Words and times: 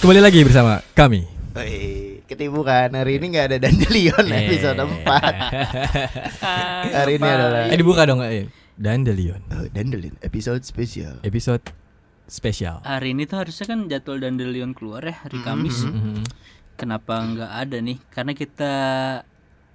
Kembali 0.00 0.20
lagi 0.20 0.40
bersama 0.40 0.80
kami. 0.96 1.28
Wih, 1.52 2.24
ketipu 2.24 2.64
kan 2.64 2.88
hari 2.94 3.20
ini 3.20 3.36
nggak 3.36 3.46
ada 3.52 3.58
Dandelion 3.60 4.24
Eh. 4.32 4.40
episode 4.48 4.80
4 4.80 5.04
Hari 7.02 7.12
ini 7.18 7.28
adalah 7.28 7.68
Eh 7.68 7.76
dibuka 7.76 8.06
dong 8.06 8.22
eh. 8.24 8.48
Dandelion 8.80 9.42
Oh, 9.52 9.66
Dandelion 9.68 10.16
episode 10.24 10.64
spesial 10.64 11.20
episode 11.20 11.60
spesial. 12.24 12.80
Hari 12.80 13.12
ini 13.12 13.28
tuh 13.28 13.44
harusnya 13.44 13.66
kan 13.68 13.90
jadwal 13.90 14.22
Dandelion 14.22 14.72
keluar 14.72 15.04
ya 15.04 15.20
hari 15.20 15.42
Kamis. 15.42 15.84
Mhm. 15.84 16.24
Kenapa 16.80 17.20
nggak 17.20 17.52
ada 17.52 17.76
nih? 17.82 17.98
Karena 18.08 18.32
kita 18.32 18.72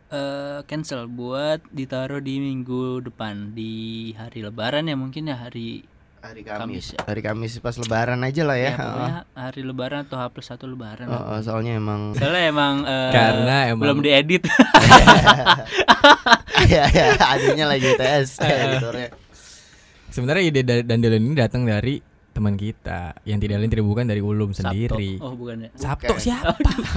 eh, 0.10 0.60
cancel 0.66 1.05
buat 1.05 1.62
ditaruh 1.70 2.18
di 2.18 2.42
minggu 2.42 3.04
depan 3.04 3.54
di 3.54 4.10
hari 4.16 4.42
Lebaran 4.42 4.90
ya 4.90 4.98
mungkin 4.98 5.30
ya 5.30 5.38
hari 5.38 5.86
Hari 6.26 6.42
Kamis 6.42 6.60
Kamis 6.60 6.86
ya. 6.92 7.00
Hari 7.04 7.22
Kamis 7.22 7.54
pas 7.60 7.76
lebaran 7.76 8.18
aja 8.20 8.42
lah 8.42 8.58
ya, 8.58 8.66
ya, 8.66 8.76
pokoknya 8.76 9.14
hari 9.36 9.62
Lebaran 9.62 10.00
atau 10.04 10.18
H 10.18 10.26
plus 10.28 10.48
satu 10.48 10.66
Lebaran. 10.66 11.06
Oh, 11.06 11.22
oh, 11.32 11.40
Soalnya 11.40 11.74
emang 11.76 12.12
Soalnya 12.12 12.44
emang 12.48 12.82
eh, 12.82 13.12
Karena 13.12 13.56
emang- 13.68 13.82
belum 13.84 13.98
diedit. 14.02 14.44
Ya 16.66 16.88
ya 16.88 17.14
adanya 17.14 17.66
lagi 17.68 17.94
tes 17.94 18.40
editornya 18.40 19.14
Sebenarnya 20.10 20.44
ide 20.44 20.62
da- 20.64 20.82
Dandelion 20.84 21.22
ini 21.22 21.36
datang 21.36 21.62
dari 21.62 22.00
teman 22.32 22.55
kita 22.55 23.14
yang 23.22 23.38
tidak 23.38 23.60
lain 23.60 23.70
tidak 23.70 23.86
bukan 23.86 24.05
dari 24.05 24.20
Ulum 24.20 24.50
Sabtu. 24.50 24.66
sendiri. 24.66 25.20
Oh 25.20 25.32
bukan 25.34 25.68
ya. 25.68 25.70
Sabtu 25.74 26.10
Bukan. 26.10 26.20
siapa? 26.20 26.52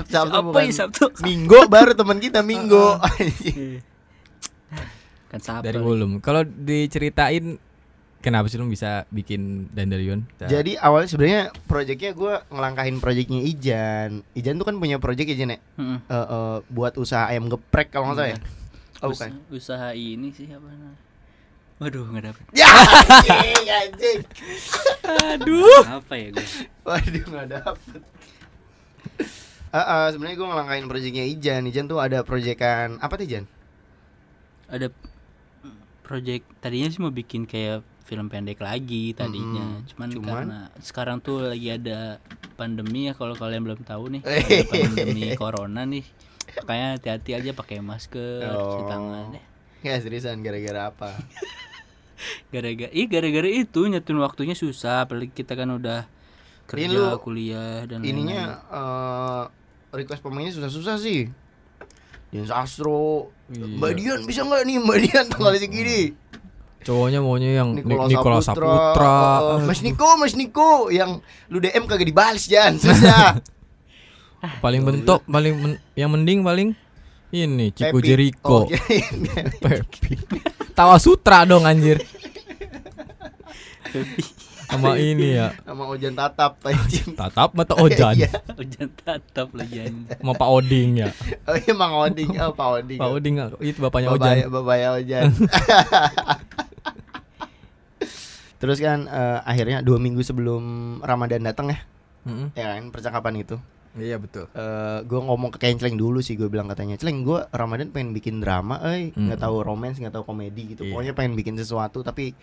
Sabtu 0.04 0.32
Apa 0.32 0.42
bukan 0.42 0.62
ya 0.64 0.74
Sabtu? 0.76 1.04
Minggu 1.20 1.66
baru 1.66 1.92
teman 1.92 2.16
kita 2.16 2.40
Minggu 2.40 2.96
Iya. 3.44 3.82
kan 5.28 5.38
Sabtu. 5.38 5.64
dari 5.64 5.78
Ulum. 5.78 6.18
Kalau 6.18 6.42
diceritain 6.42 7.58
kenapa 8.18 8.46
sih 8.46 8.56
lu 8.56 8.66
bisa 8.66 9.06
bikin 9.08 9.70
Dandelion? 9.70 10.26
Jadi 10.38 10.74
awalnya 10.76 11.06
sebenarnya 11.06 11.42
proyeknya 11.64 12.10
gue 12.12 12.34
ngelangkahin 12.48 12.98
proyeknya 12.98 13.40
Ijan 13.40 14.10
Ijan 14.32 14.56
tuh 14.56 14.64
kan 14.64 14.76
punya 14.76 14.96
proyek 14.96 15.28
Ijan 15.28 15.52
ya 15.52 15.58
Mm-mm. 15.74 15.98
Eh, 16.02 16.14
eh, 16.18 16.56
Buat 16.66 16.96
usaha 16.96 17.24
ayam 17.24 17.46
geprek 17.46 17.88
kalau 17.88 18.10
nggak 18.10 18.18
salah 18.18 18.30
ya 18.30 18.38
Oh 18.98 19.08
Usaha- 19.08 19.30
bukan 19.30 19.30
Usaha 19.50 19.88
ini 19.92 20.28
sih 20.28 20.46
apa 20.48 20.66
namanya? 20.66 20.98
Waduh 21.78 22.04
nggak 22.04 22.24
dapet. 22.26 22.44
Ya 22.58 22.66
anjing 22.66 23.66
anjing 23.70 24.18
Aduh. 25.30 25.82
apa 25.96 26.12
ya 26.12 26.28
gue? 26.32 26.46
Waduh 26.82 27.24
nggak 27.24 27.48
dapet. 27.54 28.00
Eh, 29.68 29.78
eh, 29.78 30.06
sebenarnya 30.10 30.36
gue 30.36 30.48
ngelangkain 30.48 30.86
proyeknya 30.86 31.24
Ijan. 31.24 31.62
Ijan 31.64 31.86
tuh 31.86 32.00
ada 32.00 32.20
proyekan 32.20 32.98
apa 32.98 33.14
tuh 33.14 33.24
Ijan? 33.24 33.44
Ada 34.66 34.90
project 36.00 36.44
tadinya 36.58 36.88
sih 36.88 36.98
mau 36.98 37.08
bikin 37.08 37.44
kayak 37.44 37.84
film 38.08 38.26
pendek 38.26 38.56
lagi 38.58 39.12
tadinya. 39.12 39.76
Mm-mm. 39.76 39.84
Cuman, 39.86 40.08
Cuman? 40.08 40.24
karena 40.24 40.58
sekarang 40.80 41.20
tuh 41.20 41.44
lagi 41.44 41.68
ada 41.68 42.16
pandemi 42.56 43.06
ya 43.06 43.12
kalau 43.12 43.36
kalian 43.36 43.60
belum 43.62 43.84
tahu 43.84 44.16
nih. 44.16 44.22
Eh. 44.24 44.64
ada 44.64 44.64
pandemi 44.64 45.22
corona 45.36 45.84
nih. 45.84 46.08
Makanya 46.58 46.96
hati-hati 46.96 47.30
aja 47.36 47.50
pakai 47.52 47.78
masker, 47.78 48.48
cuci 48.48 48.56
Oh. 48.80 48.88
tangan 48.88 49.36
ya. 49.36 49.42
Ya 49.78 49.94
seriusan 50.00 50.40
gara-gara 50.40 50.88
apa? 50.88 51.12
Gara-gara 52.50 52.90
ih 52.90 53.06
gara-gara 53.06 53.46
itu 53.46 53.86
nyetun 53.86 54.18
waktunya 54.18 54.50
susah 54.52 55.06
apalagi 55.06 55.30
kita 55.30 55.54
kan 55.54 55.70
udah 55.70 56.02
kerja, 56.66 56.90
lu 56.90 57.14
kuliah 57.18 57.86
dan 57.86 58.02
Ininya 58.02 58.58
eh, 58.66 59.42
request 59.92 60.20
pemainnya 60.20 60.50
susah-susah 60.50 60.98
sih. 60.98 61.30
Dian 62.28 62.44
Sastro, 62.44 63.30
Iya. 63.48 63.64
Mbak 63.64 63.92
Dian 63.94 64.20
bisa 64.26 64.44
nggak 64.44 64.62
nih 64.66 64.76
Mbak 64.76 64.98
Dian 65.00 65.24
tanggal 65.30 65.54
segini? 65.56 66.00
Cowoknya 66.88 67.20
maunya 67.20 67.50
yang 67.54 67.76
Ni- 67.76 67.84
Nikola, 67.84 68.08
Nikola 68.08 68.36
Saputra, 68.40 68.64
Saputra. 68.64 69.12
eh, 69.12 69.44
eh, 69.52 69.58
Mas 69.68 69.80
Niko, 69.84 70.08
Mas 70.16 70.32
Niko 70.32 70.70
yang 70.88 71.20
lu 71.46 71.60
DM 71.60 71.84
kagak 71.84 72.08
dibalas 72.08 72.48
Jan, 72.48 72.78
susah. 72.82 73.36
paling 74.58 74.80
bentok 74.80 75.20
paling 75.26 75.52
men- 75.52 75.80
yang 75.92 76.08
mending 76.08 76.40
paling 76.40 76.72
ini 77.28 77.68
Pepi. 77.68 78.00
Jericho. 78.00 78.64
Oh, 78.64 78.64
kirain. 78.64 79.04
Pepi. 79.60 80.16
Tawa 80.72 80.96
Sutra 80.96 81.44
dong 81.44 81.68
anjir. 81.68 82.00
Sama 84.64 84.96
ini 84.96 85.32
ya. 85.32 85.52
sama 85.60 85.88
Ojan 85.88 86.12
Tatap. 86.12 86.60
Tatap 87.16 87.50
mata 87.52 87.72
Ojan. 87.74 88.12
Iya. 88.14 88.28
hujan 88.52 88.88
tatap 88.94 89.48
lagi 89.52 89.80
anjing. 89.82 90.08
Sama 90.14 90.32
Pak 90.32 90.48
Oding 90.50 90.90
ya. 90.98 91.08
Oh 91.44 91.56
iya 91.56 91.72
Mang 91.72 91.96
Oding, 91.98 92.30
oh 92.38 92.52
Pak 92.52 92.68
Oding. 92.76 93.00
Pak 93.00 93.08
Oding 93.10 93.34
itu 93.60 93.78
bapaknya 93.78 94.08
Ojan. 94.12 94.34
babaya 94.48 94.96
Ojan. 94.96 95.32
Terus 98.58 98.78
kan 98.78 99.06
eh, 99.06 99.38
akhirnya 99.42 99.80
dua 99.80 99.96
minggu 99.96 100.20
sebelum 100.20 100.62
Ramadan 101.00 101.46
datang 101.46 101.70
ya, 101.70 101.78
Mm-mm. 102.26 102.50
ya 102.52 102.74
kan 102.74 102.90
percakapan 102.90 103.42
itu. 103.42 103.56
Iya 103.94 104.18
betul. 104.18 104.46
Eh 104.52 104.98
gue 105.06 105.18
ngomong 105.18 105.50
ke 105.50 105.58
Kenceleng 105.58 105.98
dulu 105.98 106.18
sih 106.18 106.34
gue 106.34 106.46
bilang 106.46 106.66
katanya, 106.66 106.94
Celeng 106.94 107.22
gue 107.22 107.38
Ramadan 107.50 107.90
pengen 107.90 108.14
bikin 108.14 108.38
drama, 108.38 108.78
eh 108.84 109.10
nggak 109.10 109.38
Mm. 109.38 109.44
tahu 109.46 109.56
romance, 109.62 109.98
nggak 109.98 110.14
tahu 110.14 110.24
komedi 110.26 110.74
gitu. 110.74 110.82
Iya. 110.86 110.90
Pokoknya 110.92 111.12
pengen 111.14 111.34
bikin 111.34 111.54
sesuatu 111.54 112.02
tapi 112.02 112.34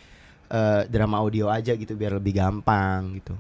eh, 0.46 0.82
drama 0.88 1.20
audio 1.20 1.48
aja 1.48 1.76
gitu 1.76 1.96
biar 1.96 2.16
lebih 2.16 2.36
gampang 2.36 3.20
gitu. 3.20 3.36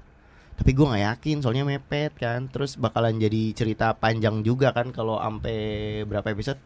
Tapi 0.55 0.71
gue 0.71 0.85
nggak 0.87 1.03
yakin 1.15 1.37
soalnya 1.43 1.67
mepet 1.67 2.15
kan. 2.15 2.47
Terus 2.47 2.75
bakalan 2.75 3.19
jadi 3.19 3.51
cerita 3.51 3.91
panjang 3.91 4.39
juga 4.39 4.71
kan 4.71 4.91
kalau 4.91 5.19
sampai 5.19 5.57
berapa 6.07 6.31
episode? 6.31 6.59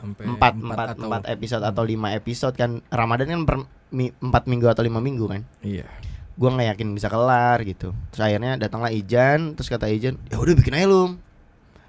Sampai 0.00 0.24
empat 0.26 0.52
empat 0.56 0.86
atau- 0.90 1.04
empat 1.06 1.22
episode 1.28 1.62
atau 1.62 1.82
lima 1.84 2.08
episode 2.10 2.54
kan. 2.54 2.80
Ramadan 2.88 3.28
kan 3.28 3.40
per 3.44 3.56
mi- 3.90 4.14
empat 4.16 4.44
minggu 4.46 4.66
atau 4.66 4.80
lima 4.80 4.98
minggu 4.98 5.24
kan? 5.26 5.44
Iya. 5.60 5.84
gua 6.32 6.48
nggak 6.50 6.72
yakin 6.72 6.88
bisa 6.96 7.06
kelar 7.06 7.60
gitu. 7.62 7.92
Terus 8.08 8.22
akhirnya 8.24 8.56
datanglah 8.56 8.88
Ijan 8.88 9.52
terus 9.52 9.68
kata 9.68 9.86
Ijan 9.86 10.16
ya 10.24 10.40
udah 10.40 10.56
bikin 10.56 10.72
aja 10.72 10.88
lu 10.88 11.20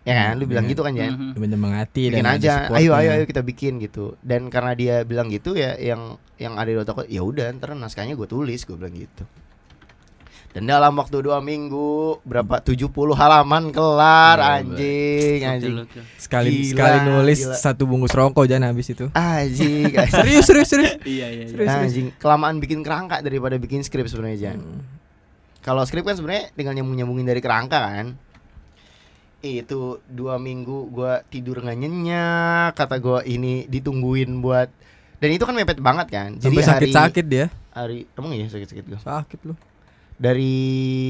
ya 0.02 0.12
kan? 0.14 0.34
Lu 0.36 0.44
bilang 0.44 0.68
Iya. 0.68 0.72
gitu 0.72 0.82
kan 0.84 0.92
Jan? 0.92 1.12
Mhm. 1.14 1.32
Menyemangati 1.40 2.04
bikin 2.10 2.20
dan 2.20 2.36
aja. 2.36 2.68
ayo 2.70 2.92
ayo 2.92 3.10
ayo 3.14 3.24
kita 3.24 3.40
bikin 3.42 3.80
gitu. 3.80 4.20
Dan 4.20 4.52
karena 4.52 4.76
dia 4.76 4.96
bilang 5.02 5.32
gitu 5.32 5.56
ya 5.56 5.80
yang 5.80 6.20
yang 6.36 6.60
ada 6.60 6.68
di 6.68 6.76
otak 6.76 7.08
ya 7.08 7.22
udah 7.22 7.48
ntar 7.54 7.72
naskahnya 7.74 8.12
gue 8.14 8.26
tulis 8.26 8.60
gue 8.60 8.76
bilang 8.76 8.92
gitu 8.92 9.24
dan 10.52 10.64
dalam 10.66 10.92
waktu 10.94 11.24
dua 11.24 11.40
minggu 11.40 12.20
berapa 12.22 12.60
70 12.60 12.92
halaman 13.12 13.72
kelar 13.72 14.36
Iya, 14.36 14.52
anjing 14.60 15.40
Betul, 15.40 15.48
anjing 15.48 15.74
betul. 15.80 16.04
Sekali 16.16 16.50
Gila, 16.52 16.68
sekali 16.68 16.98
nulis 17.02 17.40
gila. 17.42 17.56
satu 17.56 17.84
bungkus 17.84 18.12
rokok 18.12 18.44
jangan 18.46 18.70
habis 18.70 18.88
itu. 18.88 19.08
anjing 19.12 19.88
serius 20.14 20.44
serius 20.46 20.68
serius. 20.68 20.94
Iya 21.08 21.28
iya 21.28 21.42
iya. 21.42 21.46
Serius, 21.48 21.70
serius. 21.70 21.88
anjing 21.88 22.08
kelamaan 22.16 22.60
bikin 22.60 22.80
kerangka 22.82 23.20
daripada 23.20 23.56
bikin 23.56 23.80
skrip 23.80 24.06
sebenarnya 24.06 24.40
Jan 24.46 24.60
Hmm. 24.60 24.84
Kalau 25.62 25.86
skrip 25.86 26.02
kan 26.02 26.14
sebenarnya 26.14 26.50
tinggal 26.52 26.74
nyambung 26.74 26.96
nyambungin 26.96 27.24
dari 27.24 27.38
kerangka 27.38 27.80
kan. 27.80 28.18
Itu 29.40 30.02
dua 30.06 30.36
minggu 30.36 30.90
gua 30.90 31.22
tidur 31.24 31.62
nggak 31.62 31.78
nyenyak, 31.78 32.70
kata 32.74 32.98
gua 32.98 33.22
ini 33.22 33.66
ditungguin 33.66 34.38
buat 34.38 34.70
dan 35.18 35.30
itu 35.30 35.42
kan 35.42 35.54
mepet 35.54 35.78
banget 35.78 36.08
kan. 36.10 36.30
Jadi 36.36 36.58
sakit-sakit 36.60 37.26
dia. 37.26 37.48
hari 37.70 38.10
emang 38.14 38.34
iya 38.34 38.46
sakit-sakit 38.46 38.86
gua. 38.86 39.00
Sakit 39.00 39.40
lu. 39.46 39.54
Dari 40.22 40.54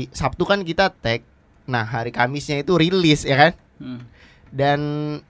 Sabtu 0.09 0.47
kan 0.47 0.63
kita 0.63 0.87
tag. 0.89 1.27
Nah, 1.67 1.83
hari 1.83 2.09
Kamisnya 2.09 2.63
itu 2.63 2.73
rilis 2.73 3.21
ya 3.21 3.35
kan? 3.37 3.53
Hmm. 3.77 4.01
Dan 4.47 4.79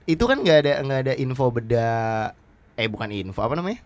itu 0.04 0.22
kan 0.22 0.38
nggak 0.38 0.58
ada 0.62 0.72
nggak 0.80 1.00
ada 1.02 1.14
info 1.14 1.50
beda 1.50 1.88
eh 2.74 2.86
bukan 2.86 3.10
info 3.10 3.38
apa 3.38 3.54
namanya? 3.54 3.82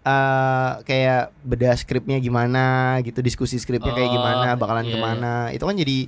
eh 0.00 0.70
kayak 0.84 1.34
beda 1.44 1.74
skripnya 1.74 2.16
gimana 2.16 2.96
gitu 3.02 3.20
diskusi 3.20 3.60
skripnya 3.60 3.92
kayak 3.92 4.08
Oh, 4.08 4.14
gimana 4.14 4.48
bakalan 4.56 4.86
iya, 4.86 4.94
ke 4.94 4.98
mana 4.98 5.34
itu 5.52 5.60
kan 5.60 5.76
jadi 5.76 5.98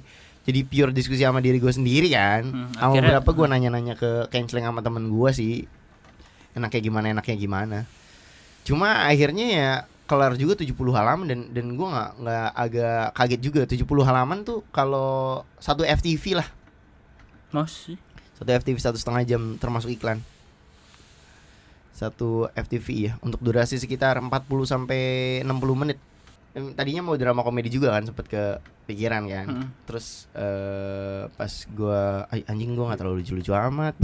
jadi 0.41 0.61
pure 0.65 0.93
diskusi 0.95 1.21
sama 1.21 1.45
diri 1.45 1.61
gue 1.61 1.69
sendiri 1.69 2.09
kan 2.09 2.49
Hmm, 2.49 2.73
sama 2.73 2.97
akhirnya- 2.97 3.21
beberapa 3.21 3.31
gue 3.35 3.47
nanya-nanya 3.51 3.95
ke 3.95 4.11
canceling 4.31 4.65
sama 4.65 4.81
temen 4.81 5.05
gue 5.05 5.31
sih 5.31 5.69
enaknya 6.57 6.81
gimana 6.81 7.07
enaknya 7.13 7.37
gimana 7.37 7.79
cuma 8.65 9.05
akhirnya 9.05 9.47
ya 9.53 9.71
kelar 10.11 10.35
juga 10.35 10.59
70 10.59 10.75
halaman 10.75 11.27
dan 11.31 11.41
dan 11.55 11.67
gue 11.79 11.87
nggak 11.87 12.11
nggak 12.19 12.49
agak 12.59 13.05
kaget 13.15 13.41
juga. 13.41 13.61
70 13.63 13.87
halaman 14.03 14.39
tuh 14.43 14.67
kalau 14.75 15.47
satu 15.63 15.87
FTV 15.87 16.43
lah. 16.43 16.49
Masih. 17.55 17.95
satu 18.35 18.51
FTV 18.51 18.77
satu 18.81 18.99
setengah 18.99 19.23
jam 19.23 19.43
termasuk 19.55 19.95
iklan. 19.95 20.19
Satu 21.95 22.49
FTV 22.57 22.87
ya 23.07 23.13
untuk 23.21 23.39
durasi 23.39 23.77
sekitar 23.77 24.19
40 24.19 24.33
sampai 24.65 25.03
60 25.47 25.53
menit. 25.79 25.99
Tadinya 26.75 27.07
mau 27.07 27.15
drama 27.15 27.47
komedi 27.47 27.71
juga 27.71 27.95
kan 27.95 28.03
sempet 28.03 28.27
ke 28.27 28.43
pikiran 28.91 29.23
kan. 29.31 29.47
Hmm. 29.47 29.69
terus 29.87 30.27
eh 30.35 31.31
pas 31.39 31.53
gua 31.71 32.27
"Ay, 32.33 32.43
anjing 32.51 32.75
gua 32.75 32.91
nggak 32.91 32.99
terlalu 33.05 33.23
lucu-lucu 33.23 33.55
amat. 33.55 33.95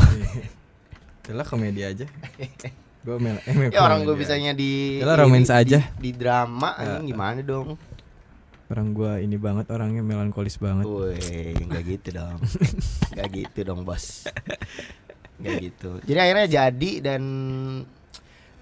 Yalah 1.27 1.47
komedi 1.49 1.83
aja. 1.83 2.07
Gua 3.07 3.23
mel 3.23 3.39
eh, 3.47 3.71
ya 3.71 3.87
orang 3.87 4.03
gue 4.03 4.19
bisanya 4.19 4.51
di 4.51 4.99
Yalah, 4.99 5.23
romance 5.23 5.47
di- 5.47 5.55
aja. 5.55 5.79
di, 5.95 6.11
di 6.11 6.11
drama 6.13 6.75
Ya. 6.75 6.99
anjing 6.99 7.07
gimana 7.09 7.39
dong 7.41 7.79
Orang 8.67 8.91
gua 8.93 9.23
ini 9.23 9.39
banget 9.39 9.71
orangnya 9.71 10.03
melankolis 10.03 10.59
banget. 10.59 10.91
Woi, 10.91 11.55
nggak 11.55 11.83
gitu 11.87 12.19
dong. 12.19 12.43
Nggak 13.15 13.29
gitu 13.31 13.59
dong, 13.63 13.87
Bos. 13.87 14.27
Nggak 15.39 15.55
gitu. 15.63 15.91
Jadi 16.03 16.19
akhirnya 16.19 16.47
jadi 16.51 16.91
dan 16.99 17.23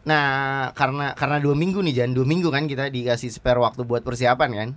nah 0.05 0.69
karena 0.77 1.17
karena 1.17 1.41
dua 1.41 1.57
minggu 1.57 1.81
nih 1.81 2.05
Jan, 2.05 2.13
dua 2.13 2.29
minggu 2.29 2.53
kan 2.53 2.69
kita 2.69 2.93
dikasih 2.93 3.33
spare 3.33 3.57
waktu 3.57 3.81
buat 3.81 4.05
persiapan 4.05 4.51
kan. 4.53 4.69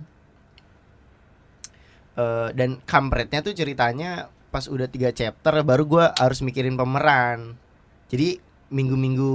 Eh, 2.16 2.48
dan 2.50 2.80
kampretnya 2.82 3.44
tuh 3.44 3.52
ceritanya 3.52 4.26
pas 4.48 4.64
udah 4.64 4.88
tiga 4.88 5.12
chapter 5.12 5.60
baru 5.60 5.84
gua 5.84 6.16
harus 6.16 6.40
mikirin 6.40 6.72
pemeran 6.72 7.52
jadi 8.08 8.40
minggu-minggu 8.68 9.32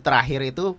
terakhir 0.00 0.40
itu 0.44 0.74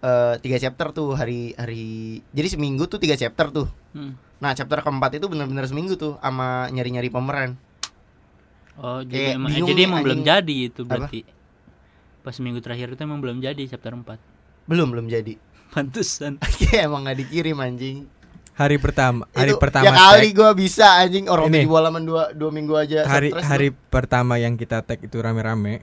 eh, 0.00 0.34
tiga 0.38 0.58
chapter 0.58 0.90
tuh 0.90 1.12
hari 1.12 1.52
hari 1.54 1.84
jadi 2.30 2.48
seminggu 2.50 2.86
tuh 2.86 2.98
tiga 2.98 3.14
chapter 3.14 3.50
tuh 3.50 3.68
Hmm. 3.90 4.18
nah 4.36 4.50
chapter 4.50 4.78
keempat 4.78 5.16
itu 5.16 5.26
bener-bener 5.26 5.62
seminggu 5.64 5.94
tuh 5.94 6.18
sama 6.18 6.66
nyari-nyari 6.68 7.08
pemeran 7.08 7.54
Oh, 8.74 8.98
Kayak 9.00 9.06
jadi 9.06 9.26
emang, 9.32 9.46
eh, 9.46 9.54
bingung 9.54 9.68
jadi 9.70 9.82
emang 9.86 10.00
belum 10.02 10.20
jadi 10.24 10.56
itu 10.66 10.82
Apa? 10.82 10.90
berarti. 10.98 11.20
Pas 12.20 12.36
minggu 12.36 12.58
terakhir 12.58 12.90
itu 12.90 13.00
emang 13.00 13.22
belum 13.22 13.38
jadi 13.38 13.62
chapter 13.64 13.94
4. 13.94 14.18
belum 14.64 14.88
belum 14.90 15.06
jadi 15.06 15.38
Pantesan. 15.72 16.42
Kayak 16.58 16.82
emang 16.84 17.06
nggak 17.06 17.18
dikirim 17.20 17.54
anjing 17.56 18.10
Hari 18.52 18.78
pertama, 18.78 19.26
hari 19.30 19.50
Itu 19.50 19.58
pertama 19.58 19.82
ya 19.84 19.90
kali 19.92 20.28
gua 20.30 20.50
bisa 20.54 20.86
anjing 20.96 21.26
orang 21.26 21.50
tujuh 21.50 21.70
halaman 21.70 22.02
dua 22.02 22.22
dua 22.30 22.50
minggu 22.50 22.74
aja 22.74 23.02
hari 23.02 23.30
stres 23.30 23.42
hari 23.44 23.68
pertama 23.70 24.38
yang 24.38 24.54
kita 24.54 24.78
tag 24.80 24.98
itu 24.98 25.18
rame-rame, 25.18 25.82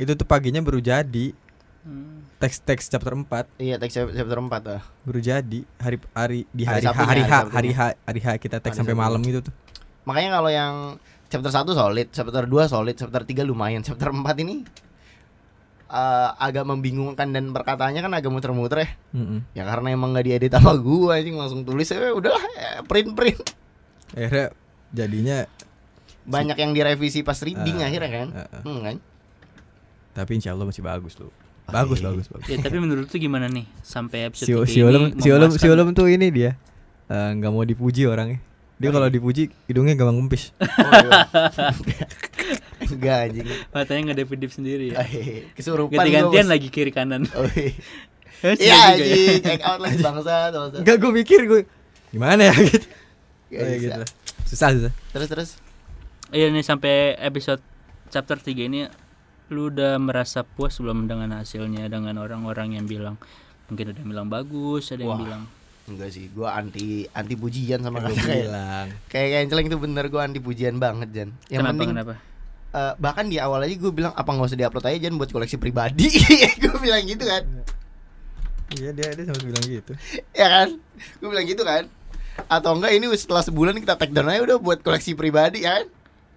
itu 0.00 0.12
tuh 0.14 0.24
paginya 0.24 0.58
baru 0.58 0.80
jadi. 0.80 1.36
Hmm. 1.80 2.24
Teks-teks 2.36 2.88
chapter 2.88 3.12
4 3.12 3.24
lu. 3.24 3.48
iya 3.58 3.76
teks 3.76 3.92
chapter 3.94 4.12
chapter 4.12 4.36
empat 4.36 4.62
ah 4.68 4.82
baru 5.00 5.16
jadi 5.16 5.60
hari 5.76 5.96
hari 6.12 6.40
di 6.50 6.64
Hari 6.64 6.84
hari 6.84 6.84
H, 6.84 6.92
hari 6.92 7.04
hari 7.04 7.22
H 7.22 7.32
hari 7.50 7.70
H 7.70 7.80
hari 8.00 8.20
H 8.20 8.28
kita 8.36 8.56
Hari 8.58 8.68
sampai 8.70 8.92
Sabtunya. 8.92 9.00
malam 9.00 9.20
gitu 9.20 9.40
tuh. 9.42 9.54
makanya 10.04 10.30
kalau 10.34 10.48
yang 10.48 10.74
chapter 11.28 11.48
1 11.48 11.64
solid 11.70 12.06
chapter 12.08 12.44
2 12.44 12.52
solid 12.66 12.96
chapter 12.96 13.22
3 13.24 13.44
lumayan 13.44 13.80
chapter 13.80 14.08
4 14.08 14.24
ini 14.40 14.64
eh, 15.86 16.28
agak 16.38 16.64
membingungkan 16.64 17.28
dan 17.28 17.48
perkataannya 17.50 18.00
kan 18.00 18.12
agak 18.12 18.28
muter-muter 18.28 18.84
ya 18.84 18.88
Mm-mm. 19.12 19.40
ya 19.52 19.64
karena 19.64 19.88
emang 19.90 20.12
nggak 20.12 20.26
diedit 20.26 20.52
sama 20.52 20.76
gua 20.76 21.16
anjing 21.16 21.36
langsung 21.36 21.64
tulis 21.64 21.88
ya 21.88 22.12
udahlah 22.12 22.40
ya, 22.56 22.84
print 22.84 23.12
print 23.12 23.40
Akhirnya 24.10 24.52
jadinya 24.90 25.38
banyak 26.22 26.56
yang 26.56 26.72
direvisi 26.72 27.20
pas 27.20 27.40
reading 27.40 27.78
Ah, 27.78 27.86
akhirnya 27.86 28.10
kan 28.10 28.28
ah, 28.32 28.48
ah. 28.50 28.62
Hmm, 28.64 28.80
kan 28.80 28.96
tapi 30.16 30.38
insya 30.38 30.52
Allah 30.52 30.66
masih 30.66 30.82
bagus 30.82 31.14
loh. 31.18 31.30
Bagus, 31.70 32.02
bagus, 32.02 32.26
bagus. 32.26 32.50
Ya, 32.50 32.58
tapi 32.58 32.82
menurut 32.82 33.06
tuh 33.06 33.22
gimana 33.22 33.46
nih 33.46 33.62
sampai 33.86 34.26
episode 34.26 34.50
3 34.50 34.66
si 34.66 34.82
ini 34.82 34.90
Ulum, 34.90 35.02
si 35.22 35.28
Ulum, 35.30 35.50
si 35.54 35.66
memuaskan? 35.66 35.70
Ulum 35.70 35.88
tuh 35.94 36.06
ini 36.10 36.26
dia 36.34 36.58
eh, 37.06 37.30
nggak 37.38 37.50
mau 37.54 37.62
dipuji 37.62 38.10
orangnya. 38.10 38.42
Dia 38.80 38.90
kalau 38.90 39.12
dipuji 39.12 39.52
hidungnya 39.68 39.94
gampang 39.94 40.24
kempis. 40.24 40.50
oh, 40.58 40.64
iya. 40.64 41.20
enggak 42.80 43.16
anjing 43.28 43.46
Matanya 43.76 44.00
nggak 44.10 44.18
dip 44.40 44.52
sendiri 44.56 44.96
ya. 44.96 45.04
Kesurupan 45.52 46.00
Ganti-gantian 46.00 46.48
lagi 46.48 46.68
kiri 46.72 46.90
kanan. 46.90 47.28
Oh, 47.36 47.44
iya 47.54 47.76
Iya 48.56 48.56
Iya 48.56 48.56
juga 48.56 48.72
ya. 48.72 48.88
anjing 48.88 49.42
check 49.44 49.60
out 49.62 49.80
lagi 49.84 49.98
bangsa 50.00 50.34
bangsa. 50.48 50.76
Enggak 50.80 50.96
gue 50.96 51.12
mikir 51.12 51.40
gue 51.44 51.62
gimana 52.10 52.50
ya 52.50 52.54
gitu. 52.72 52.86
Oh, 53.52 53.62
ya 53.62 53.76
gitu 53.78 53.98
lah. 54.00 54.10
Susah 54.48 54.68
susah. 54.74 54.92
terus 55.14 55.28
terus 55.28 55.50
Iya 56.32 56.48
nih 56.48 56.64
sampai 56.64 57.20
episode 57.20 57.60
chapter 58.08 58.40
3 58.40 58.70
ini 58.70 58.88
lu 59.50 59.68
udah 59.68 59.98
merasa 59.98 60.40
puas 60.40 60.78
belum 60.78 61.04
dengan 61.04 61.34
hasilnya 61.34 61.86
dengan 61.86 62.16
orang-orang 62.16 62.78
yang 62.78 62.86
bilang 62.86 63.18
mungkin 63.66 63.90
ada 63.90 63.98
yang 63.98 64.08
bilang 64.08 64.26
bagus, 64.26 64.90
ada 64.90 65.02
yang 65.02 65.10
Wah. 65.10 65.20
bilang 65.20 65.42
enggak 65.84 66.10
sih 66.10 66.30
gua 66.30 66.54
anti 66.54 67.02
anti 67.10 67.34
pujian 67.34 67.82
sama 67.82 67.98
kayak 68.00 68.46
bilang. 68.46 68.86
kayak 69.10 69.28
Kenceleng 69.42 69.66
itu 69.66 69.78
bener 69.78 70.04
gua 70.06 70.22
anti 70.22 70.38
pujian 70.38 70.78
banget 70.78 71.08
Jan 71.10 71.28
yang 71.46 71.60
kenapa 71.60 71.74
penting 71.74 71.90
kenapa? 71.90 72.14
eh, 72.70 72.92
bahkan 72.96 73.26
di 73.26 73.36
awal 73.36 73.58
aja 73.60 73.74
gue 73.74 73.90
bilang 73.90 74.14
apa 74.14 74.30
nggak 74.30 74.46
usah 74.46 74.58
diupload 74.58 74.86
aja 74.86 74.98
Jan 75.02 75.18
buat 75.18 75.26
koleksi 75.28 75.58
pribadi 75.58 76.06
gue 76.62 76.76
bilang 76.78 77.02
gitu 77.02 77.26
kan 77.26 77.42
Iya 78.70 78.94
dia 78.94 79.10
dia 79.10 79.24
sempat 79.26 79.42
bilang 79.42 79.64
gitu. 79.66 79.92
ya 80.30 80.46
kan 80.46 80.68
gue 81.18 81.26
bilang 81.26 81.42
gitu 81.42 81.62
kan 81.66 81.90
atau 82.46 82.78
enggak 82.78 82.94
ini 82.94 83.10
setelah 83.12 83.42
sebulan 83.42 83.74
kita 83.76 83.98
take 83.98 84.14
down 84.14 84.30
aja 84.30 84.46
udah 84.46 84.58
buat 84.62 84.78
koleksi 84.80 85.18
pribadi 85.18 85.66
ya 85.66 85.82
kan 85.82 85.86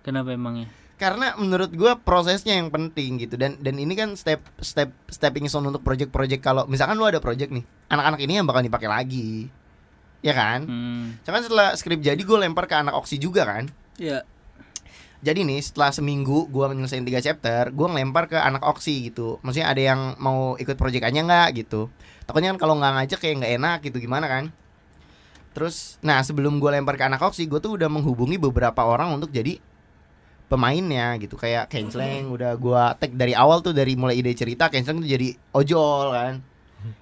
Kenapa 0.01 0.33
emangnya? 0.33 0.65
Karena 1.03 1.35
menurut 1.35 1.75
gua 1.75 1.99
prosesnya 1.99 2.55
yang 2.55 2.71
penting 2.71 3.19
gitu. 3.19 3.35
Dan 3.35 3.59
dan 3.59 3.75
ini 3.75 3.91
kan 3.99 4.15
step 4.15 4.39
step 4.63 4.95
stepping 5.11 5.51
stone 5.51 5.67
untuk 5.67 5.83
project-project. 5.83 6.39
Kalau 6.39 6.63
misalkan 6.71 6.95
lu 6.95 7.03
ada 7.03 7.19
project 7.19 7.51
nih 7.51 7.67
anak-anak 7.91 8.19
ini 8.23 8.39
yang 8.39 8.47
bakal 8.47 8.63
dipakai 8.63 8.87
lagi. 8.87 9.51
Ya 10.23 10.31
kan? 10.31 10.63
Hmm. 10.63 11.19
Cuman 11.27 11.43
setelah 11.43 11.75
skrip 11.75 11.99
jadi 11.99 12.15
gue 12.15 12.37
lempar 12.39 12.63
ke 12.63 12.79
anak 12.79 12.95
oksi 12.95 13.19
juga 13.19 13.43
kan? 13.43 13.67
Ya, 13.99 14.23
jadi 15.23 15.47
nih 15.47 15.63
setelah 15.63 15.95
seminggu 15.95 16.51
gua 16.51 16.75
nyelesain 16.75 17.07
tiga 17.07 17.23
chapter 17.23 17.71
gua 17.71 17.95
ngelempar 17.95 18.27
ke 18.27 18.35
anak 18.35 18.59
oksi 18.59 19.07
gitu. 19.07 19.39
Maksudnya 19.39 19.71
ada 19.71 19.79
yang 19.79 20.19
mau 20.19 20.59
ikut 20.59 20.75
proyekannya 20.75 21.23
nggak 21.23 21.63
gitu. 21.63 21.87
Takutnya 22.27 22.51
kan 22.51 22.59
kalau 22.59 22.75
nggak 22.75 22.91
ngajak 22.99 23.19
kayak 23.23 23.35
nggak 23.39 23.53
enak 23.55 23.77
gitu 23.87 24.03
gimana 24.03 24.27
kan? 24.27 24.51
Terus 25.55 25.95
nah 26.03 26.19
sebelum 26.19 26.59
gua 26.59 26.75
lempar 26.75 26.99
ke 26.99 27.07
anak 27.07 27.23
oksi 27.23 27.47
gue 27.47 27.63
tuh 27.63 27.79
udah 27.79 27.87
menghubungi 27.87 28.35
beberapa 28.35 28.83
orang 28.83 29.15
untuk 29.15 29.31
jadi 29.31 29.63
pemainnya 30.53 31.17
gitu 31.17 31.33
kayak 31.33 31.65
Kensleng 31.65 32.29
udah 32.29 32.53
gua 32.53 32.93
tag 32.93 33.09
dari 33.17 33.33
awal 33.33 33.65
tuh 33.65 33.73
dari 33.73 33.97
mulai 33.97 34.21
ide 34.21 34.29
cerita 34.37 34.69
Kensleng 34.69 35.01
tuh 35.01 35.09
jadi 35.09 35.33
ojol 35.49 36.13
kan. 36.13 36.33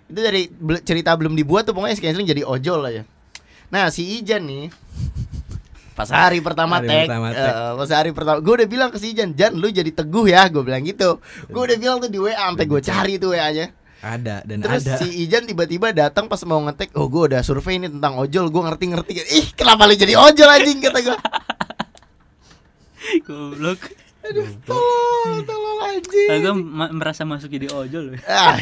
Itu 0.08 0.20
dari 0.24 0.48
cerita 0.88 1.12
belum 1.20 1.36
dibuat 1.36 1.68
tuh 1.68 1.76
pokoknya 1.76 2.00
si 2.00 2.04
Kensleng 2.08 2.24
jadi 2.24 2.48
ojol 2.48 2.80
aja. 2.88 3.04
Nah 3.68 3.92
si 3.92 4.24
Ijan 4.24 4.48
nih 4.48 4.72
pas 5.92 6.08
hari 6.08 6.40
pertama 6.40 6.80
Hari 6.80 6.88
tag, 6.88 7.04
pertama 7.06 7.28
eh, 7.30 7.36
tag. 7.36 7.54
pas 7.78 7.90
hari 7.92 8.10
pertama 8.16 8.38
gue 8.40 8.54
udah 8.64 8.70
bilang 8.72 8.90
ke 8.90 8.98
si 8.98 9.12
Ijan 9.12 9.36
Jan 9.36 9.54
lu 9.60 9.68
jadi 9.68 9.92
teguh 9.92 10.32
ya 10.32 10.48
gue 10.48 10.64
bilang 10.64 10.88
gitu. 10.88 11.20
Gue 11.52 11.62
udah 11.68 11.78
bilang 11.78 11.98
tuh 12.00 12.08
di 12.08 12.20
WA 12.24 12.32
sampai 12.40 12.66
gue 12.66 12.82
cari 12.82 13.14
tuh 13.20 13.36
WA 13.36 13.52
nya. 13.52 13.68
Ada 14.02 14.42
dan 14.50 14.66
terus 14.66 14.82
ada. 14.88 14.98
si 14.98 15.28
Ijan 15.28 15.46
tiba-tiba 15.46 15.94
datang 15.94 16.26
pas 16.26 16.42
mau 16.48 16.58
ngetek 16.66 16.98
oh 16.98 17.06
gue 17.06 17.36
udah 17.36 17.46
survei 17.46 17.78
ini 17.78 17.86
tentang 17.86 18.18
ojol 18.18 18.50
gue 18.50 18.62
ngerti-ngerti. 18.72 19.12
Ih 19.36 19.48
kenapa 19.54 19.86
lu 19.86 19.94
jadi 19.94 20.16
ojol 20.18 20.50
anjing 20.50 20.80
kata 20.82 21.00
gue 21.06 21.18
goblok. 23.24 23.80
aduh 24.22 24.46
tolong 24.64 25.42
tolong 25.44 25.80
anjing 25.82 26.30
Agak 26.30 26.54
ma- 26.54 26.94
merasa 26.94 27.26
masuk 27.26 27.50
jadi 27.50 27.74
ojol. 27.74 28.14
loh. 28.14 28.22
Ah, 28.30 28.54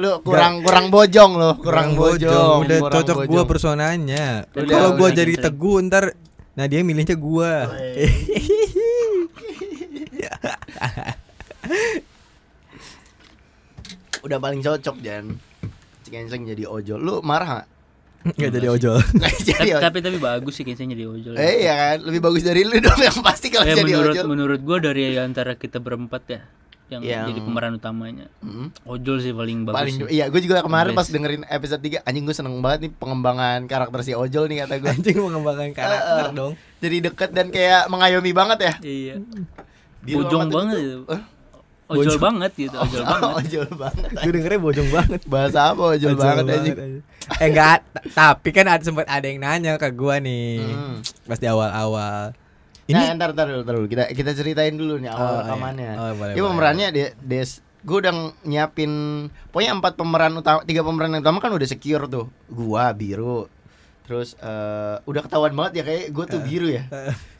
lu 0.00 0.20
kurang 0.24 0.64
kurang 0.64 0.88
bojong 0.88 1.36
lo 1.36 1.60
kurang, 1.60 1.92
bojong, 1.92 2.64
Udah 2.64 2.78
kurang 2.80 2.94
cocok 3.00 3.18
gua 3.28 3.42
personanya. 3.44 4.48
Kalau 4.48 4.96
gua 4.96 5.12
jadi 5.12 5.36
teguh 5.36 5.84
ntar 5.84 6.16
nah 6.54 6.64
dia 6.64 6.80
milihnya 6.80 7.16
gua. 7.16 7.68
udah 14.24 14.38
paling 14.40 14.64
cocok 14.64 14.96
Jan 15.04 15.36
Cikenseng 16.00 16.48
jadi 16.48 16.64
ojol 16.64 16.96
lu 16.96 17.16
marah 17.20 17.68
Enggak 18.34 18.50
jadi 18.50 18.68
ojol. 18.68 18.98
jadi 19.40 19.52
tapi, 19.52 19.68
ojol 19.68 19.80
tapi 19.80 19.98
tapi 20.00 20.18
bagus 20.18 20.52
sih 20.52 20.62
kayaknya 20.62 20.86
jadi 20.92 21.04
ojol. 21.06 21.34
eh 21.34 21.54
iya 21.60 21.74
kan 21.76 21.98
lebih 22.02 22.20
bagus 22.20 22.42
dari 22.42 22.60
lu 22.62 22.76
dong 22.78 22.96
yang 22.98 23.18
pasti 23.20 23.46
kalau 23.48 23.64
Ya, 23.64 23.74
jadi 23.74 23.90
menurut 23.90 24.12
ojol 24.12 24.26
menurut 24.26 24.60
gua 24.60 24.78
dari 24.78 25.02
antara 25.14 25.52
kita 25.54 25.76
berempat 25.76 26.22
ya 26.26 26.40
yang, 26.86 27.00
Yang- 27.00 27.26
jadi 27.30 27.40
pemeran 27.42 27.72
utamanya. 27.74 28.26
Mm. 28.38 28.68
Ojol 28.84 29.16
sih 29.18 29.32
paling 29.32 29.58
bagus. 29.62 29.72
paling 29.74 29.94
sih. 29.98 30.04
iya 30.10 30.24
gue 30.26 30.36
juga 30.38 30.60
kemarin 30.60 30.92
Best. 30.92 31.00
pas 31.00 31.08
dengerin 31.10 31.42
episode 31.46 31.80
3 31.80 32.00
anjing 32.02 32.22
gue 32.22 32.34
seneng 32.34 32.60
banget 32.60 32.78
nih 32.82 32.92
pengembangan 32.94 33.58
karakter 33.64 34.00
si 34.02 34.12
ojol 34.12 34.44
nih 34.46 34.62
kata 34.62 34.74
gue 34.78 34.90
Anjing 34.94 35.16
mengembangkan 35.18 35.72
karakter 35.72 36.12
Eh, 36.14 36.28
eh. 36.28 36.32
dong. 36.34 36.52
jadi 36.78 36.96
deket 37.02 37.30
dan 37.30 37.48
kayak 37.48 37.88
mengayomi 37.88 38.32
banget 38.32 38.58
ya 38.62 38.74
Iya. 38.80 39.14
Di 39.98 40.12
Bojong 40.12 40.44
banget 40.46 40.76
itu- 40.76 40.84
itu. 40.84 41.00
Eh? 41.08 41.20
Ojol 41.84 42.00
Bojong. 42.06 42.22
banget 42.22 42.52
gitu, 42.56 42.76
ojol 42.80 43.00
Oh, 43.00 43.08
banget. 43.10 43.32
ojol 43.38 43.68
banget 43.76 44.08
Gue 44.16 44.32
dengernya 44.32 44.60
bojong 44.60 44.88
banget. 44.88 45.20
bahasa 45.26 45.58
apa 45.68 45.82
ojol, 45.90 46.12
banget 46.14 46.44
anjing 46.48 46.76
Eh 47.34 47.46
enggak, 47.46 47.78
tapi 48.10 48.48
kan 48.50 48.66
ada 48.66 48.80
sempat 48.80 49.04
ada 49.06 49.24
yang 49.24 49.38
nanya 49.38 49.76
ke 49.76 49.88
gua 49.90 50.16
nih. 50.16 50.60
Hmm. 50.60 51.00
Pas 51.24 51.36
di 51.36 51.44
awal-awal. 51.44 52.32
Ini 52.82 52.92
Ini 52.94 53.00
nah, 53.02 53.16
ntar, 53.16 53.30
ntar 53.32 53.46
dulu, 53.46 53.60
ntar 53.62 53.74
dulu. 53.74 53.86
Kita 53.86 54.04
kita 54.10 54.30
ceritain 54.32 54.72
dulu 54.72 54.96
nih 54.96 55.08
awal 55.08 55.20
Oh, 55.20 55.28
iya. 55.30 55.40
rekamannya. 55.42 55.90
Oh, 55.94 56.10
boleh, 56.14 56.32
Ini 56.32 56.36
boleh, 56.38 56.50
pemerannya 56.50 56.86
De- 56.90 57.14
Des. 57.18 57.50
Gue 57.80 57.96
udah 57.98 58.12
nyiapin 58.42 58.92
pokoknya 59.48 59.72
empat 59.74 59.92
pemeran 59.94 60.32
utama, 60.34 60.60
tiga 60.62 60.80
pemeran 60.80 61.12
utama 61.14 61.36
kan 61.38 61.48
udah 61.50 61.64
secure 61.66 62.04
tuh. 62.06 62.28
Gua 62.46 62.92
biru. 62.92 63.48
Terus 64.02 64.36
eh, 64.36 64.96
udah 65.02 65.20
ketahuan 65.20 65.52
banget 65.52 65.72
ya 65.74 65.82
kayak 65.82 66.04
gue 66.10 66.24
tuh 66.26 66.40
biru 66.40 66.68
ya. 66.70 66.84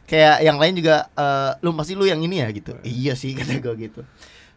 kayak 0.05 0.37
yang 0.39 0.57
lain 0.57 0.73
juga 0.75 1.09
eh, 1.11 1.51
lu 1.59 1.73
pasti 1.73 1.93
lu 1.93 2.05
yang 2.05 2.17
ini 2.19 2.41
ya 2.41 2.49
gitu. 2.49 2.73
iya 2.81 3.13
sih 3.13 3.33
kata 3.33 3.57
gue 3.59 3.73
gitu. 3.79 4.01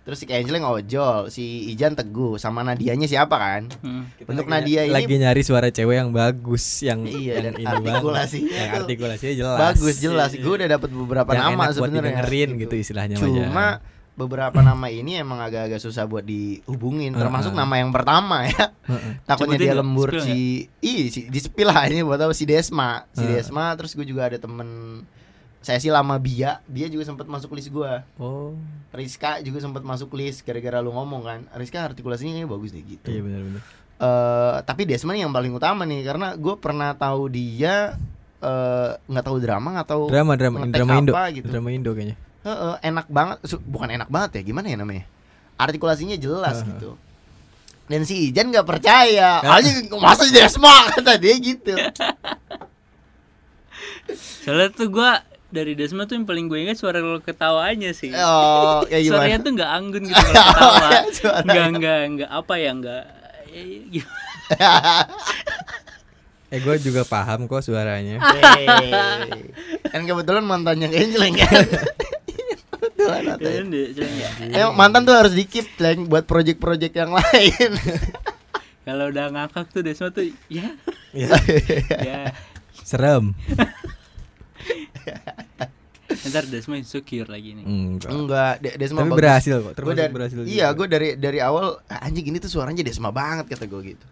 Terus 0.09 0.19
si 0.19 0.25
Kenceleng 0.25 0.65
ojol, 0.65 1.29
si 1.29 1.45
Ijan 1.69 1.93
teguh, 1.93 2.41
sama 2.41 2.65
Nadianya 2.65 3.05
siapa 3.05 3.37
kan? 3.37 3.69
Hmm. 3.79 4.09
Untuk 4.25 4.49
lagi- 4.49 4.73
Nadia 4.73 4.81
ini- 4.83 4.95
lagi 4.95 5.15
nyari 5.15 5.43
suara 5.43 5.69
cewek 5.69 6.01
yang 6.01 6.11
bagus, 6.11 6.65
yang 6.81 7.05
Iya, 7.05 7.37
yang 7.37 7.45
dan 7.45 7.55
ini 7.55 7.65
banget. 7.67 7.93
artikulasinya 7.93 8.57
yang 8.57 8.73
artikulasinya 8.75 9.35
jelas. 9.37 9.59
Bagus 9.61 9.95
jelas. 9.99 10.31
Gue 10.33 10.55
udah 10.57 10.69
dapat 10.71 10.89
beberapa 10.91 11.29
yang 11.31 11.53
nama 11.53 11.69
sebenarnya. 11.71 12.25
didengerin 12.25 12.51
gitu 12.57 12.75
istilahnya 12.75 13.15
mah, 13.15 13.29
Jan. 13.29 13.37
Cuma 13.45 13.67
beberapa 14.17 14.59
nama 14.59 14.87
ini 14.89 15.15
emang 15.15 15.39
agak-agak 15.39 15.79
susah 15.79 16.03
buat 16.03 16.25
dihubungin 16.25 17.15
termasuk 17.15 17.55
nama 17.55 17.71
yang 17.77 17.95
pertama 17.95 18.51
ya 18.51 18.75
takutnya 19.23 19.55
dia 19.57 19.75
lembur 19.79 20.11
si 20.19 20.67
ih 20.81 21.07
si 21.07 21.31
di 21.31 21.39
spill 21.39 21.71
lah 21.71 21.87
ini 21.87 22.03
buat 22.03 22.19
apa 22.19 22.35
si 22.35 22.43
Desma 22.43 23.07
si. 23.13 23.23
Desma 23.23 23.71
terus 23.79 23.95
gue 23.95 24.03
juga 24.03 24.27
ada 24.27 24.35
temen 24.35 24.67
saya 25.61 25.77
sih 25.77 25.89
lama 25.89 26.15
Bia 26.17 26.63
dia 26.65 26.87
juga 26.87 27.05
sempat 27.05 27.27
masuk 27.27 27.53
list 27.53 27.69
gua 27.69 28.07
Oh, 28.15 28.55
Rizka 28.89 29.39
juga 29.41 29.59
sempat 29.59 29.83
masuk 29.83 30.15
list 30.15 30.43
gara-gara 30.43 30.79
lu 30.79 30.91
ngomong 30.91 31.23
kan 31.23 31.41
Rizka 31.53 31.83
artikulasinya 31.85 32.33
kayaknya 32.33 32.49
bagus 32.49 32.71
deh 32.71 32.81
gitu 32.81 33.09
iya 33.09 33.21
benar-benar. 33.21 33.63
eh 33.99 34.57
tapi 34.63 34.83
Desma 34.85 35.11
nih 35.11 35.23
yang 35.23 35.33
paling 35.33 35.51
utama 35.51 35.83
nih 35.83 36.03
karena 36.03 36.35
gue 36.35 36.55
pernah 36.57 36.95
tahu 36.95 37.27
dia 37.27 37.99
eh, 38.39 38.91
nggak 38.97 39.25
tahu 39.25 39.37
drama 39.39 39.69
nggak 39.75 39.89
tahu 39.89 40.03
Drama 40.07 40.33
drama 40.35 40.57
drama 40.65 40.93
Indo. 40.97 41.13
apa 41.13 41.25
gitu. 41.35 41.47
Drama 41.47 41.69
Indo 41.69 41.91
kayaknya. 41.93 42.17
Heeh, 42.39 42.75
enak 42.85 43.07
banget 43.09 43.37
bukan 43.61 43.89
enak 43.91 44.09
banget 44.09 44.31
ya 44.39 44.43
gimana 44.47 44.67
ya 44.67 44.79
namanya 44.79 45.05
artikulasinya 45.59 46.15
jelas 46.15 46.63
Heeh. 46.63 46.71
gitu 46.71 46.91
dan 47.89 48.05
si 48.05 48.31
Ijan 48.31 48.49
nggak 48.49 48.63
percaya 48.63 49.43
aja 49.43 49.71
masa 49.99 50.23
Desma 50.29 50.87
kata 50.93 51.19
dia 51.19 51.35
gitu 51.35 51.75
Soalnya 54.45 54.69
tuh 54.73 54.89
gua 54.89 55.21
dari 55.49 55.73
Desma 55.73 56.05
tuh 56.05 56.21
yang 56.21 56.29
paling 56.29 56.45
gue 56.45 56.61
ingat 56.61 56.77
suara 56.77 57.01
lo 57.01 57.25
ketawanya 57.25 57.97
sih. 57.97 58.13
oh 58.13 58.85
kayak 58.91 59.03
gimana 59.05 59.17
Suaranya 59.25 59.39
tuh 59.41 59.53
nggak 59.57 59.71
anggun 59.73 60.03
gitu 60.05 60.21
kalau 60.21 60.45
ketawa. 60.45 60.89
Nggak 61.49 61.67
nggak 61.81 62.01
nggak 62.17 62.31
apa 62.31 62.55
ya 62.61 62.71
nggak. 62.77 63.05
eh, 63.57 63.65
gimana? 63.89 64.27
Eh 66.49 66.59
gue 66.65 66.77
juga 66.81 67.03
paham 67.05 67.45
kok 67.45 67.61
suaranya. 67.61 68.21
Kan 69.89 70.05
kebetulan 70.05 70.45
mantannya 70.45 70.89
kan 70.89 71.09
deh, 73.73 73.87
cuman 73.95 74.13
ya. 74.21 74.29
Eh, 74.53 74.69
mantan 74.75 75.03
tuh 75.07 75.15
harus 75.17 75.33
dikip 75.33 75.65
Leng, 75.81 76.11
buat 76.11 76.27
project-project 76.29 76.95
yang 76.99 77.13
lain 77.15 77.71
Kalau 78.85 79.09
udah 79.09 79.27
ngakak 79.33 79.69
tuh 79.73 79.81
Desma 79.85 80.09
tuh 80.13 80.29
ya 80.49 80.73
Ya. 81.17 81.29
ya. 82.05 82.21
Serem. 82.85 83.33
Ntar 86.29 86.45
Desma 86.47 86.75
insecure 86.75 87.27
lagi 87.27 87.53
nih. 87.53 87.65
Enggak. 87.65 88.09
enggak 88.09 88.53
De- 88.59 88.77
Desma 88.77 88.99
Tapi 88.99 89.11
bagus. 89.11 89.21
berhasil 89.21 89.55
kok. 89.55 89.65
Gua 89.65 89.75
Termasuk 89.75 89.99
dari, 89.99 90.13
berhasil. 90.13 90.37
iya 90.47 90.67
gue 90.71 90.87
dari 90.87 91.09
dari 91.15 91.39
awal 91.39 91.85
"Ah, 91.87 92.01
anjing 92.03 92.27
ini 92.27 92.39
tuh 92.39 92.49
suaranya 92.49 92.81
Desma 92.81 93.11
banget 93.11 93.45
kata 93.47 93.65
gue 93.65 93.83
gitu 93.87 94.07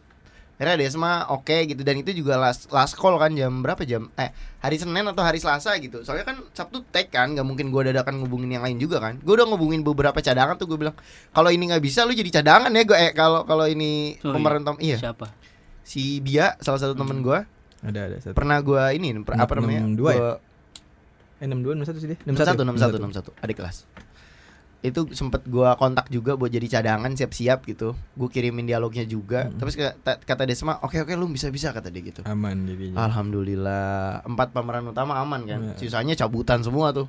akhirnya 0.57 0.77
Desma 0.79 1.13
oke 1.31 1.53
gitu 1.67 1.81
dan 1.83 1.97
itu 1.97 2.13
juga 2.15 2.37
last 2.39 2.69
last 2.71 2.93
call 2.95 3.13
kan 3.15 3.29
jam 3.31 3.61
berapa 3.61 3.77
jam 3.83 4.09
eh 4.15 4.33
hari 4.59 4.77
Senin 4.77 5.05
atau 5.05 5.21
hari 5.21 5.37
Selasa 5.37 5.77
gitu 5.77 6.01
soalnya 6.01 6.25
kan 6.27 6.41
Sabtu 6.51 6.81
tag 6.87 7.09
kan 7.09 7.29
nggak 7.31 7.45
mungkin 7.45 7.69
gue 7.69 7.83
dadakan 7.87 8.17
ngubungin 8.19 8.49
yang 8.51 8.65
lain 8.65 8.77
juga 8.77 8.97
kan 8.99 9.17
gue 9.19 9.35
udah 9.35 9.45
ngubungin 9.47 9.81
beberapa 9.83 10.17
cadangan 10.17 10.57
tuh 10.57 10.65
gue 10.67 10.79
bilang 10.79 10.97
kalau 11.31 11.49
ini 11.49 11.61
nggak 11.67 11.81
bisa 11.83 12.05
lu 12.05 12.13
jadi 12.13 12.41
cadangan 12.41 12.73
ya 12.73 12.83
gue 12.83 12.97
eh 12.99 13.13
kalau 13.13 13.45
kalau 13.45 13.65
ini 13.65 14.17
Oh, 14.19 14.21
iya. 14.23 14.35
pemeran 14.35 14.63
Tom 14.65 14.77
iya 14.79 14.97
Siapa? 14.99 15.29
si 15.83 16.21
Bia 16.21 16.57
salah 16.59 16.77
satu 16.79 16.93
temen 16.95 17.21
gue 17.21 17.37
Ada 17.83 18.01
ada 18.03 18.17
satu. 18.19 18.33
pernah 18.33 18.57
gue 18.59 18.81
ini 18.93 19.13
per- 19.19 19.37
apa 19.37 19.53
namanya 19.55 19.85
62 19.87 20.09
ya? 20.11 20.21
Gua- 21.37 21.43
Eh 21.43 21.47
62 21.47 21.77
61 21.77 22.01
sih 22.01 22.09
dia. 22.09 22.19
61 22.23 22.65
61 22.65 22.97
61 23.31 23.45
adik 23.45 23.57
kelas. 23.57 23.77
Itu 24.79 25.09
sempet 25.11 25.43
gua 25.45 25.75
kontak 25.75 26.07
juga 26.09 26.33
buat 26.33 26.47
jadi 26.47 26.69
cadangan 26.71 27.11
siap-siap 27.11 27.65
gitu. 27.65 27.93
Gue 28.13 28.29
kirimin 28.29 28.65
dialognya 28.65 29.03
juga. 29.05 29.45
Hmm. 29.45 29.59
tapi 29.59 29.73
kata, 29.75 30.13
kata 30.19 30.43
Desma 30.45 30.79
oke 30.79 30.97
oke 30.99 31.13
lu 31.13 31.27
bisa 31.27 31.49
bisa 31.49 31.71
kata 31.71 31.89
dia 31.89 32.03
gitu. 32.03 32.23
Aman 32.23 32.65
jadinya. 32.65 33.03
alhamdulillah. 33.03 34.23
Empat 34.23 34.53
pemeran 34.53 34.87
utama 34.87 35.17
aman 35.17 35.43
kan. 35.43 35.59
Iya. 35.61 35.75
sisanya 35.77 36.15
cabutan 36.15 36.61
semua 36.61 36.93
tuh. 36.93 37.09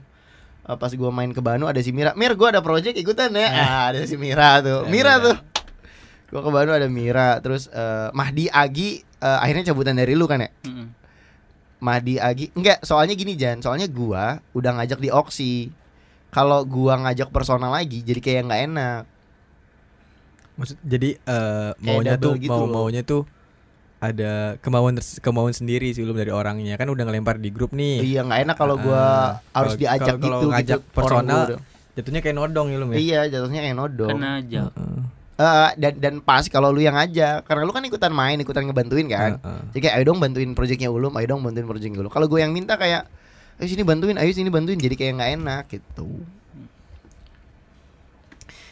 Eh, 0.64 0.76
pas 0.76 0.90
gua 0.92 1.08
main 1.10 1.30
ke 1.30 1.40
Banu 1.40 1.64
ada 1.64 1.78
si 1.78 1.92
Mira. 1.92 2.12
Mir 2.14 2.34
gua 2.34 2.50
ada 2.50 2.60
project 2.60 2.98
ikutan 2.98 3.30
ya? 3.32 3.48
Ah, 3.48 3.84
ada 3.92 4.02
si 4.04 4.16
Mira 4.16 4.58
tuh. 4.60 4.84
Ya, 4.84 4.90
Mira 4.90 5.14
tuh. 5.22 5.36
Gua 6.28 6.42
ke 6.42 6.50
Banu 6.50 6.72
ada 6.74 6.88
Mira. 6.88 7.38
Terus 7.40 7.70
eh, 7.70 8.10
Mahdi 8.12 8.50
Agi 8.50 8.90
eh, 9.00 9.40
akhirnya 9.40 9.70
cabutan 9.70 9.94
dari 9.94 10.12
lu 10.12 10.26
kan 10.26 10.42
ya? 10.42 10.50
Mm-mm. 10.66 10.97
Mahdi 11.78 12.18
Agi 12.18 12.50
enggak 12.52 12.82
soalnya 12.82 13.14
gini 13.14 13.34
Jan 13.34 13.60
soalnya 13.60 13.86
gua 13.88 14.42
udah 14.52 14.72
ngajak 14.76 14.98
di 14.98 15.10
oksi 15.10 15.70
kalau 16.28 16.62
gua 16.64 16.98
ngajak 17.00 17.30
personal 17.30 17.70
lagi 17.70 18.02
jadi 18.02 18.18
kayak 18.18 18.42
nggak 18.46 18.62
enak 18.66 19.02
Maksud 20.56 20.78
jadi 20.82 21.10
eh, 21.16 21.72
maunya 21.80 22.18
tuh 22.18 22.34
gitu 22.36 22.50
mau 22.50 22.64
loh. 22.64 22.74
maunya 22.84 23.02
tuh 23.02 23.30
ada 23.98 24.58
kemauan 24.60 24.94
kemauan 25.20 25.52
sendiri 25.52 25.90
sih 25.90 26.02
belum 26.02 26.14
dari 26.16 26.30
orangnya 26.30 26.74
kan 26.76 26.86
udah 26.88 27.02
ngelempar 27.04 27.38
di 27.38 27.50
grup 27.50 27.74
nih. 27.74 28.02
iya 28.04 28.22
nggak 28.22 28.42
enak 28.44 28.56
kalau 28.56 28.78
gua 28.78 28.98
Ah, 28.98 29.30
harus 29.56 29.74
kalau- 29.74 29.82
diajak 29.84 30.16
kalau 30.16 30.38
gitu 30.38 30.48
ngajak 30.48 30.80
gitu 30.80 30.94
personal, 30.94 31.42
Jatuhnya 31.94 32.22
kayak 32.22 32.36
nodong 32.36 32.68
ya 32.70 32.78
lu 32.78 32.86
ya. 32.88 32.96
iya 32.96 33.20
jatuhnya 33.28 33.58
kayak 33.60 33.74
nodong 33.76 34.18
aja. 34.20 34.70
Heeh. 34.70 34.98
Eh, 35.38 35.70
dan 35.78 35.94
dan 36.02 36.14
pas 36.18 36.42
kalau 36.46 36.74
lu 36.74 36.82
yang 36.82 36.98
ngajak 36.98 37.46
karena 37.46 37.62
lu 37.62 37.70
kan 37.70 37.86
ikutan 37.86 38.10
main 38.10 38.36
ikutan 38.36 38.66
ngebantuin 38.66 39.06
kan 39.06 39.38
Heeh. 39.38 39.60
jadi 39.70 39.80
kayak 39.80 39.96
ayo 39.96 40.04
dong 40.04 40.18
bantuin 40.18 40.50
proyeknya 40.52 40.90
ulum 40.90 41.14
ayo 41.14 41.30
dong 41.30 41.46
bantuin 41.46 41.62
proyeknya 41.64 42.02
ulum 42.02 42.10
kalau 42.10 42.26
gue 42.26 42.42
yang 42.42 42.50
minta 42.50 42.74
kayak 42.74 43.06
ayo 43.56 43.68
sini 43.70 43.86
bantuin 43.86 44.18
ayo 44.18 44.34
sini 44.34 44.50
bantuin 44.50 44.82
jadi 44.82 44.98
kayak 44.98 45.14
nggak 45.14 45.32
enak 45.38 45.64
gitu 45.70 46.10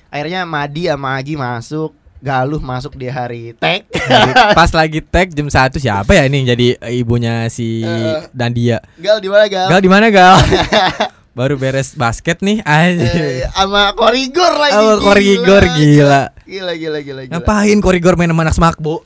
akhirnya 0.10 0.42
Madi 0.44 0.90
sama 0.90 1.10
Agi 1.16 1.36
masuk 1.36 1.94
Galuh 2.18 2.58
masuk 2.58 2.98
di 2.98 3.06
hari 3.06 3.54
tag 3.54 3.86
Pas 4.58 4.74
lagi 4.74 5.06
tag 5.06 5.30
jam 5.30 5.46
1 5.46 5.70
siapa 5.76 6.18
ya 6.18 6.26
ini 6.26 6.50
jadi 6.50 6.68
ibunya 6.90 7.46
si 7.46 7.86
Eh. 7.86 8.26
Dandia. 8.34 8.82
Gal 8.98 9.22
di 9.22 9.30
mana 9.30 9.46
Gal? 9.46 9.70
Gal 9.70 9.82
di 9.84 9.92
mana 9.92 10.08
Gal? 10.10 10.42
Baru 11.38 11.62
beres 11.62 11.94
basket 11.94 12.42
nih 12.42 12.64
aja. 12.64 13.06
sama 13.54 13.94
korigor 13.94 14.56
lagi. 14.56 14.74
Oh, 14.74 14.98
korigor 14.98 15.62
gila. 15.78 15.78
Gila 15.78 16.24
gila 16.46 16.74
gila 16.74 17.00
gila. 17.02 17.22
Ngapain 17.28 17.78
korigor 17.80 18.16
main 18.16 18.30
sama 18.30 18.42
anak 18.42 18.56
semakbo? 18.56 19.02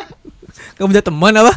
Kamu 0.76 0.88
punya 0.88 1.04
teman 1.04 1.36
apa? 1.36 1.52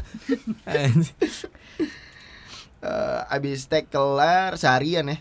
Eh, 2.84 3.20
abis 3.32 3.64
tag 3.64 3.88
kelar 3.88 4.60
seharian 4.60 5.08
ya 5.08 5.18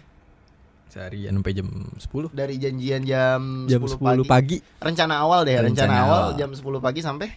Seharian 0.90 1.32
sampai 1.32 1.54
jam 1.54 1.68
10 1.97 2.35
dari 2.35 2.59
janjian 2.59 3.00
jam, 3.06 3.40
Jam 3.64 3.80
10, 3.80 3.97
10 3.97 3.97
pagi. 3.97 4.26
pagi, 4.26 4.56
Rencana 4.76 5.23
awal 5.23 5.47
deh, 5.47 5.56
rencana, 5.56 5.71
Rencana 5.71 5.94
awal 6.04 6.21
awal. 6.28 6.37
jam 6.37 6.50
10 6.50 6.59
pagi 6.82 7.00
sampai 7.00 7.28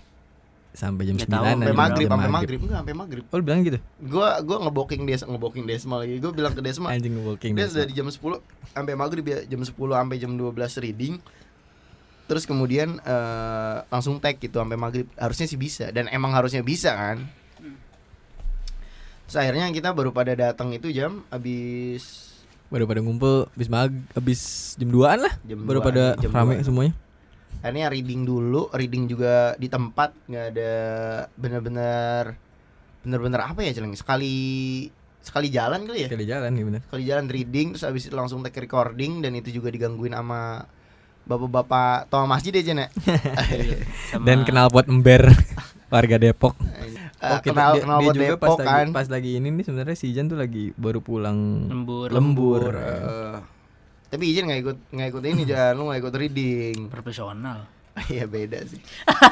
sampai 0.75 1.03
jam 1.07 1.15
Nggak 1.15 1.29
9 1.29 1.31
tahu, 1.31 1.45
sampai 1.45 1.71
maghrib, 1.71 2.07
sampai 2.09 2.27
maghrib 2.27 2.59
enggak 2.59 2.79
sampai 2.81 2.95
maghrib. 2.97 3.23
Oh 3.29 3.37
lu 3.39 3.43
bilang 3.45 3.61
gitu? 3.63 3.79
Gua 4.01 4.29
gua 4.43 4.57
ngeboking 4.59 5.01
des 5.05 5.21
ngeboking 5.23 5.63
Desma 5.63 5.95
lagi. 6.03 6.19
Gua 6.19 6.31
bilang 6.35 6.51
ke 6.51 6.59
Desma, 6.59 6.91
Anjing 6.91 7.15
walking 7.23 7.53
Des 7.55 7.71
dari 7.71 7.93
jam 7.95 8.09
10 8.09 8.19
sampai 8.75 8.93
maghrib 8.97 9.23
ya, 9.23 9.39
jam 9.45 9.61
10 9.61 9.71
sampai 9.71 10.17
jam 10.19 10.31
12 10.35 10.51
reading. 10.83 11.15
Terus 12.25 12.43
kemudian 12.43 12.97
eh, 12.99 13.77
langsung 13.87 14.17
tag 14.17 14.37
gitu 14.37 14.57
sampai 14.57 14.75
maghrib. 14.75 15.05
Harusnya 15.13 15.45
sih 15.45 15.55
bisa 15.55 15.89
dan 15.89 16.09
emang 16.09 16.33
harusnya 16.33 16.61
bisa 16.61 16.91
kan. 16.91 17.25
Terus 19.25 19.37
akhirnya 19.37 19.65
kita 19.69 19.89
baru 19.91 20.09
pada 20.09 20.33
datang 20.33 20.69
itu 20.69 20.89
jam 20.89 21.25
habis 21.29 22.33
Baru 22.65 22.85
pada 22.85 22.97
ngumpul 22.97 23.45
habis 23.53 23.69
mag 23.69 23.93
habis 24.13 24.41
jam 24.75 24.89
2-an 24.89 25.19
lah. 25.21 25.33
Jam 25.45 25.65
Baru 25.65 25.81
2-an, 25.81 25.87
pada 25.87 26.03
jam 26.17 26.31
rame 26.31 26.53
2-an. 26.57 26.65
semuanya. 26.65 26.93
akhirnya 27.55 27.87
reading 27.89 28.21
dulu, 28.23 28.69
reading 28.73 29.05
juga 29.05 29.57
di 29.57 29.65
tempat 29.65 30.13
nggak 30.25 30.45
ada 30.53 30.73
bener-bener 31.33 32.37
bener-bener 33.01 33.41
apa 33.41 33.61
ya 33.61 33.73
celeng 33.73 33.93
sekali 33.93 34.85
sekali 35.21 35.49
jalan 35.49 35.85
kali 35.85 36.05
ya 36.05 36.09
Sekali 36.09 36.25
jalan 36.25 36.51
nih 36.53 36.63
bener. 36.65 36.81
sekali 36.85 37.03
jalan 37.05 37.25
reading 37.25 37.67
terus 37.73 37.85
habis 37.85 38.05
itu 38.05 38.13
langsung 38.13 38.41
take 38.41 38.61
recording 38.61 39.21
dan 39.21 39.33
itu 39.33 39.49
juga 39.49 39.73
digangguin 39.73 40.13
sama 40.13 40.65
bapak-bapak 41.25 42.07
toa 42.07 42.25
masjid 42.25 42.51
ya 42.51 42.63
Jen 42.63 42.79
ya 42.79 42.89
Sama 44.07 44.23
Dan 44.23 44.43
kenal 44.43 44.69
pot 44.69 44.85
ember 44.85 45.25
warga 45.87 46.17
Depok. 46.17 46.53
Eh, 47.15 47.31
Oke, 47.31 47.49
kenal 47.49 47.73
dia- 47.73 47.81
kenal 47.81 47.97
dia 47.97 48.03
buat 48.03 48.15
juga 48.15 48.25
Depok 48.27 48.41
pas 48.41 48.57
lagi, 48.59 48.67
kan 48.67 48.87
pas 48.91 49.07
lagi 49.07 49.29
ini 49.35 49.47
nih 49.49 49.63
sebenarnya 49.63 49.95
si 49.95 50.07
Jan 50.11 50.27
tuh 50.27 50.35
lagi 50.35 50.69
baru 50.73 50.99
pulang 50.99 51.37
lembur 51.65 52.09
lembur. 52.09 52.61
Eh, 52.69 53.35
tapi 54.07 54.23
izin 54.27 54.45
nggak 54.45 54.61
ikut 54.61 54.77
nggak 54.91 55.07
ikut 55.09 55.23
ini 55.25 55.41
jangan 55.43 55.73
lu 55.73 55.83
nggak 55.87 56.01
ikut 56.01 56.15
reading 56.15 56.77
profesional. 56.87 57.65
Iya 58.11 58.27
beda 58.27 58.59
sih. 58.61 58.81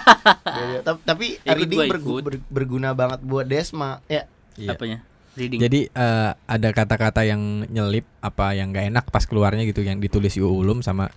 beda. 0.58 0.78
Ta- 0.82 1.04
Tapi 1.06 1.36
Ikut 1.38 1.58
reading 1.60 1.80
gua 1.80 1.92
bergu- 1.92 2.24
ber- 2.24 2.48
berguna 2.48 2.90
banget 2.92 3.20
buat 3.22 3.44
Desma. 3.44 4.00
Ya, 4.08 4.24
Iya. 4.56 4.72
Apanya? 4.72 5.04
Reading. 5.34 5.60
Jadi 5.60 5.80
eh, 5.88 6.32
ada 6.32 6.70
kata-kata 6.72 7.22
yang 7.22 7.42
nyelip 7.68 8.06
apa 8.20 8.54
yang 8.54 8.70
nggak 8.70 8.88
enak 8.88 9.06
pas 9.08 9.24
keluarnya 9.24 9.66
gitu 9.66 9.82
yang 9.82 9.98
ditulis 9.98 10.38
Ulum 10.38 10.80
sama 10.80 11.10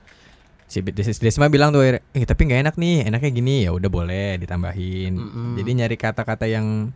si 0.66 0.82
Des- 0.82 1.16
Desma 1.16 1.46
bilang 1.46 1.70
tuh 1.70 1.80
eh 1.82 2.02
tapi 2.22 2.42
nggak 2.44 2.60
enak 2.62 2.74
nih 2.74 3.06
enaknya 3.06 3.30
gini 3.30 3.54
ya 3.62 3.70
udah 3.70 3.86
boleh 3.86 4.34
ditambahin 4.36 5.14
Mm-mm. 5.14 5.52
jadi 5.54 5.70
nyari 5.78 5.96
kata-kata 5.96 6.44
yang 6.44 6.90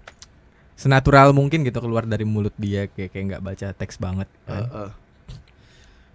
senatural 0.74 1.30
mungkin 1.30 1.62
gitu 1.62 1.78
keluar 1.78 2.02
dari 2.02 2.24
mulut 2.24 2.56
dia 2.56 2.88
kayak 2.88 3.12
kayak 3.12 3.24
nggak 3.30 3.42
baca 3.42 3.66
teks 3.70 3.96
banget 3.96 4.26
eh, 4.46 4.58
eh. 4.58 4.90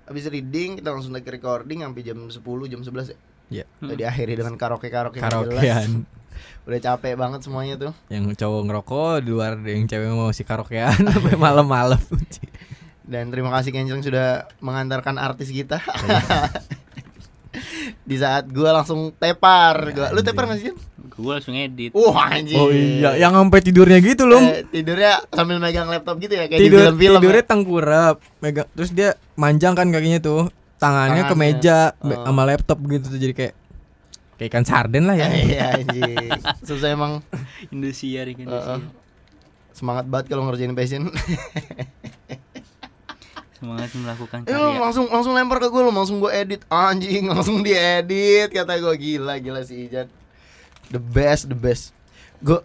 Habis 0.06 0.30
reading 0.30 0.78
kita 0.78 0.94
langsung 0.94 1.10
take 1.12 1.32
recording 1.32 1.82
sampai 1.82 2.02
jam 2.02 2.20
10 2.22 2.38
jam 2.70 2.78
11 2.78 3.10
ya. 3.10 3.18
Iya. 3.46 3.66
Udah 3.82 3.96
diakhiri 3.96 4.38
dengan 4.38 4.54
karaoke-karaoke 4.54 5.18
nggak 5.18 5.34
jelas. 5.34 5.66
karaokean 5.66 5.92
Udah 6.68 6.80
capek 6.80 7.14
banget 7.16 7.40
semuanya 7.42 7.76
tuh. 7.80 7.94
yang 8.10 8.30
cowok 8.30 8.62
ngerokok 8.66 9.14
di 9.24 9.30
luar 9.32 9.58
yang 9.62 9.88
cewek 9.88 10.06
mau 10.12 10.30
si 10.30 10.44
karaokean 10.44 10.94
sampai 11.10 11.34
malam-malam 11.34 11.98
Dan 13.02 13.30
terima 13.30 13.50
kasih 13.54 13.70
Kenceng 13.70 14.02
sudah 14.02 14.46
mengantarkan 14.60 15.18
artis 15.18 15.50
kita. 15.50 15.78
Di 18.10 18.16
saat 18.16 18.48
gua 18.48 18.74
langsung 18.74 19.12
tepar, 19.14 19.76
gua. 19.92 20.08
Lu 20.10 20.20
tepar 20.20 20.46
nggak 20.46 20.60
sih? 20.60 20.74
Gue 21.08 21.32
langsung 21.32 21.54
edit. 21.54 21.92
Wah 21.92 22.28
anjing. 22.30 22.56
oh 22.56 22.68
iya 22.68 23.16
yang 23.16 23.32
sampai 23.32 23.60
tidurnya 23.60 24.00
gitu 24.00 24.26
loh 24.26 24.42
Eh, 24.42 24.64
tidurnya 24.66 25.24
sambil 25.30 25.58
megang 25.58 25.88
laptop 25.88 26.18
gitu 26.18 26.34
ya 26.34 26.46
kayak 26.46 26.60
tidur 26.60 26.80
di 26.82 26.86
film-film. 26.92 27.16
tidurnya 27.18 27.40
ya? 27.40 27.48
tengkurap 27.48 28.16
megang 28.38 28.68
terus 28.70 28.92
dia 28.92 29.10
manjang 29.34 29.74
kan 29.74 29.88
kakinya 29.88 30.20
tuh 30.20 30.52
tangannya, 30.76 31.24
ke 31.24 31.32
Tangannya. 31.32 31.56
meja 31.56 31.78
be- 31.98 32.14
Oh. 32.14 32.26
sama 32.26 32.44
laptop 32.44 32.78
gitu 32.84 33.06
tuh 33.08 33.16
jadi 33.18 33.32
kayak 33.34 33.54
kayak 34.36 34.50
ikan 34.50 34.66
sarden 34.66 35.04
lah 35.06 35.16
ya 35.16 35.28
Iya 35.32 35.64
anjing. 35.78 36.30
Susah 36.62 36.92
emang 36.92 37.24
Indosiar 37.72 38.28
kan. 38.30 38.46
Heeh. 38.46 38.80
semangat 39.72 40.06
banget 40.06 40.26
kalau 40.30 40.44
ngerjain 40.46 40.72
passion 40.72 41.08
semangat 43.56 43.90
melakukan 43.96 44.38
Eh 44.46 44.54
lu 44.54 44.60
karya 44.60 44.80
langsung 44.84 45.06
langsung 45.08 45.34
lempar 45.34 45.58
ke 45.64 45.68
gue 45.72 45.82
lu 45.82 45.92
langsung 45.96 46.20
gue 46.20 46.32
edit 46.32 46.62
anjing 46.68 47.28
langsung 47.32 47.64
diedit 47.64 48.52
kata 48.52 48.78
gue 48.78 48.96
gila 49.00 49.40
gila 49.40 49.64
si 49.64 49.88
Ijan 49.88 50.12
the 50.92 51.00
best 51.00 51.48
the 51.48 51.58
best 51.58 51.96
gue 52.44 52.60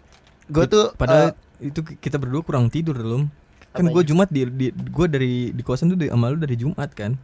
gue 0.51 0.65
tuh 0.67 0.91
Padahal 0.99 1.33
eh, 1.63 1.71
itu 1.71 1.81
kita 1.85 2.19
berdua 2.19 2.43
kurang 2.43 2.67
tidur 2.73 2.97
belum. 2.99 3.31
Kan 3.71 3.87
gue 3.87 4.03
Jumat 4.03 4.27
di, 4.35 4.43
di 4.51 4.67
gue 4.75 5.07
dari 5.07 5.55
di 5.55 5.63
kosan 5.63 5.95
tuh 5.95 5.99
di, 5.99 6.11
sama 6.11 6.35
lu 6.35 6.43
dari 6.43 6.59
Jumat 6.59 6.91
kan. 6.91 7.15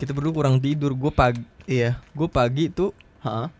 Kita 0.00 0.16
berdua 0.16 0.32
kurang 0.32 0.56
tidur. 0.62 0.96
Gue 0.96 1.12
pagi 1.12 1.44
iya 1.68 2.00
gue 2.16 2.28
pagi 2.32 2.72
tuh 2.72 2.96
Hah? 3.20 3.52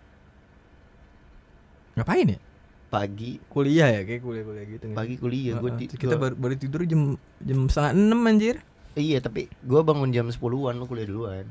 ngapain 1.99 2.39
ya? 2.39 2.41
pagi 2.89 3.37
Kuliah 3.53 3.93
ya 3.93 4.01
kayak 4.01 4.25
kuliah-kuliah 4.25 4.65
gitu. 4.65 4.85
nggak 4.89 4.97
pagi 4.97 5.15
kuliah 5.21 5.61
gue 5.61 5.71
Heeh, 5.77 5.93
terus 5.93 6.01
kita 6.01 6.17
baru, 6.17 6.35
baru 6.41 6.55
tidur 6.57 6.81
jam 6.89 7.21
jam 7.45 7.59
setengah 7.69 7.93
enam 7.93 8.21
anjir. 8.25 8.57
Iya 8.99 9.19
tapi 9.19 9.47
gue 9.49 9.81
bangun 9.81 10.11
jam 10.11 10.27
10-an 10.27 10.75
lu 10.75 10.85
kuliah 10.85 11.07
duluan 11.07 11.47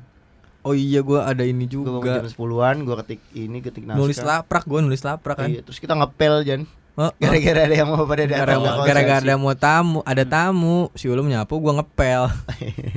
Oh 0.67 0.75
iya 0.75 0.99
gue 0.99 1.15
ada 1.15 1.47
ini 1.47 1.63
gue 1.63 1.79
bangun 1.79 2.03
juga 2.03 2.19
jam 2.19 2.27
10-an 2.27 2.75
gue 2.83 2.95
ketik 3.01 3.21
ini 3.31 3.57
ketik 3.63 3.83
naskah 3.87 4.03
nulis 4.03 4.19
laprak 4.19 4.63
gue 4.67 4.79
nulis 4.83 5.01
laprak 5.01 5.37
kan. 5.39 5.47
iya 5.47 5.63
terus 5.63 5.79
kita 5.79 5.95
ngepel 5.95 6.43
Jan 6.43 6.63
Oh, 6.97 7.07
oh. 7.07 7.11
gara-gara 7.21 7.69
ada 7.69 7.75
yang 7.77 7.93
mau 7.93 8.09
pada 8.09 8.25
datang 8.25 8.57
Gara-gara 8.81 9.21
ada 9.21 9.37
mau 9.37 9.53
tamu, 9.53 10.01
ada 10.01 10.25
tamu, 10.25 10.89
si 10.97 11.05
Ulum 11.05 11.29
nyapu, 11.29 11.61
gua 11.61 11.77
ngepel. 11.77 12.25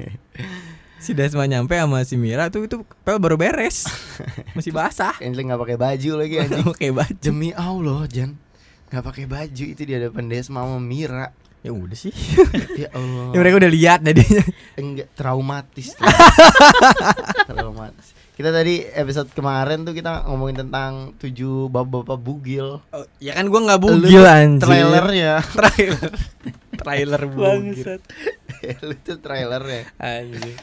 si 1.04 1.12
Desma 1.12 1.44
nyampe 1.44 1.76
sama 1.76 2.00
si 2.04 2.16
Mira 2.16 2.48
tuh 2.48 2.64
itu 2.64 2.80
pel 3.04 3.20
baru 3.20 3.36
beres. 3.36 3.84
Masih 4.56 4.72
basah. 4.72 5.16
Kensley 5.20 5.44
nggak 5.44 5.60
pakai 5.60 5.76
baju 5.76 6.10
lagi 6.16 6.34
anjing 6.40 6.64
Pakai 6.64 6.90
baju. 6.92 7.20
demi 7.20 7.52
Allah 7.52 8.00
Jan 8.08 8.40
nggak 8.88 9.04
pakai 9.04 9.24
baju 9.28 9.64
itu 9.68 9.82
di 9.84 9.92
hadapan 9.92 10.24
Desma 10.26 10.64
sama 10.64 10.80
Mira 10.80 11.30
Ya 11.60 11.70
udah 11.70 11.92
sih. 11.94 12.08
ya 12.82 12.88
Allah 12.90 13.30
ya 13.30 13.38
mereka 13.38 13.56
udah 13.58 13.68
lihat 13.70 14.00
jadinya. 14.00 14.44
enggak 14.74 15.08
traumatis 15.12 15.92
traumatis 17.46 18.08
kita 18.32 18.48
tadi 18.50 18.80
episode 18.86 19.28
kemarin 19.28 19.84
tuh 19.84 19.92
kita 19.92 20.24
ngomongin 20.24 20.64
tentang 20.64 21.12
tujuh 21.16 21.68
bapak-bapak 21.68 22.16
bugil 22.16 22.80
Oh, 22.88 23.04
ya 23.18 23.36
kan 23.36 23.44
gua 23.46 23.60
nggak 23.62 23.76
bugil 23.78 24.24
anjir. 24.24 24.64
trailernya 24.64 25.32
Trailer. 25.58 26.10
Trailer 26.72 27.22
bugil. 27.28 28.00
lu 28.80 28.94
tuh 28.98 29.16
trailernya 29.18 29.82
Anjir. 29.94 30.56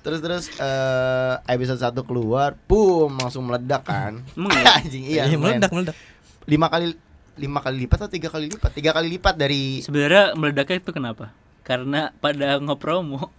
terus 0.00 0.20
terus 0.20 0.44
eh, 0.56 1.34
episode 1.44 1.76
satu 1.76 2.02
keluar 2.02 2.54
boom 2.64 3.14
langsung 3.16 3.44
meledak 3.44 3.82
kan 3.84 4.22
Emang 4.32 4.54
ya? 4.54 4.70
anjing 4.76 5.04
iya 5.04 5.22
Iya, 5.26 5.34
meledak 5.36 5.70
meledak. 5.70 5.98
lima 6.46 6.66
kali 6.66 6.94
lima 7.40 7.58
kali 7.58 7.76
lipat 7.80 7.98
atau 7.98 8.10
tiga 8.10 8.28
kali 8.28 8.46
lipat 8.48 8.70
tiga 8.70 8.92
kali 8.92 9.08
lipat 9.10 9.34
dari 9.34 9.80
sebenarnya 9.80 10.34
meledaknya 10.34 10.76
itu 10.78 10.90
kenapa 10.90 11.32
karena 11.62 12.12
pada 12.14 12.58
ngepromo 12.58 13.32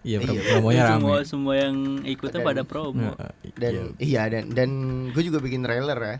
Iya, 0.00 0.22
Iya, 0.22 0.38
promonya 0.48 0.82
semua 0.88 1.16
rame. 1.16 1.26
semua 1.26 1.54
yang 1.58 1.76
ikutnya 2.00 2.38
Dan- 2.38 2.46
pada 2.46 2.62
promo 2.62 3.10
Nah, 3.12 3.32
dan 3.54 3.74
iya. 3.98 4.22
iya 4.22 4.22
dan 4.30 4.44
dan 4.48 4.70
gue 5.10 5.18
juga 5.20 5.38
bikin 5.38 5.60
trailer 5.60 5.98
ya 5.98 6.16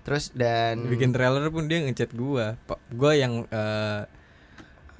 terus 0.00 0.28
dan 0.30 0.84
bikin 0.84 1.08
trailer 1.10 1.48
pun 1.48 1.64
dia 1.64 1.80
ngechat 1.80 2.12
gua. 2.12 2.56
Pak, 2.62 2.80
gua 2.90 3.12
yang 3.12 3.44
eh, 3.46 4.00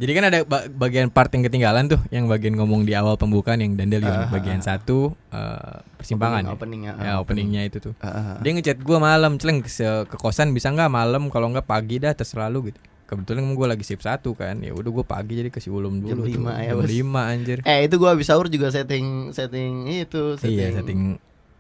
jadi 0.01 0.13
kan 0.13 0.25
ada 0.25 0.39
ba- 0.43 0.65
bagian 0.67 1.07
part 1.07 1.29
yang 1.29 1.45
ketinggalan 1.45 1.85
tuh, 1.87 2.01
yang 2.09 2.25
bagian 2.25 2.57
ngomong 2.57 2.83
di 2.83 2.93
awal 2.93 3.15
pembukaan 3.15 3.61
yang 3.61 3.77
Dandelion 3.77 4.09
Ah, 4.09 4.27
bagian 4.27 4.59
satu 4.59 5.13
eh, 5.29 5.77
persimpangan 5.95 6.43
ya. 6.43 6.51
opening, 6.51 6.83
opening, 6.89 7.05
Ya, 7.05 7.13
openingnya 7.19 7.63
itu 7.63 7.79
tuh. 7.79 7.93
Ah, 7.99 8.09
ah, 8.09 8.25
ah. 8.33 8.37
Dia 8.39 8.51
ngechat 8.51 8.81
gua 8.81 8.97
malam, 8.99 9.37
celeng 9.37 9.61
ke 9.61 9.71
kosan 10.15 10.51
bisa 10.51 10.69
nggak 10.69 10.89
malam 10.89 11.29
kalau 11.29 11.49
nggak 11.49 11.65
pagi 11.65 11.97
dah 11.97 12.11
terserah 12.11 12.49
lu 12.49 12.65
gitu. 12.65 12.81
Kebetulan 13.05 13.45
gua 13.53 13.67
lagi 13.69 13.83
shift 13.83 14.01
satu 14.01 14.33
kan. 14.33 14.59
Ya 14.59 14.73
udah 14.73 14.91
gua 14.91 15.05
pagi 15.05 15.37
jadi 15.37 15.49
ke 15.49 15.59
si 15.59 15.69
Ulum 15.69 16.01
Jam 16.01 16.17
dulu 16.17 16.27
tuh. 16.27 16.41
lima 16.41 16.53
ya, 16.57 16.73
Jam. 16.73 16.81
5 16.81 17.21
anjir. 17.29 17.59
eh 17.63 17.85
itu 17.85 17.95
gue 17.95 18.09
habis 18.09 18.25
sahur 18.25 18.47
juga 18.47 18.71
setting 18.71 19.31
setting 19.31 19.85
itu 19.87 20.35
setting, 20.35 20.57
Iya, 20.57 20.69
setting 20.77 21.01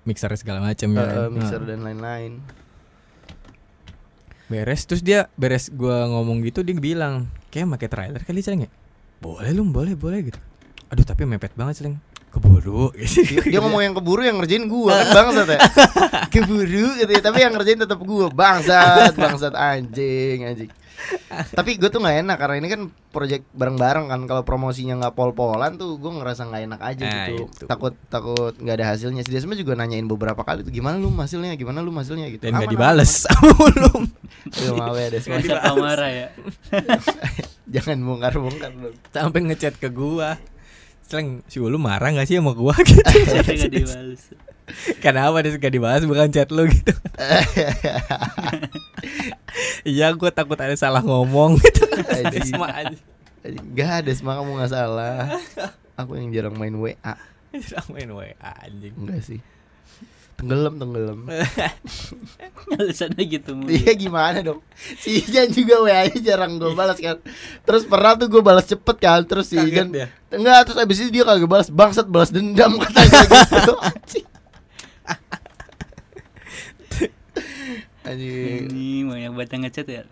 mixer 0.02 0.32
segala 0.34 0.62
macam 0.62 0.88
ya. 0.88 0.96
eh, 0.96 1.04
eh, 1.04 1.10
kan. 1.20 1.28
mixer 1.30 1.60
Nah. 1.60 1.68
dan 1.68 1.78
lain-lain 1.82 2.32
beres 4.50 4.82
terus 4.82 5.06
dia 5.06 5.30
beres 5.38 5.70
gua 5.70 6.10
ngomong 6.10 6.42
gitu 6.42 6.66
dia 6.66 6.74
bilang 6.74 7.30
kayak 7.54 7.70
pakai 7.78 7.88
trailer 7.88 8.22
kali 8.26 8.42
celeng 8.42 8.66
ya? 8.66 8.70
Boleh 9.22 9.54
lu 9.54 9.62
boleh 9.70 9.94
boleh 9.94 10.26
gitu. 10.26 10.40
Aduh 10.90 11.06
tapi 11.06 11.22
mepet 11.22 11.54
banget 11.54 11.80
celeng 11.80 12.02
keburu. 12.30 12.94
Gitu. 12.94 13.26
dia, 13.26 13.42
dia 13.56 13.58
ngomong 13.60 13.82
yang 13.82 13.94
keburu 13.94 14.22
yang 14.22 14.38
ngerjain 14.38 14.64
gue 14.70 14.92
kan 14.94 15.06
bangsat 15.10 15.48
ya? 15.50 15.60
Keburu 16.32 16.86
gitu 16.96 17.10
ya 17.10 17.20
tapi 17.22 17.38
yang 17.42 17.52
ngerjain 17.54 17.80
tetap 17.82 17.98
gue 17.98 18.26
bangsat 18.30 19.12
bangsat. 19.18 19.52
Anjing 19.54 20.46
anjing. 20.46 20.70
Tapi 21.30 21.80
gue 21.80 21.88
tuh 21.88 21.96
nggak 21.96 22.28
enak 22.28 22.36
karena 22.36 22.56
ini 22.60 22.68
kan 22.68 22.80
project 23.10 23.48
bareng-bareng 23.56 24.12
kan. 24.12 24.20
Kalau 24.28 24.42
promosinya 24.44 24.94
nggak 25.00 25.14
pol-polan 25.16 25.74
tuh 25.80 25.96
gue 25.96 26.12
ngerasa 26.12 26.46
nggak 26.46 26.62
enak 26.70 26.80
aja 26.80 27.02
Nah, 27.02 27.26
gitu. 27.26 27.44
itu. 27.48 27.64
takut 27.66 27.94
takut 28.12 28.54
nggak 28.54 28.76
ada 28.78 28.86
hasilnya. 28.94 29.24
Si 29.26 29.32
Desma 29.32 29.56
juga 29.56 29.74
nanyain 29.74 30.06
beberapa 30.06 30.44
kali 30.44 30.62
tuh 30.62 30.70
gimana 30.70 31.00
lu 31.00 31.10
hasilnya? 31.16 31.56
Gimana 31.56 31.80
lu 31.82 31.90
hasilnya? 31.96 32.28
Gitu. 32.30 32.46
Dan 32.46 32.60
nggak 32.60 32.70
dibales. 32.70 33.24
Ayo, 34.50 34.72
maaf 34.80 34.96
ya 34.96 35.08
Desma 35.08 35.36
masa 35.40 35.56
pamarah 35.60 36.10
ya 36.10 36.28
jangan 37.70 37.98
bongkar-bongkar 38.02 38.70
sampai 39.14 39.40
ngechat 39.46 39.78
ke 39.78 39.88
gua 39.88 40.36
celeng 41.10 41.42
si 41.50 41.58
Ulum 41.58 41.82
marah 41.82 42.14
nggak 42.14 42.30
sih 42.30 42.38
sama 42.38 42.54
gua? 42.54 42.70
Gitu. 43.50 43.66
Dibales. 43.66 44.22
Kenapa 45.02 45.42
dia 45.42 45.58
gak 45.58 45.74
dibahas 45.74 46.06
bukan 46.06 46.30
chat 46.30 46.46
lu 46.54 46.70
gitu? 46.70 46.94
Iya 49.82 50.14
gua 50.14 50.30
takut 50.30 50.54
ada 50.62 50.78
salah 50.78 51.02
ngomong 51.02 51.58
gitu. 51.58 51.82
Sama 52.46 52.70
aja 52.70 52.94
Gak 53.74 54.06
Desma 54.06 54.38
kamu 54.38 54.62
nggak 54.62 54.70
salah. 54.70 55.34
Aku 55.98 56.14
yang 56.14 56.30
jarang 56.30 56.54
main 56.54 56.76
WA 56.78 57.18
main 57.92 58.10
WA 58.14 58.52
anjing. 58.62 58.94
Enggak 58.94 59.26
sih 59.26 59.42
tenggelam 60.40 60.74
tenggelam. 60.80 61.28
Alasannya 62.72 63.24
gitu 63.28 63.52
mulu 63.52 63.68
Iya 63.68 63.92
gimana 63.92 64.40
dong? 64.40 64.64
Si 64.96 65.20
Ijan 65.20 65.52
juga 65.52 65.84
WA 65.84 66.08
nya 66.08 66.18
jarang 66.24 66.56
gue 66.56 66.72
balas 66.72 66.96
kan. 66.96 67.20
Terus 67.68 67.84
pernah 67.84 68.16
tuh 68.16 68.32
gue 68.32 68.40
balas 68.40 68.64
cepet 68.64 68.96
kan. 68.96 69.20
Terus 69.28 69.52
si 69.52 69.60
Ijan 69.60 69.92
dia. 69.92 70.08
Enggak 70.32 70.72
terus 70.72 70.80
abis 70.80 71.04
itu 71.04 71.20
dia 71.20 71.28
kagak 71.28 71.44
balas. 71.44 71.68
Bangsat 71.68 72.08
balas 72.08 72.32
dendam 72.32 72.74
katanya 72.82 73.20
gitu. 73.28 73.74
Anjing. 73.84 74.26
Anjing 78.08 78.64
ini 78.72 79.04
banyak 79.04 79.30
banget 79.36 79.50
yang 79.52 79.62
ngechat 79.68 79.86
ya? 79.86 80.02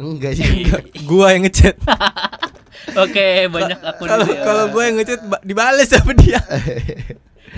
Enggak 0.00 0.32
sih. 0.40 0.64
Gua 1.04 1.36
yang 1.36 1.44
ngechat. 1.44 1.76
Oke 2.96 3.44
banyak 3.52 3.76
akun 3.84 4.08
kalau 4.08 4.24
ya. 4.24 4.40
kalau 4.40 4.64
gua 4.72 4.82
yang 4.88 4.96
ngechat 4.98 5.20
ba- 5.28 5.44
dibales 5.44 5.84
sama 5.92 6.16
dia 6.16 6.40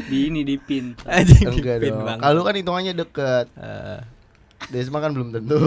di 0.03 0.19
ini 0.27 0.41
di 0.43 0.57
pin. 0.57 0.97
Anjing 1.09 1.49
Enggak 1.49 1.79
pin 1.79 1.93
dong. 1.93 2.19
Kalau 2.19 2.41
kan 2.43 2.55
hitungannya 2.55 2.93
deket. 2.95 3.47
Eh, 3.55 4.01
Desma 4.69 4.99
kan 4.99 5.11
belum 5.11 5.31
tentu. 5.31 5.59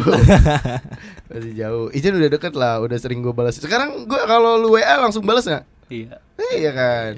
Masih 1.29 1.53
jauh. 1.53 1.88
Ijan 1.91 2.15
udah 2.15 2.31
deket 2.31 2.55
lah 2.55 2.79
Udah 2.79 2.95
sering 2.95 3.19
gue 3.19 3.29
balas 3.29 3.59
Sekarang 3.59 4.07
gue 4.07 4.21
kalau 4.23 4.55
lu 4.55 4.71
WA 4.71 4.95
langsung 4.97 5.21
balas 5.21 5.43
gak? 5.43 5.67
iya. 5.85 6.15
Iya 6.55 6.71
kan? 6.71 7.13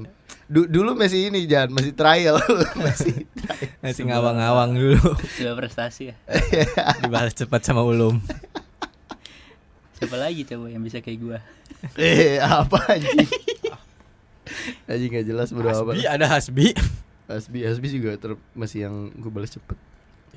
Du- 0.48 0.66
Dulu 0.66 0.96
masih 0.96 1.30
ini 1.30 1.46
Jan. 1.46 1.70
Masih 1.70 1.94
trial. 1.94 2.42
Masih 2.82 3.30
trial. 3.30 3.72
Masih 3.80 4.04
ngawang-ngawang 4.08 4.74
dulu. 4.74 5.06
Sudah 5.30 5.54
prestasi 5.54 6.10
ya. 6.10 6.16
Dibalas 6.98 7.36
cepat 7.36 7.62
sama 7.62 7.84
Ulum. 7.84 8.18
Siapa 9.94 10.16
lagi 10.16 10.46
coba 10.46 10.70
yang 10.70 10.82
bisa 10.82 10.98
kayak 10.98 11.20
gua? 11.20 11.38
Eh 11.94 12.38
apa 12.38 12.78
anjing 12.90 13.28
Anjing 14.92 15.12
gak 15.14 15.28
jelas 15.28 15.48
apa 15.52 15.62
Hasbi 15.72 16.02
ada 16.06 16.26
Hasbi. 16.28 16.68
Hasbi 17.28 17.60
Hasbi 17.68 17.88
juga 17.92 18.16
ter 18.16 18.32
masih 18.56 18.88
yang 18.88 18.96
gue 19.16 19.32
balas 19.32 19.52
cepet. 19.52 19.78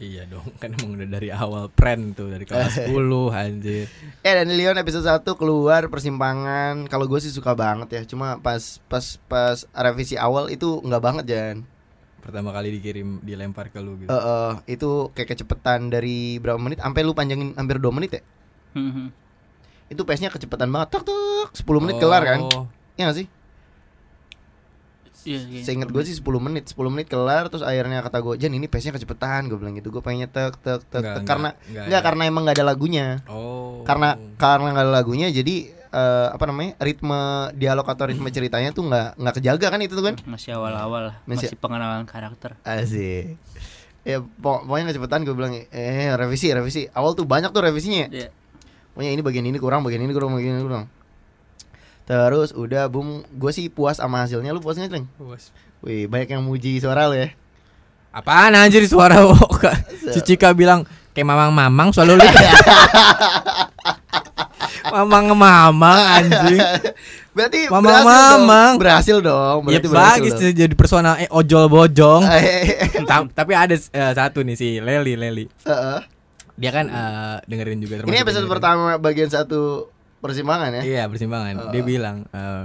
Iya 0.01 0.25
dong 0.25 0.49
kan 0.62 0.73
emang 0.73 0.96
udah 0.96 1.09
dari 1.12 1.29
awal 1.29 1.68
prank 1.68 2.16
tuh 2.16 2.33
dari 2.33 2.49
kelas 2.49 2.81
10 2.88 2.96
anjir. 3.37 3.87
Eh 4.25 4.33
dan 4.33 4.49
Leon 4.49 4.81
episode 4.81 5.05
1 5.05 5.23
keluar 5.37 5.92
persimpangan. 5.92 6.88
Kalau 6.88 7.05
gue 7.05 7.20
sih 7.20 7.29
suka 7.29 7.53
banget 7.53 7.88
ya 7.92 8.03
Cuma 8.09 8.40
pas 8.40 8.81
pas 8.88 9.05
pas 9.29 9.61
revisi 9.77 10.16
awal 10.16 10.49
itu 10.49 10.81
nggak 10.81 11.03
banget 11.05 11.25
Jan. 11.29 11.57
Pertama 12.20 12.53
kali 12.53 12.68
dikirim 12.77 13.20
dilempar 13.25 13.73
ke 13.73 13.81
lu 13.81 13.96
gitu. 13.96 14.12
Eh, 14.12 14.16
eh, 14.16 14.53
Itu 14.77 15.09
kayak 15.16 15.37
kecepetan 15.37 15.88
dari 15.88 16.37
berapa 16.37 16.61
menit 16.61 16.77
Sampai 16.81 17.01
lu 17.01 17.16
panjangin 17.16 17.57
hampir 17.57 17.81
2 17.81 17.88
menit 17.96 18.20
ya? 18.20 18.23
Hmm, 18.77 19.09
Itu 19.90 20.05
pace-nya 20.07 20.31
kecepatan 20.31 20.70
banget 20.70 21.01
Tak 21.01 21.03
tak 21.09 21.49
10 21.57 21.64
menit 21.81 21.96
kelar 21.96 22.23
kan? 22.23 22.40
Oh, 22.44 22.68
Iya 23.01 23.09
gak 23.11 23.25
sih? 23.25 23.27
Iya 25.22 25.40
iya. 25.42 25.61
Seinget 25.61 25.88
gue 25.88 26.02
sih 26.02 26.12
10 26.12 26.22
menit 26.38 26.64
10 26.68 26.80
menit 26.88 27.06
kelar 27.06 27.46
Terus 27.46 27.61
akhirnya 27.61 28.00
kata 28.00 28.18
gue 28.18 28.35
Jan 28.37 28.50
ini 28.50 28.64
pace-nya 28.64 28.92
kecepatan 28.92 29.46
Gue 29.46 29.56
bilang 29.56 29.72
gitu. 29.72 29.88
Gue 29.88 29.98
pengennya 29.98 30.26
tek 30.26 30.56
tek 30.56 30.80
tek 30.83 30.98
Enggak, 30.98 31.02
tek. 31.02 31.02
enggak, 31.16 31.24
Karena 31.24 31.48
enggak 31.62 31.85
Enggak 31.85 32.02
karena 32.02 32.22
emang 32.24 32.42
gak 32.44 32.56
ada 32.56 32.66
lagunya. 32.66 33.06
Oh. 33.26 33.83
Karena 33.83 34.09
karena 34.35 34.68
gak 34.70 34.85
ada 34.85 34.92
lagunya 34.92 35.26
Jadi 35.28 35.54
eh, 35.70 36.28
Apa 36.28 36.44
namanya 36.44 36.72
Ritme 36.78 37.20
dialog 37.52 37.85
atau 37.85 38.04
ritme 38.06 38.28
ceritanya 38.37 38.70
tuh 38.70 38.85
nggak 38.85 39.09
nggak 39.16 39.35
kejaga 39.37 39.66
kan 39.68 39.80
itu 39.80 39.92
tuh 39.92 40.04
kan? 40.04 40.14
Masih 40.24 40.54
awal-awal 40.54 41.16
Masih- 41.24 41.50
masih 41.50 41.56
pengenalan 41.56 42.04
karakter. 42.04 42.54
Asik. 42.62 43.35
Ya 44.00 44.16
pok- 44.18 44.64
pokoknya 44.64 44.90
kecepatan 44.90 45.22
gue 45.22 45.35
bilang 45.35 45.52
Eh 45.68 46.09
revisi 46.11 46.48
revisi. 46.50 46.88
Awal 46.88 47.12
tuh 47.12 47.24
banyak 47.24 47.50
tuh 47.50 47.61
revisinya. 47.61 48.09
Iya. 48.09 48.30
pokoknya 48.90 49.11
ini 49.12 49.22
bagian 49.22 49.46
ini 49.46 49.56
kurang 49.56 49.80
bagian 49.80 50.02
ini 50.02 50.11
kurang 50.11 50.35
bagian 50.35 50.56
ini 50.56 50.64
kurang 50.64 50.85
terus 52.02 52.50
udah 52.50 52.86
bum 52.86 53.06
gue 53.24 53.50
sih 53.50 53.66
puas 53.66 53.96
sama 53.96 54.20
hasilnya 54.20 54.50
lu 54.50 54.58
puas 54.58 54.74
nggak 54.74 54.90
Cleng? 54.90 55.06
wih 55.80 56.04
banyak 56.04 56.28
yang 56.28 56.42
muji 56.42 56.76
suara 56.76 57.06
lu 57.06 57.16
ya 57.16 57.30
Apaan 58.10 58.52
anjir 58.52 58.82
suara 58.84 59.22
Oka? 59.46 59.70
Si 60.04 60.18
Cika 60.20 60.50
bilang 60.50 60.82
kayak 61.10 61.24
mamang-mamang 61.24 61.90
soalnya 61.90 62.16
lu 62.16 62.26
Mamang-mamang 64.82 66.00
anjing. 66.18 66.58
berarti 67.36 67.70
Mamang, 67.70 67.86
berhasil 67.86 68.02
dong 68.02 68.42
mamang. 68.42 68.72
berhasil 68.76 69.16
dong 69.22 69.58
Ya 69.62 69.78
berarti 69.78 69.86
berhasil 69.86 70.10
bagus 70.18 70.32
dong. 70.34 70.54
jadi 70.56 70.74
personal 70.74 71.14
eh 71.16 71.30
ojol 71.30 71.64
bojong. 71.68 72.22
Eh, 72.26 73.06
Ta- 73.06 73.30
tapi 73.30 73.52
ada 73.54 73.70
eh, 73.70 74.12
satu 74.12 74.42
nih 74.42 74.56
si 74.56 74.68
Leli 74.78 75.14
Leli. 75.14 75.46
Heeh. 75.62 76.00
Dia 76.56 76.70
kan 76.70 76.86
eh, 76.86 77.36
dengerin 77.46 77.78
juga 77.78 78.02
ini 78.02 78.18
episode 78.18 78.42
dengerin. 78.42 78.50
pertama 78.50 78.98
bagian 78.98 79.30
satu 79.30 79.86
persimpangan 80.20 80.70
ya 80.78 80.83
Iya, 80.83 81.02
persimpangan. 81.06 81.54
Dia 81.68 81.80
Heeh. 81.80 81.85
bilang 81.85 82.16
eh, 82.28 82.64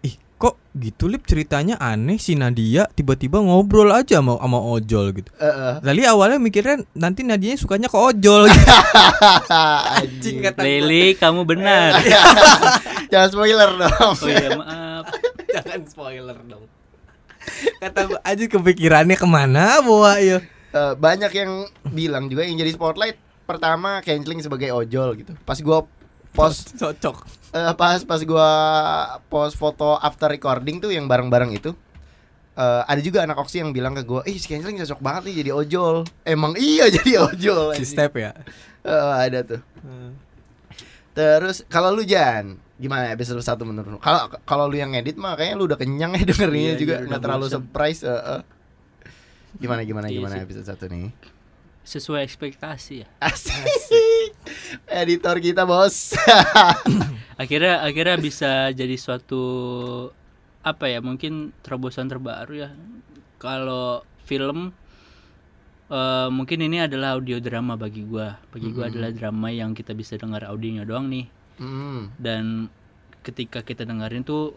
Ih, 0.00 0.14
kok 0.34 0.54
gitu 0.72 1.10
lip 1.10 1.26
ceritanya 1.26 1.74
aneh 1.76 2.16
si 2.16 2.32
Nadia 2.32 2.86
tiba-tiba 2.88 3.38
ngobrol 3.38 3.90
aja 3.90 4.22
sama 4.22 4.38
sama 4.38 4.58
ojol 4.58 5.10
gitu. 5.12 5.30
Heeh. 5.36 5.82
Lali 5.82 6.02
awalnya 6.02 6.38
mikirnya 6.38 6.86
nanti 6.92 7.22
Nadianya 7.22 7.58
sukanya 7.58 7.86
ke 7.86 7.98
ojol 7.98 8.46
gitu. 8.46 8.62
Anjing. 9.98 10.38
kata 10.40 10.60
gua. 10.60 10.66
Lili 10.66 11.04
kamu 11.14 11.42
benar 11.44 11.98
Jangan 13.12 13.28
spoiler 13.28 13.70
dong. 13.74 14.14
oh 14.14 14.28
iya 14.28 14.50
maaf 14.54 15.04
Jangan 15.54 15.80
spoiler 15.84 16.38
dong. 16.44 16.64
Kata 17.80 18.20
aja 18.20 18.44
kepikirannya 18.44 19.16
ke 19.16 19.24
mana 19.24 19.80
bawa 19.80 20.20
ya. 20.20 20.38
Eh, 20.68 20.94
banyak 20.94 21.32
yang 21.32 21.50
bilang 21.88 22.28
juga 22.28 22.44
yang 22.44 22.54
jadi 22.54 22.76
spotlight 22.76 23.16
pertama 23.42 24.04
canceling 24.04 24.44
sebagai 24.44 24.68
ojol 24.70 25.16
gitu. 25.16 25.32
Pas 25.42 25.56
gua 25.58 25.88
post 26.30 26.72
cocok. 26.80 27.16
eh, 27.50 27.72
pas 27.72 28.00
pas 28.00 28.20
gua 28.22 28.50
post 29.26 29.54
foto 29.54 29.96
after 29.96 30.28
recording 30.28 30.78
tuh 30.78 30.88
yang 30.88 31.04
bareng-bareng 31.04 31.52
itu 31.52 31.72
eh, 32.54 32.82
ada 32.84 32.98
juga 32.98 33.22
anak 33.22 33.38
oksi 33.38 33.60
yang 33.60 33.70
bilang 33.70 33.92
ke 33.92 34.02
gua, 34.02 34.20
"Ih, 34.22 34.34
si 34.34 34.46
canceling 34.46 34.78
cocok 34.78 34.98
banget 34.98 35.22
nih 35.26 35.34
jadi 35.40 35.50
ojol." 35.54 36.02
Emang 36.22 36.52
iya 36.54 36.90
jadi 36.96 37.22
ojol. 37.24 37.72
Si 37.74 37.84
step 37.84 38.12
ya. 38.14 38.34
Eh, 38.82 38.92
ada 39.22 39.40
tuh. 39.44 39.60
Terus 41.12 41.66
kalau 41.66 41.90
lu 41.90 42.02
Jan, 42.02 42.54
gimana 42.74 43.10
episode 43.10 43.38
satu 43.40 43.62
menurut 43.62 43.90
lu? 43.90 43.98
Kalau 43.98 44.26
kalau 44.42 44.66
lu 44.66 44.74
yang 44.74 44.90
ngedit 44.90 45.14
mah 45.14 45.34
kayaknya 45.34 45.56
lu 45.56 45.66
udah 45.66 45.74
kenyang 45.74 46.14
ya 46.14 46.22
dengerinnya 46.30 46.72
Iya, 46.72 46.78
juga 46.78 46.94
iya, 46.96 47.06
nggak 47.06 47.20
terlalu 47.20 47.44
bosen. 47.44 47.54
surprise. 47.58 48.00
eh, 48.02 48.10
eh. 48.10 48.40
Gimana 49.56 49.82
gimana 49.82 50.06
Iya 50.06 50.14
gimana 50.14 50.34
sih. 50.36 50.44
episode 50.44 50.66
satu 50.66 50.84
nih? 50.86 51.10
sesuai 51.82 52.20
ekspektasi 52.20 53.00
ya 53.00 53.08
Asik. 53.18 53.64
Editor 54.88 55.36
kita 55.38 55.62
bos. 55.64 56.14
akhirnya 57.42 57.86
akhirnya 57.86 58.16
bisa 58.18 58.74
jadi 58.74 58.98
suatu 58.98 59.42
apa 60.66 60.90
ya 60.90 60.98
mungkin 60.98 61.54
terobosan 61.62 62.10
terbaru 62.10 62.66
ya 62.66 62.70
kalau 63.38 64.02
film 64.26 64.74
eh, 65.86 66.28
mungkin 66.28 66.58
ini 66.66 66.82
adalah 66.82 67.14
audio 67.14 67.38
drama 67.38 67.78
bagi 67.78 68.02
gua 68.02 68.36
bagi 68.50 68.74
gua 68.74 68.90
adalah 68.90 69.14
drama 69.14 69.54
yang 69.54 69.70
kita 69.70 69.94
bisa 69.94 70.18
dengar 70.18 70.44
audionya 70.50 70.82
doang 70.82 71.06
nih 71.08 71.26
Hmm. 71.58 72.14
dan 72.22 72.70
ketika 73.26 73.66
kita 73.66 73.82
dengerin 73.82 74.22
tuh 74.22 74.54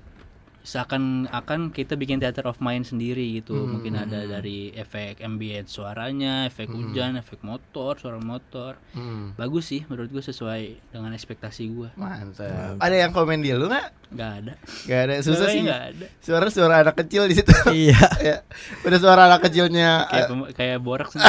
seakan 0.64 1.04
akan 1.28 1.70
kita 1.70 1.94
bikin 1.94 2.18
theater 2.18 2.46
of 2.46 2.58
mind 2.58 2.84
sendiri 2.84 3.36
gitu 3.36 3.54
Hmm. 3.56 3.74
mungkin 3.74 3.94
ada 3.96 4.22
dari 4.24 4.70
efek 4.72 5.20
ambient 5.20 5.66
suaranya 5.66 6.46
efek 6.46 6.70
hujan 6.70 7.16
efek 7.16 7.42
motor 7.42 7.96
suara 7.96 8.18
motor 8.18 8.78
Hmm. 8.92 9.34
bagus 9.34 9.68
sih 9.68 9.82
menurut 9.86 10.10
gue 10.10 10.22
sesuai 10.22 10.62
dengan 10.88 11.12
ekspektasi 11.12 11.64
gua 11.68 11.90
Mantap. 11.96 12.78
Ada 12.78 12.96
yang 13.00 13.12
komen 13.12 13.40
dia 13.40 13.56
lu 13.56 13.66
nggak? 13.66 13.90
nggak 14.12 14.32
ada 14.38 14.54
Gak 14.84 15.00
ada 15.02 15.14
susah 15.18 15.40
Suaranya 15.42 15.52
sih. 15.52 15.62
nggak 15.64 15.82
ada 15.88 16.06
Suara 16.20 16.46
suara 16.48 16.76
anak 16.82 16.96
kecil 16.98 17.22
di 17.26 17.34
situ. 17.34 17.54
iya. 17.88 18.02
ya. 18.20 18.38
Udah 18.82 19.00
suara 19.00 19.22
anak 19.26 19.42
kecilnya. 19.42 20.04
kayak 20.06 20.26
pem- 20.28 20.52
kayak 20.54 20.78
borak 20.80 21.08
sih 21.10 21.20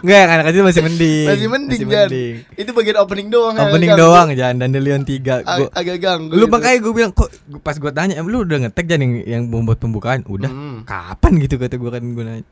Enggak, 0.00 0.18
yang 0.18 0.30
anak 0.30 0.46
kecil 0.46 0.62
masih 0.62 0.82
mending. 0.82 1.26
Masih 1.26 1.48
mending, 1.48 1.80
Jan. 1.84 2.08
itu 2.54 2.70
bagian 2.70 2.96
opening 2.98 3.28
doang. 3.28 3.52
ya, 3.52 3.66
Opening 3.66 3.90
ganggu. 3.90 4.02
doang 4.02 4.28
jangan 4.32 4.56
Dandelion 4.58 5.02
3 5.02 5.42
Ag- 5.42 5.58
gua, 5.58 5.68
agak 5.72 5.96
ganggu. 5.98 6.32
Lu 6.32 6.38
gitu. 6.38 6.52
makanya 6.52 6.78
gue 6.78 6.92
bilang 6.94 7.10
kok 7.10 7.28
gua- 7.44 7.60
pas 7.60 7.76
gue 7.80 7.90
tanya, 7.90 8.14
"Em, 8.14 8.24
lu 8.24 8.44
udah 8.44 8.60
ngetek 8.60 8.84
jangan 8.84 9.02
yang, 9.02 9.14
yang 9.24 9.42
membuat 9.46 9.78
pembukaan?" 9.78 10.20
Udah. 10.22 10.46
Hmm. 10.46 10.84
Kapan 10.84 11.32
gitu 11.38 11.56
kata 11.56 11.74
gue 11.74 11.90
kan 11.90 12.04
gue 12.04 12.22
nanya. 12.22 12.46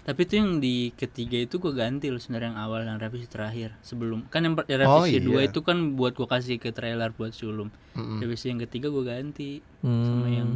tapi 0.00 0.22
itu 0.22 0.34
yang 0.36 0.62
di 0.62 0.74
ketiga 0.94 1.34
itu 1.36 1.58
gue 1.58 1.72
ganti 1.72 2.06
loh 2.06 2.16
sebenarnya 2.16 2.46
yang 2.48 2.60
awal 2.60 2.80
yang 2.80 2.94
revisi 2.94 3.26
terakhir 3.26 3.74
sebelum 3.80 4.22
kan 4.24 4.38
yang 4.40 4.54
per- 4.54 4.70
yang 4.70 4.86
Oh, 4.86 5.02
revisi 5.02 5.18
dua 5.18 5.42
iya. 5.42 5.50
itu 5.50 5.60
kan 5.60 5.76
buat 5.92 6.14
gue 6.14 6.28
kasih 6.28 6.56
ke 6.56 6.70
trailer 6.70 7.10
buat 7.10 7.32
sulum 7.32 7.74
Mm-mm. 7.92 8.22
revisi 8.22 8.46
yang 8.46 8.60
ketiga 8.60 8.86
gue 8.86 9.02
ganti 9.02 9.58
Hmm. 9.80 10.06
sama 10.06 10.26
yang 10.28 10.50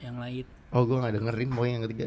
yang 0.00 0.16
lain 0.16 0.42
Oh 0.68 0.82
gue 0.82 0.96
gak 0.96 1.14
dengerin 1.14 1.48
pokoknya 1.48 1.70
yang 1.72 1.84
ketiga 1.86 2.06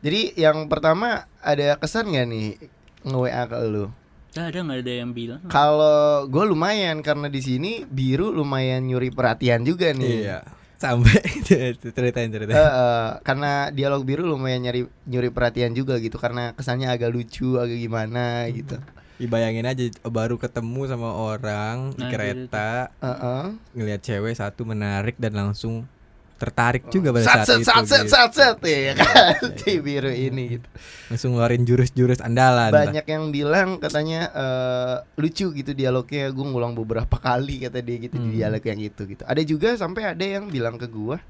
Jadi 0.00 0.20
yang 0.34 0.58
pertama 0.66 1.08
ada 1.38 1.76
kesan 1.76 2.08
gak 2.08 2.24
nih 2.26 2.56
nge-WA 3.04 3.42
ke 3.44 3.56
lu? 3.62 3.84
Gak 4.32 4.46
ada 4.48 4.58
nggak 4.62 4.80
ada 4.80 4.92
yang 4.96 5.10
bilang 5.12 5.40
Kalau 5.46 6.00
gue 6.24 6.44
lumayan 6.46 6.98
karena 6.98 7.28
di 7.28 7.38
sini 7.38 7.84
biru 7.84 8.32
lumayan 8.32 8.80
nyuri 8.82 9.10
perhatian 9.10 9.60
juga 9.60 9.92
nih 9.92 10.24
Iya. 10.24 10.40
Sampai 10.82 11.22
ceritain 11.94 12.26
ceritain. 12.26 12.58
Eh, 12.58 12.58
eh, 12.58 13.08
karena 13.22 13.70
dialog 13.70 14.02
biru 14.02 14.26
lumayan 14.26 14.66
nyari 14.66 14.90
nyuri 15.06 15.30
perhatian 15.30 15.78
juga 15.78 16.02
gitu 16.02 16.18
karena 16.18 16.50
kesannya 16.58 16.90
agak 16.90 17.14
lucu 17.14 17.54
agak 17.62 17.78
gimana 17.78 18.50
gitu. 18.50 18.82
Dibayangin 19.22 19.62
aja 19.62 19.86
baru 20.10 20.34
ketemu 20.34 20.90
sama 20.90 21.14
orang 21.14 21.94
di 21.94 22.02
Nah, 22.02 22.10
kereta 22.10 22.90
Eh, 22.98 23.06
eh. 23.06 23.44
ngelihat 23.78 24.02
cewek 24.02 24.34
satu 24.34 24.66
menarik 24.66 25.14
dan 25.22 25.38
langsung 25.38 25.86
tertarik 26.42 26.90
juga 26.90 27.14
pada 27.14 27.22
saat 27.22 27.46
set 27.46 27.58
itu. 27.58 27.70
sat 27.70 27.84
set 27.86 28.02
gitu. 28.02 28.10
sat 28.10 28.30
set 28.34 28.58
ya 28.60 28.92
kan 28.98 29.06
di 29.62 29.72
biru 29.78 30.10
ini 30.10 30.58
gitu. 30.58 30.66
Langsung 31.06 31.30
ngeluarin 31.32 31.62
jurus-jurus 31.62 32.18
andalan. 32.18 32.74
Banyak 32.74 33.06
yang 33.06 33.30
bilang 33.30 33.78
katanya 33.78 34.20
eh, 34.28 34.96
lucu 35.14 35.54
gitu 35.54 35.70
dialognya 35.70 36.26
gue 36.28 36.42
ngulang 36.42 36.74
beberapa 36.74 37.14
kali 37.14 37.62
kata 37.62 37.78
dia 37.78 37.96
gitu 38.00 38.18
di 38.18 38.26
Hmm. 38.26 38.34
dialog 38.34 38.62
yang 38.64 38.80
itu 38.80 39.02
gitu. 39.06 39.22
Ada 39.22 39.42
juga 39.42 39.68
sampai 39.74 40.02
ada 40.10 40.24
yang 40.24 40.50
bilang 40.50 40.74
ke 40.74 40.84
gua 40.84 41.22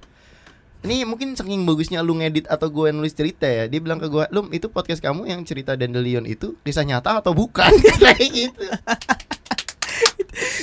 ini 0.83 1.07
mungkin 1.07 1.39
saking 1.39 1.63
bagusnya 1.63 2.03
lu 2.03 2.19
ngedit 2.19 2.51
atau 2.51 2.67
gue 2.67 2.91
nulis 2.91 3.15
cerita 3.15 3.47
ya 3.47 3.71
Dia 3.71 3.79
bilang 3.79 4.03
ke 4.03 4.11
gua 4.11 4.27
Lum 4.35 4.51
itu 4.51 4.67
podcast 4.67 4.99
kamu 4.99 5.31
yang 5.31 5.47
cerita 5.47 5.79
Dandelion 5.79 6.27
itu 6.27 6.59
Kisah 6.59 6.83
nyata 6.83 7.23
atau 7.23 7.31
bukan 7.31 7.71
Kayak 8.03 8.19
gitu 8.27 8.67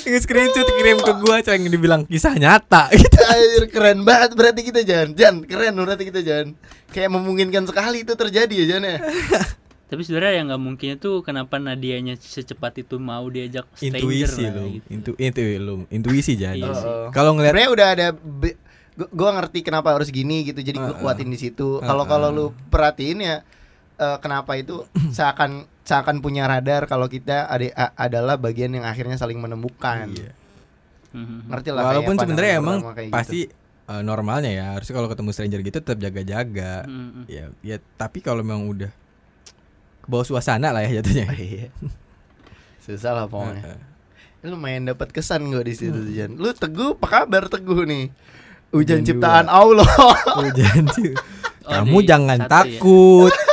Nge-screenshot 0.10 0.65
kirim 0.65 0.97
ke 0.97 1.13
gua 1.21 1.39
yang 1.45 1.69
dibilang 1.69 2.02
kisah 2.10 2.34
nyata 2.34 2.89
gitu. 2.89 3.19
Anjir, 3.32 3.63
keren 3.69 4.02
banget 4.02 4.34
berarti 4.34 4.62
kita 4.65 4.82
Jan 4.82 5.13
Jan 5.13 5.45
keren 5.45 5.78
berarti 5.78 6.10
kita 6.10 6.25
Jan 6.25 6.58
Kayak 6.89 7.13
memungkinkan 7.13 7.69
sekali 7.69 8.02
itu 8.02 8.17
terjadi 8.17 8.49
ya 8.49 8.65
Jan 8.65 8.84
ya 8.84 8.97
tapi 9.89 10.06
sebenarnya 10.06 10.34
yang 10.38 10.45
nggak 10.54 10.62
mungkin 10.62 10.89
itu 11.02 11.12
kenapa 11.25 11.58
Nadianya 11.58 12.13
secepat 12.13 12.86
itu 12.86 13.02
mau 13.02 13.25
diajak 13.25 13.65
stranger 13.73 13.97
Intuisi 14.06 14.43
lah, 14.45 14.54
lu. 14.54 14.65
gitu. 14.78 14.88
Intu 14.93 15.12
itu 15.17 15.41
lu. 15.58 15.75
Intuisi 15.89 16.38
jadi. 16.38 16.62
Sih. 16.62 17.10
Kalau 17.10 17.34
ngeliat 17.34 17.58
Sebenarnya 17.58 17.69
udah 17.73 17.88
ada 17.97 18.08
gua 19.10 19.30
ngerti 19.41 19.65
kenapa 19.65 19.97
harus 19.97 20.13
gini 20.13 20.45
gitu 20.45 20.62
jadi 20.62 20.78
gua 20.78 20.93
Heeh. 20.93 21.02
kuatin 21.02 21.34
di 21.34 21.41
situ. 21.41 21.82
Kalau 21.82 22.06
Heeh. 22.06 22.12
kalau 22.13 22.30
lu 22.30 22.45
perhatiin 22.69 23.17
ya 23.17 23.41
eh, 23.97 24.17
kenapa 24.21 24.62
itu 24.62 24.86
seakan 25.10 25.65
seakan 25.89 26.21
punya 26.21 26.45
radar 26.45 26.86
kalau 26.86 27.10
kita 27.10 27.49
ada 27.49 27.65
a- 27.73 27.93
adalah 27.97 28.38
bagian 28.38 28.69
yang 28.71 28.86
akhirnya 28.86 29.17
saling 29.17 29.41
menemukan. 29.41 30.06
Iya. 30.08 30.32
Mhm. 31.10 31.49
Ngerti 31.49 31.69
lah 31.73 31.82
Walaupun 31.84 32.15
sebenarnya 32.15 32.54
emang 32.56 32.78
kayak 32.93 33.10
pasti 33.10 33.49
eh, 33.89 34.02
normalnya 34.06 34.52
ya 34.52 34.65
harusnya 34.78 34.93
kalau 34.93 35.10
ketemu 35.10 35.30
stranger 35.34 35.60
gitu 35.65 35.78
tetap 35.82 35.97
jaga-jaga. 35.97 36.86
Mhm. 36.86 37.25
Ya, 37.25 37.49
ya 37.65 37.78
tapi 37.97 38.21
kalau 38.21 38.45
memang 38.45 38.69
udah 38.69 38.93
ke 39.99 40.08
bawah 40.08 40.21
suasana 40.21 40.69
lah 40.69 40.86
ya 40.86 40.93
gitu. 40.95 41.10
jatuhnya. 41.10 41.25
Iya. 41.41 41.67
Susah 42.80 43.12
lah 43.12 43.25
pokoknya. 43.25 43.62
Heeh. 43.65 43.80
Lu 44.45 44.56
main 44.56 44.86
dapat 44.86 45.10
kesan 45.10 45.49
gua 45.49 45.62
di 45.62 45.73
situ 45.73 45.99
Jan. 46.13 46.38
Lu 46.38 46.54
teguh 46.54 46.93
apa 46.93 47.08
kabar 47.10 47.49
teguh 47.49 47.84
nih? 47.84 48.08
Hujan 48.69 49.02
ciptaan. 49.02 49.49
Allah. 49.49 49.89
Hujan. 50.38 50.86
Oh, 51.65 51.73
Kamu 51.75 51.97
di 51.99 52.08
jangan 52.08 52.38
satu 52.39 52.45
ya? 52.45 52.54
takut. 52.56 53.30
Terus 53.30 53.45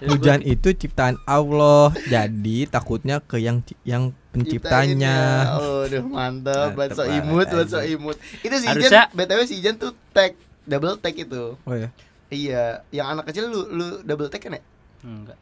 Hujan 0.00 0.40
itu 0.40 0.68
ciptaan 0.70 1.18
Allah. 1.24 1.90
Jadi 2.04 2.66
takutnya 2.66 3.18
ke 3.18 3.36
yang 3.36 3.58
yang 3.82 4.14
penciptanya. 4.30 5.16
Aduh 5.58 6.04
mantap, 6.04 6.72
buat 6.72 6.90
Mantep 6.90 6.94
so 6.94 7.02
banget, 7.02 7.24
imut, 7.24 7.46
buat 7.48 7.66
so 7.66 7.80
imut. 7.80 8.16
Itu 8.38 8.56
si 8.56 8.66
Harusnya- 8.66 9.08
Ijan, 9.08 9.16
BTW 9.16 9.40
si 9.42 9.54
Ijan 9.58 9.74
tuh 9.74 9.92
tag 10.10 10.38
double 10.62 10.96
tag 10.96 11.14
itu. 11.14 11.58
Oh 11.58 11.74
ya. 11.74 11.90
Iya, 12.28 12.84
yang 12.92 13.08
anak 13.10 13.26
kecil 13.26 13.48
lu 13.48 13.66
lu 13.68 13.86
double 14.02 14.28
tag 14.28 14.38
kan 14.38 14.54
ya? 14.54 14.62
enggak 15.00 15.38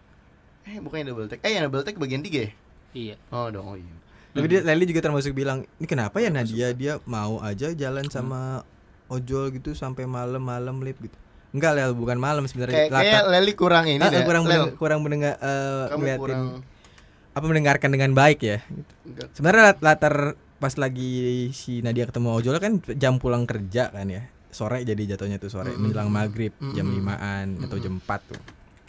Eh, 0.65 0.79
bukannya 0.79 1.05
double 1.05 1.27
tag. 1.27 1.43
Eh, 1.43 1.53
yang 1.53 1.67
double 1.67 1.83
tag 1.83 1.95
bagian 1.95 2.23
3 2.23 2.41
ya? 2.41 2.51
iya 2.93 3.15
Oh, 3.29 3.51
dong, 3.51 3.67
oh 3.67 3.77
iya. 3.77 3.95
Tapi 4.33 4.47
dia 4.47 4.61
Leli 4.63 4.85
juga 4.85 5.01
termasuk 5.01 5.33
bilang, 5.33 5.65
ini 5.77 5.85
kenapa 5.85 6.17
ya 6.17 6.29
Nadia 6.29 6.69
dia 6.71 7.01
mau 7.05 7.41
aja 7.41 7.73
jalan 7.73 8.05
sama 8.07 8.61
ojol 9.07 9.49
gitu 9.51 9.73
sampai 9.73 10.05
malam-malam 10.05 10.81
lip 10.81 10.97
gitu. 10.99 11.17
Enggak 11.57 11.73
Lel, 11.73 11.91
bukan 11.93 12.17
malam 12.17 12.45
sebenarnya. 12.45 12.87
Kayak 12.87 12.93
kayak 12.93 13.23
Leli 13.27 13.53
kurang 13.53 13.85
ini 13.87 13.97
Ah, 13.99 14.13
deh. 14.13 14.23
kurang 14.23 14.45
Lel, 14.45 14.53
mendengar, 14.69 14.77
kurang 14.77 15.01
mendengar 15.01 15.35
eh, 15.35 15.85
kamu 15.89 15.97
ngeliatin 15.99 16.21
kurang 16.21 16.43
apa 17.33 17.45
mendengarkan 17.45 17.91
dengan 17.91 18.11
baik 18.13 18.39
ya. 18.41 18.59
Enggak. 19.03 19.29
Sebenarnya 19.33 19.63
lat- 19.67 19.83
latar 19.83 20.15
pas 20.57 20.73
lagi 20.75 21.13
si 21.51 21.81
Nadia 21.81 22.05
ketemu 22.05 22.33
Ojol 22.35 22.57
kan 22.59 22.73
jam 22.93 23.17
pulang 23.17 23.45
kerja 23.45 23.89
kan 23.89 24.05
ya. 24.07 24.29
Sore 24.49 24.81
jadi 24.83 25.17
jatuhnya 25.17 25.37
tuh 25.37 25.49
sore 25.49 25.69
Mm-mm. 25.71 25.81
menjelang 25.83 26.09
maghrib 26.09 26.53
jam 26.71 26.85
Mm-mm. 26.85 26.97
limaan 26.97 27.47
atau 27.61 27.77
jam 27.77 27.97
4 27.99 28.21
tuh. 28.27 28.41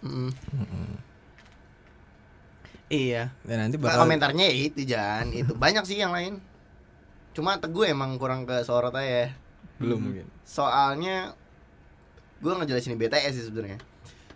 Mm-mm. 0.01 0.31
Mm-mm. 0.53 0.87
Iya. 2.87 3.35
Dan 3.41 3.57
nanti 3.59 3.75
bakal 3.75 3.99
komentarnya 4.01 4.47
ya 4.47 4.55
itu 4.63 4.81
jangan 4.85 5.27
itu 5.29 5.51
banyak 5.53 5.83
sih 5.83 5.99
yang 5.99 6.15
lain. 6.15 6.39
Cuma 7.31 7.59
teguh 7.59 7.83
emang 7.85 8.15
kurang 8.15 8.43
ke 8.43 8.59
sorot 8.61 8.91
aja. 8.93 9.31
belum 9.77 9.93
Hmm. 9.93 10.05
mungkin. 10.09 10.25
Soalnya 10.41 11.37
gue 12.37 12.51
ngejelasin 12.53 12.93
di 12.93 12.99
BTS 12.99 13.33
sih 13.33 13.45
sebenarnya. 13.45 13.79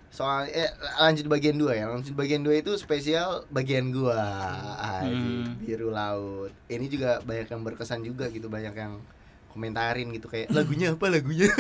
Soal 0.10 0.44
eh, 0.46 0.68
lanjut 0.98 1.26
bagian 1.26 1.56
2 1.56 1.72
ya. 1.72 1.86
Lanjut 1.88 2.12
bagian 2.12 2.42
2 2.42 2.52
itu 2.58 2.76
spesial 2.76 3.48
bagian 3.48 3.90
gua. 3.90 4.20
Anjing, 5.00 5.48
Hmm. 5.48 5.56
biru 5.58 5.88
laut. 5.90 6.52
Ini 6.68 6.86
juga 6.86 7.20
banyak 7.22 7.48
yang 7.48 7.62
berkesan 7.62 8.02
juga 8.02 8.28
gitu, 8.28 8.46
banyak 8.46 8.74
yang 8.74 9.00
komentarin 9.48 10.12
gitu 10.12 10.28
kayak 10.28 10.48
lagunya 10.50 10.92
apa 10.92 11.06
lagunya? 11.08 11.48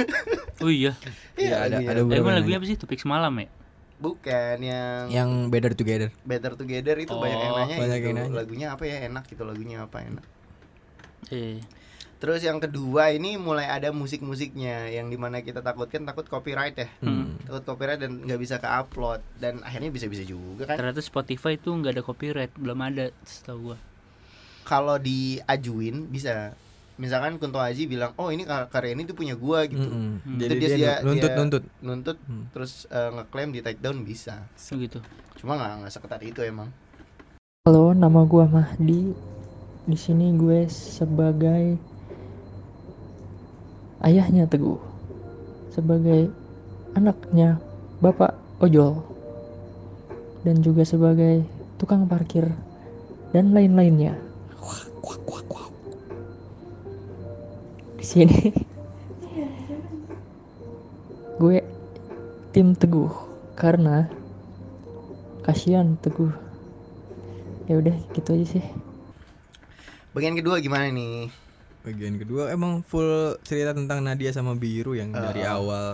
Oh 0.62 0.70
iya. 0.70 0.94
Iya, 1.34 1.66
ada- 1.66 1.82
lagunya. 1.82 2.22
ada 2.22 2.30
Eh, 2.30 2.36
lagunya 2.38 2.58
apa 2.58 2.68
sih? 2.68 2.78
Topik 2.78 3.00
semalam 3.00 3.34
ya? 3.34 3.50
Bukan 3.98 4.58
yang 4.60 5.04
Yang 5.10 5.30
Better 5.48 5.74
Together. 5.74 6.10
Better 6.22 6.54
Together 6.54 6.96
itu 6.98 7.10
banyak 7.10 7.40
yang 7.40 7.50
Oh, 7.50 7.60
nanya 7.60 7.76
banyak 7.78 7.98
gitu. 7.98 8.08
yang 8.08 8.18
nanya. 8.20 8.36
Lagunya 8.36 8.68
apa 8.70 8.84
ya 8.84 8.98
enak 9.06 9.24
gitu 9.26 9.42
lagunya 9.42 9.78
apa 9.82 9.98
enak. 10.02 10.26
Eh. 11.30 11.58
Terus 12.22 12.46
yang 12.46 12.62
kedua 12.62 13.10
ini 13.10 13.34
mulai 13.34 13.66
ada 13.66 13.90
musik-musiknya 13.90 14.94
yang 14.94 15.10
di 15.10 15.18
mana 15.18 15.42
kita 15.42 15.66
takutkan 15.66 16.06
takut 16.06 16.30
copyright 16.30 16.78
ya. 16.78 16.86
Hmm. 17.02 17.42
Takut 17.42 17.66
copyright 17.66 17.98
dan 17.98 18.22
nggak 18.22 18.38
bisa 18.38 18.62
ke-upload 18.62 19.26
dan 19.42 19.58
akhirnya 19.66 19.90
bisa-bisa 19.90 20.22
juga 20.22 20.70
kan. 20.70 20.78
Ternyata 20.78 21.02
Spotify 21.02 21.58
itu 21.58 21.74
nggak 21.74 21.98
ada 21.98 22.04
copyright, 22.06 22.54
belum 22.54 22.78
ada 22.78 23.10
setahu 23.26 23.74
gua. 23.74 23.78
Kalau 24.62 25.02
diajuin 25.02 26.06
bisa. 26.08 26.54
Misalkan 27.02 27.42
Kunto 27.42 27.58
Aji 27.58 27.90
bilang, 27.90 28.14
"Oh, 28.14 28.30
ini 28.30 28.46
kar- 28.46 28.70
karya 28.70 28.94
ini 28.94 29.10
tuh 29.10 29.18
punya 29.18 29.34
gua" 29.34 29.66
gitu. 29.66 29.82
Mm-mm. 29.82 30.22
Hmm. 30.22 30.38
Jadi 30.38 30.54
dia- 30.62 30.78
dia, 30.78 30.94
nuntut 31.02 31.26
dia- 31.26 31.38
nuntut. 31.42 31.64
Nuntut 31.82 32.18
Hmm. 32.30 32.46
terus 32.54 32.86
eh, 32.86 33.10
ngeklaim 33.10 33.50
di 33.50 33.66
take 33.66 33.82
down 33.82 34.06
bisa. 34.06 34.46
Oh 34.70 34.78
gitu. 34.78 35.02
Cuma 35.42 35.58
nggak 35.58 35.72
nggak 35.82 35.90
seketat 35.90 36.22
itu 36.22 36.46
emang. 36.46 36.70
Halo, 37.66 37.98
nama 37.98 38.22
gua 38.22 38.46
Mahdi. 38.46 39.18
Di 39.82 39.98
sini 39.98 40.30
gue 40.38 40.70
sebagai 40.70 41.82
ayahnya 44.06 44.50
Teguh. 44.50 44.80
Sebagai 45.72 46.30
anaknya 46.98 47.58
Bapak 48.04 48.36
Ojol. 48.60 49.02
Dan 50.42 50.66
juga 50.66 50.82
sebagai 50.84 51.46
tukang 51.78 52.10
parkir 52.10 52.50
dan 53.32 53.54
lain-lainnya. 53.54 54.18
Di 58.02 58.06
sini 58.10 58.50
gue 61.42 61.58
tim 62.50 62.74
Teguh 62.74 63.14
karena 63.54 64.10
kasihan 65.46 65.98
Teguh 66.02 66.34
ya 67.70 67.78
udah 67.78 67.94
gitu 68.18 68.38
aja 68.38 68.58
sih 68.58 68.66
Bagian 70.14 70.38
kedua 70.38 70.62
gimana 70.62 70.90
nih? 70.90 71.34
Bagian 71.82 72.16
kedua. 72.16 72.50
Emang 72.50 72.82
full 72.82 73.10
cerita 73.42 73.72
tentang 73.72 74.00
Nadia 74.00 74.30
sama 74.30 74.54
Biru 74.54 74.94
yang 74.94 75.10
dari 75.10 75.42
Uh-uh. 75.42 75.56
awal 75.56 75.88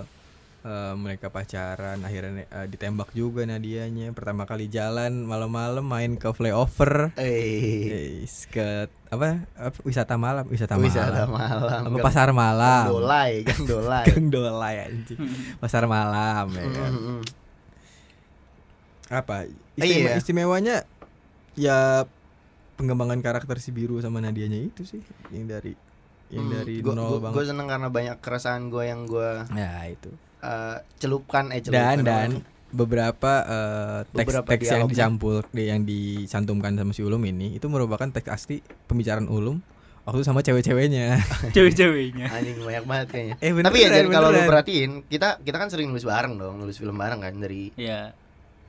eh, 0.60 0.93
mereka 0.93 1.28
pacaran 1.28 2.00
akhirnya 2.02 2.43
eh, 2.43 2.67
ditembak 2.67 3.12
juga 3.12 3.43
Nadianya. 3.43 4.12
Pertama 4.12 4.43
kali 4.43 4.67
jalan 4.67 5.23
malam-malam 5.23 5.82
main 5.82 6.13
ke 6.13 6.28
flyover. 6.30 7.15
Eh, 7.15 8.19
ke 8.47 8.67
apa, 9.08 9.47
wisata 9.82 10.19
malam 10.19 10.43
wisata, 10.45 10.76
wisata 10.76 11.23
malam. 11.23 11.32
Malam. 11.32 11.82
apa 11.88 11.97
pasar 12.02 12.28
malam. 12.30 12.84
Gang 12.84 12.95
Dolai, 13.00 13.32
gang 13.41 13.63
dolai. 13.63 14.06
Gang 14.06 14.28
Dolai 14.36 14.76
anjing 14.84 15.19
pasar 15.58 15.88
malam 15.88 16.52
ya 16.52 16.65
kan. 16.67 16.91
Apa 19.08 19.47
Iya. 19.78 19.86
Istima- 19.88 20.15
istimewanya 20.19 20.76
ya 21.56 22.04
pengembangan 22.77 23.19
karakter 23.19 23.57
si 23.57 23.69
biru 23.69 23.97
sama 23.97 24.17
Nadianya 24.19 24.61
itu 24.61 24.85
sih 24.85 25.01
yang 25.29 25.45
dari 25.45 25.73
yang 26.29 26.45
mm. 26.45 26.53
dari 26.53 26.75
Gua- 26.79 26.93
nol 26.93 27.09
gua- 27.09 27.21
banget 27.23 27.35
Gue 27.35 27.45
seneng 27.45 27.67
karena 27.67 27.87
banyak 27.89 28.17
keresahan 28.17 28.63
gue 28.67 28.83
yang 28.83 29.01
gue 29.03 29.29
ya 29.51 29.71
itu 29.87 30.09
eh, 30.39 30.77
celupkan 30.97 31.49
eh 31.49 31.59
dan 31.59 31.65
celupkan 31.65 31.97
dan 32.03 32.29
apa? 32.37 32.55
beberapa 32.69 33.33
eh, 33.43 33.99
Beberapa 34.07 34.43
teks-teks 34.45 34.67
yang 34.69 34.85
dicampur 34.85 35.41
yang 35.53 35.81
dicantumkan 35.81 36.73
sama 36.73 36.91
si 36.91 37.01
Ulum 37.01 37.23
ini 37.23 37.55
itu 37.55 37.65
merupakan 37.65 38.05
teks 38.05 38.27
asli 38.27 38.59
pembicaraan 38.85 39.25
Ulum 39.25 39.57
waktu 40.03 40.21
sama 40.21 40.39
cewek-ceweknya 40.39 41.19
Cewek-ceweknya. 41.55 42.27
anjing 42.29 42.59
banyak 42.61 42.85
banget 42.85 43.07
kayaknya. 43.09 43.35
eh 43.37 43.51
Tapi 43.57 43.77
ya 43.77 43.89
kalau 44.05 44.29
lu 44.29 44.35
beneran. 44.37 44.47
perhatiin, 44.47 44.91
kita 45.03 45.39
kita 45.41 45.57
kan 45.57 45.67
sering 45.67 45.87
nulis 45.87 46.03
bareng 46.03 46.35
dong, 46.35 46.55
nulis 46.57 46.75
film 46.75 46.95
bareng 46.95 47.19
kan 47.19 47.35
dari 47.35 47.75
Ya, 47.75 48.15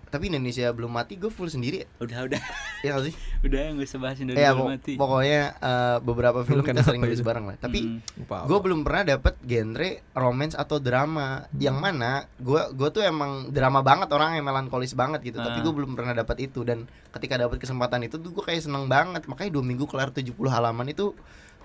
tapi 0.09 0.27
Indonesia 0.27 0.68
belum 0.68 0.88
mati 0.90 1.14
gue 1.14 1.29
full 1.29 1.47
sendiri 1.47 1.77
ya, 1.79 1.87
udah 1.99 2.18
udah 2.27 2.40
ya 2.81 2.92
sih? 3.01 3.12
udah 3.47 3.61
nggak 3.71 3.85
usah 3.85 3.99
bahasin 3.99 4.25
dari 4.27 4.37
Ya 4.38 4.51
belum 4.51 4.73
mati. 4.73 4.92
pokoknya 4.94 5.42
eh, 5.55 5.97
beberapa 6.01 6.42
film 6.42 6.61
kita 6.61 6.73
Kenapa 6.75 6.87
sering 6.87 7.01
nulis 7.03 7.21
bareng 7.21 7.44
lah. 7.44 7.57
Tapi 7.57 7.79
Mm. 7.79 8.27
Gue 8.44 8.59
belum 8.59 8.81
pernah 8.83 9.05
dapet 9.07 9.35
genre 9.40 9.90
romance 10.12 10.53
atau 10.53 10.77
drama 10.79 11.29
yang 11.55 11.77
mana 11.77 12.27
gue 12.35 12.62
gue 12.71 12.88
tuh 12.88 13.01
emang 13.01 13.49
drama 13.49 13.81
banget 13.81 14.09
orang 14.11 14.35
yang 14.35 14.44
melankolis 14.44 14.92
banget 14.92 15.21
gitu 15.23 15.38
tapi 15.38 15.59
Ah. 15.59 15.62
gue 15.62 15.73
belum 15.73 15.92
pernah 15.92 16.12
dapat 16.12 16.37
itu 16.42 16.61
dan 16.62 16.85
ketika 17.11 17.37
dapat 17.37 17.57
kesempatan 17.57 18.03
itu 18.03 18.16
tuh 18.16 18.31
gue 18.31 18.42
kayak 18.42 18.61
seneng 18.61 18.87
banget 18.87 19.25
makanya 19.25 19.51
dua 19.51 19.62
minggu 19.62 19.85
kelar 19.85 20.11
70 20.11 20.33
halaman 20.49 20.87
itu 20.87 21.12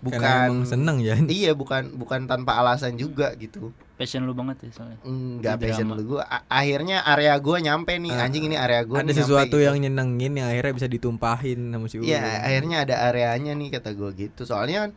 Karena 0.05 0.19
bukan 0.19 0.49
emang 0.51 0.65
seneng 0.65 0.97
ya. 0.99 1.15
Iya 1.39 1.51
bukan 1.53 1.83
bukan 1.93 2.19
tanpa 2.25 2.55
alasan 2.55 2.93
juga 2.93 3.31
gitu. 3.33 3.71
Passion 3.93 4.23
lu 4.23 4.33
banget 4.33 4.57
ya 4.61 4.69
soalnya. 4.73 4.97
Enggak 5.01 5.55
Di 5.55 5.61
passion 5.65 5.87
drama. 5.87 5.97
lu. 5.97 6.03
Gue 6.09 6.21
akhirnya 6.43 6.97
area 7.05 7.33
gue 7.35 7.57
nyampe 7.59 7.93
nih 7.95 8.11
Ah, 8.11 8.25
anjing 8.25 8.43
ini 8.43 8.55
area 8.55 8.81
gue 8.81 8.95
ada 8.95 9.13
sesuatu 9.13 9.55
yang 9.57 9.77
nyenengin 9.77 10.33
yang 10.33 10.47
akhirnya 10.47 10.73
bisa 10.73 10.87
ditumpahin 10.87 11.59
sama 11.69 11.85
si 11.85 12.01
Iya 12.01 12.19
akhirnya 12.41 12.77
ada 12.83 12.95
areanya 13.05 13.53
nih 13.53 13.69
kata 13.71 13.91
gue 13.91 14.09
gitu. 14.13 14.43
Soalnya 14.43 14.83
kan 14.83 14.91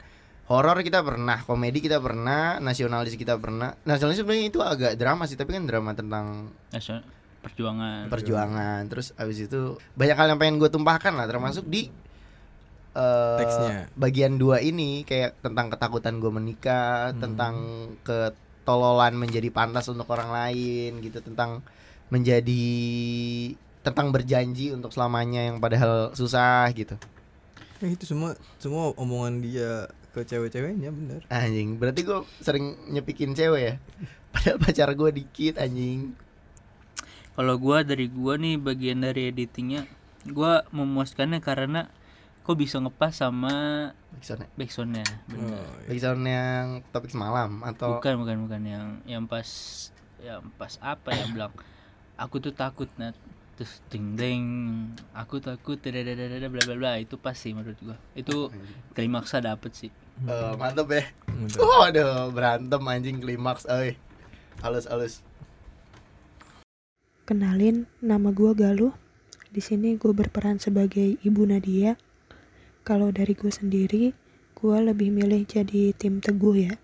horor 0.47 0.79
kita 0.81 1.01
pernah 1.01 1.39
komedi 1.41 1.79
kita 1.81 1.99
pernah 1.99 2.57
nasionalis 2.59 3.15
kita 3.15 3.37
pernah. 3.37 3.75
Nasionalis 3.83 4.19
sebenarnya 4.19 4.47
itu 4.47 4.59
agak 4.59 4.95
drama 4.95 5.25
sih 5.25 5.35
tapi 5.35 5.53
kan 5.53 5.65
drama 5.65 5.93
tentang 5.93 6.51
Nasional- 6.69 7.07
perjuangan. 7.39 8.09
perjuangan. 8.09 8.81
Terus 8.87 9.15
abis 9.15 9.39
itu 9.45 9.61
banyak 9.93 10.15
hal 10.15 10.27
yang 10.29 10.39
pengen 10.39 10.57
gue 10.57 10.67
tumpahkan 10.67 11.13
lah 11.13 11.27
termasuk 11.27 11.63
di 11.65 11.87
eh, 12.97 13.39
Teksnya. 13.39 13.93
bagian 13.93 14.35
dua 14.35 14.59
ini 14.59 15.05
kayak 15.05 15.37
tentang 15.39 15.69
ketakutan 15.69 16.17
gue 16.17 16.33
menikah 16.33 17.13
Hmm. 17.13 17.21
tentang 17.21 17.55
ketololan 18.01 19.15
menjadi 19.15 19.49
pantas 19.51 19.87
untuk 19.87 20.09
orang 20.09 20.33
lain 20.33 20.99
gitu. 20.99 21.21
Tentang 21.21 21.61
menjadi 22.09 22.65
tentang 23.83 24.11
berjanji 24.11 24.73
untuk 24.73 24.91
selamanya 24.91 25.47
yang 25.47 25.61
padahal 25.61 26.11
susah 26.11 26.67
gitu. 26.73 26.97
Eh, 27.79 27.93
itu 27.93 28.03
semua 28.03 28.33
semua 28.57 28.97
omongan 28.97 29.39
dia 29.39 29.87
ke 30.11 30.25
cewek-ceweknya 30.25 30.89
bener. 30.89 31.21
Anjing 31.29 31.77
berarti 31.77 32.01
gue 32.01 32.19
sering 32.41 32.73
nyepikin 32.89 33.37
cewek 33.37 33.63
ya? 33.63 33.75
Padahal 34.33 34.59
pacar 34.59 34.89
gue 34.91 35.11
dikit 35.15 35.57
anjing. 35.57 36.17
Kalau 37.33 37.57
gua 37.57 37.85
dari 37.85 38.09
gua 38.09 38.35
nih 38.35 38.57
bagian 38.57 39.05
dari 39.05 39.29
editingnya, 39.29 39.85
gua 40.27 40.65
memuaskannya 40.73 41.45
karena 41.45 41.93
kok 42.47 42.55
bisa 42.55 42.79
ngepas 42.79 43.11
sama 43.11 43.91
Backsound 44.15 44.47
backsoundnya. 44.55 45.03
Bener. 45.27 45.59
Oh, 45.59 45.67
iya. 45.83 45.89
Backsound 45.91 46.23
yang 46.23 46.65
topik 46.95 47.11
semalam 47.11 47.51
atau 47.67 47.99
Bukan 47.99 48.23
bukan 48.23 48.37
bukan 48.47 48.63
yang 48.63 48.87
yang 49.03 49.27
pas 49.27 49.45
yang 50.23 50.47
pas 50.55 50.79
apa 50.79 51.11
ya 51.11 51.27
bilang 51.27 51.53
aku 52.15 52.39
tuh 52.39 52.55
takut 52.55 52.87
nat 52.97 53.19
terus 53.59 53.83
ding 53.91 54.15
ding 54.15 54.45
aku 55.17 55.43
takut 55.43 55.81
dadadadada 55.81 56.47
bla 56.47 56.63
bla 56.65 56.77
bla 56.77 56.93
itu 57.01 57.17
pasti 57.17 57.57
menurut 57.57 57.77
gua 57.81 57.97
itu 58.13 58.53
klimaksnya 58.95 59.53
dapet 59.53 59.73
sih 59.75 59.93
Eh, 60.25 60.53
mantep 60.57 60.89
ya 60.89 61.05
Bener. 61.29 61.61
Waduh, 61.85 62.33
berantem 62.33 62.81
anjing 62.89 63.21
klimaks, 63.21 63.69
oi. 63.69 64.01
Halus 64.65 64.89
halus. 64.89 65.21
Kenalin, 67.29 67.85
nama 68.01 68.33
gue 68.33 68.57
Galuh. 68.57 68.97
Di 69.53 69.61
sini 69.61 70.01
gue 70.01 70.17
berperan 70.17 70.57
sebagai 70.57 71.21
ibu 71.21 71.45
Nadia. 71.45 72.01
Kalau 72.87 73.09
dari 73.19 73.35
gue 73.41 73.51
sendiri, 73.61 74.05
gue 74.59 74.77
lebih 74.89 75.09
milih 75.19 75.43
jadi 75.55 75.83
tim 76.01 76.15
teguh 76.25 76.57
ya. 76.71 76.75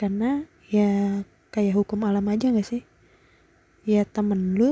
Karena 0.00 0.30
ya 0.76 0.90
kayak 1.54 1.74
hukum 1.78 2.00
alam 2.08 2.26
aja 2.34 2.46
gak 2.56 2.66
sih? 2.72 2.82
Ya 3.92 4.02
temen 4.16 4.40
lu, 4.58 4.70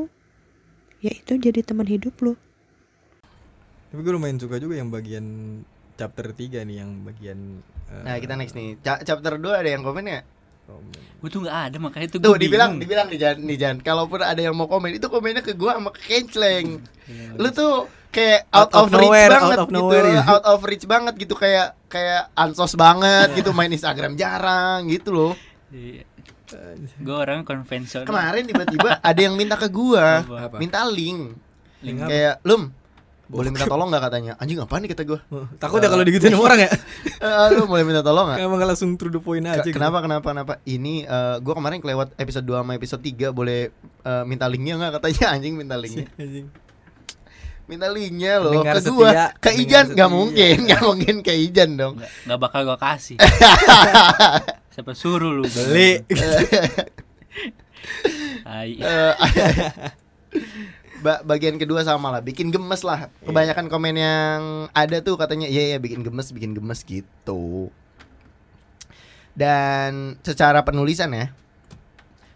ya 1.04 1.12
itu 1.20 1.32
jadi 1.46 1.60
teman 1.68 1.88
hidup 1.94 2.14
lu. 2.24 2.34
Tapi 3.88 4.00
gue 4.04 4.12
lumayan 4.12 4.36
suka 4.36 4.60
juga 4.60 4.76
yang 4.76 4.90
bagian 4.92 5.26
chapter 5.96 6.26
3 6.36 6.62
nih 6.68 6.76
yang 6.84 6.90
bagian 7.08 7.38
eh, 7.88 8.02
Nah, 8.04 8.16
kita 8.20 8.34
next 8.36 8.54
nih. 8.58 8.76
Ca- 8.84 9.02
chapter 9.02 9.40
2 9.40 9.64
ada 9.64 9.70
yang 9.72 9.82
komen 9.86 10.04
ya? 10.06 10.20
Komen. 10.68 10.92
gua 11.18 11.28
tuh 11.28 11.40
nggak 11.42 11.58
ada 11.64 11.76
makanya 11.78 12.06
tuh 12.06 12.18
Tuh, 12.20 12.30
gua 12.30 12.38
dibilang 12.38 12.70
bingung. 12.70 12.82
dibilang 12.84 13.06
nih 13.08 13.18
Jan, 13.18 13.36
nih 13.40 13.56
Jan. 13.56 13.76
Kalaupun 13.80 14.20
ada 14.20 14.36
yang 14.36 14.52
mau 14.52 14.64
komen, 14.64 14.92
itu 14.92 15.08
komennya 15.08 15.40
ke 15.40 15.52
gua 15.52 15.74
sama 15.74 15.90
ke 15.90 16.00
Kenceleng. 16.04 16.78
Lu 17.34 17.48
tuh 17.50 17.74
kayak 18.08 18.46
Out 18.50 18.70
out, 18.70 18.70
of 18.70 18.86
of, 18.86 18.92
reach 18.94 19.04
nowhere, 19.04 19.30
banget 19.30 19.48
out 19.50 19.58
of 19.58 19.66
gitu 19.66 19.74
nowhere, 19.74 20.06
ya. 20.06 20.22
out 20.24 20.44
of 20.46 20.58
reach 20.62 20.86
banget 20.86 21.14
gitu 21.18 21.34
kayak 21.34 21.68
kayak 21.86 22.22
ansos 22.34 22.72
banget 22.74 23.28
gitu 23.34 23.50
main 23.50 23.68
Instagram 23.68 24.12
jarang 24.14 24.86
gitu 24.86 25.10
loh 25.10 25.32
Iya. 25.68 26.04
Gue 26.96 27.12
orang 27.12 27.44
konvensional. 27.44 28.08
kemarin 28.08 28.40
tiba-tiba 28.42 28.96
ada 28.98 29.20
yang 29.20 29.36
minta 29.36 29.52
ke 29.54 29.68
gua 29.68 30.24
minta 30.56 30.80
link 30.82 31.36
Link 31.78 32.00
kayak 32.00 32.40
lum 32.42 32.72
boleh 33.28 33.52
minta 33.52 33.68
tolong 33.68 33.92
nggak 33.92 34.02
katanya? 34.08 34.32
Anjing 34.40 34.56
apa 34.56 34.80
nih 34.80 34.88
kata 34.96 35.04
gua? 35.04 35.20
Takut 35.60 35.84
ya 35.84 35.92
kalau 35.92 36.00
digituin 36.00 36.32
sama 36.32 36.48
orang 36.48 36.60
ya? 36.64 36.70
Eh, 37.18 37.46
lu 37.50 37.66
boleh 37.66 37.82
minta 37.82 38.00
tolong 38.00 38.30
nggak? 38.30 38.38
Emang 38.40 38.62
langsung 38.62 38.94
through 38.94 39.10
the 39.10 39.20
point 39.20 39.42
aja 39.42 39.60
gitu. 39.60 39.74
kenapa 39.74 40.00
kenapa 40.00 40.32
kenapa? 40.32 40.52
Ini 40.64 41.04
eh, 41.04 41.36
gua 41.44 41.54
kemarin 41.58 41.82
kelewat 41.82 42.16
episode 42.16 42.46
2 42.46 42.62
sama 42.62 42.72
episode 42.78 43.02
3 43.04 43.34
boleh 43.36 43.68
eh, 43.84 44.24
minta 44.24 44.48
linknya 44.48 44.80
nggak 44.80 45.02
katanya? 45.02 45.24
Anjing 45.36 45.54
minta 45.60 45.76
linknya. 45.76 46.08
Anjing. 46.22 46.48
minta 47.68 47.84
linknya 47.92 48.40
loh 48.40 48.64
Pendengar 48.64 48.80
ke 48.80 48.88
gua. 48.96 49.10
Setia, 49.12 49.26
ke 49.44 49.50
Ijan 49.60 49.86
nggak 49.92 50.08
mungkin 50.08 50.56
nggak 50.64 50.82
mungkin 50.88 51.14
ke 51.20 51.32
Ijan 51.36 51.70
dong. 51.76 51.94
Nggak, 52.00 52.10
nggak 52.24 52.38
bakal 52.40 52.60
gue 52.64 52.78
kasih. 52.80 53.16
Siapa 54.72 54.92
suruh 54.96 55.36
lu 55.36 55.44
Beli. 55.44 56.00
Ba- 60.98 61.22
bagian 61.22 61.54
kedua 61.54 61.80
sama 61.80 62.10
lah 62.10 62.18
bikin 62.18 62.48
gemes 62.48 62.82
lah 62.82 63.06
kebanyakan 63.20 63.66
komen 63.66 63.94
yang 63.94 64.40
ada 64.72 64.98
tuh 64.98 65.14
katanya 65.14 65.46
iya 65.46 65.68
iya 65.68 65.78
bikin 65.78 66.00
gemes 66.00 66.28
bikin 66.28 66.52
gemes 66.52 66.82
gitu 66.82 67.70
dan 69.32 70.18
secara 70.20 70.60
penulisan 70.60 71.10
ya 71.10 71.30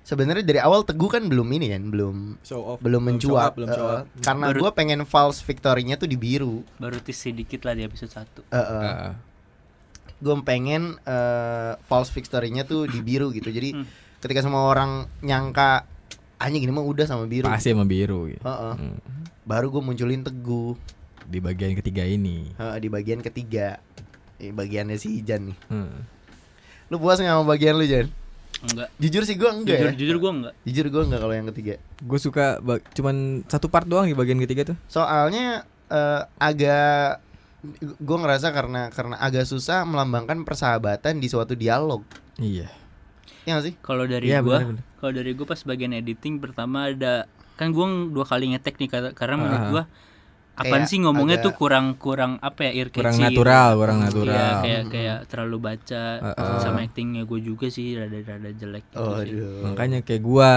sebenarnya 0.03 0.43
dari 0.43 0.59
awal 0.59 0.83
teguh 0.83 1.09
kan 1.09 1.23
belum 1.25 1.47
ini 1.53 1.67
kan 1.69 1.83
belum 1.85 2.17
Show 2.41 2.61
off. 2.61 2.79
belum 2.79 3.03
show 3.03 3.09
mencuat 3.09 3.45
up, 3.45 3.55
belum 3.55 3.69
show 3.69 3.87
up. 3.89 4.05
karena 4.19 4.47
gue 4.53 4.71
pengen 4.73 5.01
false 5.03 5.39
victory-nya 5.41 5.95
tuh 5.97 6.07
di 6.07 6.15
biru 6.15 6.63
Baru 6.77 6.99
tis 6.99 7.19
sedikit 7.19 7.63
lah 7.63 7.75
di 7.75 7.83
episode 7.83 8.11
1 8.11 8.23
Eh, 8.45 8.55
eh. 8.55 8.63
Ah. 8.63 9.13
gue 10.17 10.35
pengen 10.43 10.95
eh, 11.01 11.73
false 11.83 12.11
victory-nya 12.11 12.63
tuh 12.63 12.87
di 12.87 12.99
biru 13.01 13.31
gitu 13.31 13.49
jadi 13.49 13.75
Hmm. 13.75 13.87
ketika 14.19 14.39
semua 14.41 14.63
orang 14.65 14.91
nyangka 15.19 15.87
anjing 16.43 16.61
ini 16.61 16.71
mah 16.71 16.83
udah 16.83 17.05
sama 17.05 17.25
biru 17.25 17.47
Pasti 17.47 17.71
sama 17.71 17.83
biru 17.83 18.27
gitu. 18.27 18.41
Eh, 18.41 18.51
eh. 18.51 18.75
Hmm. 18.77 18.99
baru 19.43 19.69
gue 19.69 19.81
munculin 19.81 20.21
teguh 20.21 20.75
Di 21.23 21.39
bagian 21.39 21.73
ketiga 21.73 22.03
ini. 22.03 22.51
Eh, 22.53 22.77
di 22.77 22.89
bagian 22.89 23.19
ketiga 23.19 23.79
Ini 24.37 24.51
bagiannya 24.51 24.97
si 24.97 25.19
Ijan 25.19 25.49
nih 25.49 25.57
Hmm. 25.67 26.03
lu 26.87 26.99
puas 26.99 27.17
nggak 27.17 27.33
sama 27.33 27.47
bagian 27.47 27.75
lu 27.75 27.87
Jan 27.87 28.11
Enggak. 28.63 28.89
jujur 28.95 29.23
sih 29.23 29.35
gue 29.35 29.49
enggak 29.49 29.75
Jujur, 29.75 29.89
ya 29.89 29.95
jujur 29.97 30.17
gue 30.19 30.31
enggak. 30.33 30.55
jujur 30.63 30.87
gue 30.89 31.03
enggak 31.03 31.21
kalau 31.21 31.35
yang 31.35 31.49
ketiga 31.49 31.75
Gue 31.99 32.19
suka 32.19 32.61
cuman 32.93 33.17
satu 33.45 33.67
part 33.67 33.83
doang 33.85 34.05
di 34.05 34.13
bagian 34.13 34.39
ketiga 34.39 34.63
tuh. 34.65 34.77
soalnya 34.87 35.63
eh, 35.89 36.23
agak 36.37 37.19
gue 37.97 38.17
ngerasa 38.19 38.51
karena 38.51 38.87
karena 38.89 39.17
agak 39.17 39.47
susah 39.47 39.83
melambangkan 39.83 40.43
persahabatan 40.43 41.17
di 41.17 41.27
suatu 41.27 41.55
dialog 41.55 42.03
Iya. 42.37 42.67
Ya 43.43 43.57
gak 43.57 43.65
sih 43.65 43.75
Kalau 43.79 44.05
dari 44.05 44.27
Iya, 44.27 44.41
gua, 44.41 44.59
kalau 44.97 45.13
dari 45.13 45.31
gua 45.33 45.47
pas 45.47 45.61
bagian 45.61 45.93
editing 45.93 46.39
pertama 46.39 46.87
ada 46.87 47.27
kan 47.53 47.71
gua 47.71 47.87
dua 48.07 48.23
kali 48.23 48.51
ngetek 48.51 48.77
nih 48.77 48.89
karena 49.13 49.35
menurut 49.37 49.59
Ah. 49.59 49.71
gua 49.71 49.85
apaan 50.53 50.85
Kayak 50.85 50.91
sih 50.91 50.99
ngomongnya 50.99 51.41
tuh 51.41 51.53
kurang 51.53 51.97
kurang 51.97 52.37
apa 52.39 52.69
ya 52.69 52.73
ear 52.77 52.89
Kurang 52.89 53.17
natural, 53.17 53.69
gitu. 53.69 53.79
kurang 53.79 53.99
Iya, 53.99 54.05
natural. 54.05 54.53
kayak 54.61 54.83
kayak 54.87 55.19
terlalu 55.27 55.57
baca 55.59 56.05
Ah, 56.21 56.29
ah. 56.31 56.61
sama 56.61 56.79
actingnya 56.83 57.25
gue 57.25 57.41
juga 57.41 57.67
sih 57.67 57.95
rada-rada 57.95 58.51
jelek 58.53 58.85
gitu 58.87 59.01
oh 59.01 59.17
sih. 59.19 59.33
aduh 59.33 59.65
Makanya 59.65 59.99
kayak 60.01 60.23
gua. 60.23 60.53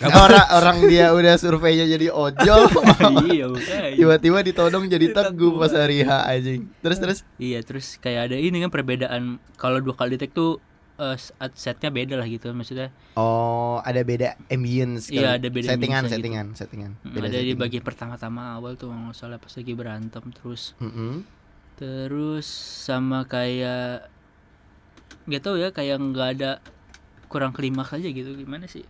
orang 0.00 0.46
orang 0.50 0.78
dia 0.82 1.12
udah 1.12 1.36
surveinya 1.36 1.84
jadi 1.84 2.08
ojol 2.08 2.72
iya 3.28 3.44
tiba-tiba 3.92 4.40
ditodong 4.40 4.88
jadi 4.88 5.06
teguh 5.10 5.52
pas 5.54 5.68
hari 5.70 6.00
H 6.00 6.10
anjing 6.26 6.72
terus 6.80 6.96
terus 6.96 7.18
Iya 7.36 7.60
terus 7.60 7.96
kayak 7.96 8.20
ada 8.26 8.36
ini 8.36 8.58
kan 8.58 8.68
perbedaan 8.68 9.22
kalau 9.54 9.76
dua 9.78 9.92
kali 9.92 10.16
take 10.16 10.32
tuh 10.32 10.56
eh, 11.00 11.16
set- 11.16 11.56
setnya 11.56 11.88
beda 11.88 12.14
lah 12.14 12.26
gitu 12.26 12.52
maksudnya 12.52 12.92
oh 13.14 13.80
ada 13.80 14.00
beda 14.02 14.36
ambience. 14.46 15.08
Iya, 15.08 15.40
ada 15.40 15.48
beda 15.48 15.72
settingan 15.72 16.04
settingan 16.06 16.46
settingan 16.52 16.92
mm, 16.98 17.10
Beda 17.10 17.26
ada 17.26 17.34
di 17.34 17.42
setting. 17.48 17.58
bagian 17.58 17.82
pertama-tama 17.82 18.54
awal 18.54 18.76
tuh 18.76 18.88
nggak 18.88 19.14
salah 19.14 19.36
pas 19.36 19.50
lagi 19.50 19.72
berantem 19.72 20.24
terus 20.30 20.76
Mm-mm. 20.78 21.24
terus 21.74 22.44
sama 22.84 23.24
kayak 23.24 24.04
nggak 25.24 25.40
tahu 25.40 25.56
ya 25.56 25.68
kayak 25.70 25.96
nggak 25.96 26.28
ada 26.36 26.50
kurang 27.26 27.50
klimaks 27.50 27.92
aja 27.92 28.06
gitu 28.06 28.34
gimana 28.34 28.66
sih 28.66 28.84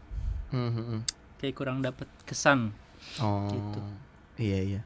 Mhm. 0.51 1.07
kayak 1.39 1.55
kurang 1.55 1.79
dapat 1.79 2.11
kesan 2.27 2.75
oh 3.19 3.47
Gitu. 3.49 3.81
iya 4.41 4.59
iya 4.67 4.81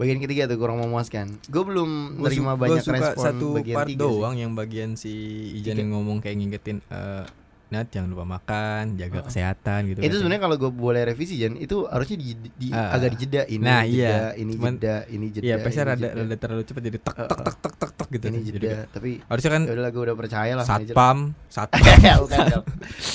bagian 0.00 0.16
ketiga 0.18 0.42
tuh 0.46 0.56
kurang 0.56 0.80
memuaskan 0.80 1.36
gue 1.44 1.62
belum 1.62 1.90
Gua 2.16 2.24
nerima 2.26 2.52
banyak 2.54 2.80
suka 2.80 2.96
respon 3.12 3.20
satu 3.22 3.46
bagian 3.54 3.76
part 3.76 3.86
tiga 3.86 4.00
sih. 4.00 4.08
doang 4.10 4.34
yang 4.34 4.52
bagian 4.54 4.90
si 4.94 5.12
Ijan 5.54 5.76
yang 5.78 5.92
ngomong 5.92 6.18
kayak 6.18 6.36
ngingetin 6.36 6.80
eh 6.86 7.28
Nat 7.70 7.86
jangan 7.86 8.10
lupa 8.10 8.26
makan, 8.26 8.98
jaga 8.98 9.22
kesehatan 9.22 9.86
gitu. 9.86 9.98
itu 9.98 10.02
katanya. 10.02 10.18
sebenarnya 10.18 10.42
kalau 10.42 10.56
gue 10.58 10.70
boleh 10.74 11.06
revisi 11.06 11.38
Jan 11.38 11.54
itu 11.54 11.86
harusnya 11.86 12.18
di, 12.18 12.26
di- 12.50 12.74
Ah. 12.74 12.98
agak 12.98 13.14
dijeda 13.14 13.46
ini 13.46 13.62
Nah, 13.62 13.86
jeda, 13.86 13.94
iya. 13.94 14.18
ini 14.34 14.52
Cuman- 14.52 14.74
jeda 14.74 14.96
ini 15.06 15.26
jeda 15.30 15.44
Iya, 15.46 15.56
pasti 15.60 15.78
rada 15.78 15.94
jeda, 15.94 16.18
rada 16.18 16.34
terlalu 16.34 16.62
cepat 16.64 16.82
jadi 16.82 16.98
tek 16.98 17.14
tek 17.20 17.30
tek 17.38 17.56
tek 17.56 17.74
tek 17.78 17.90
tek 17.94 18.08
gitu. 18.10 18.24
ini 18.26 18.38
Jadi 18.40 18.48
jeda 18.50 18.66
kayak- 18.66 18.88
tapi 18.90 19.10
harusnya 19.22 19.50
kan 19.52 19.62
ya 19.62 19.70
udahlah 19.70 19.90
gue 19.92 20.02
udah 20.02 20.16
percaya 20.18 20.52
lah 20.52 20.64
satpam, 20.66 21.18
satpam, 21.46 21.78
bukan 22.26 22.46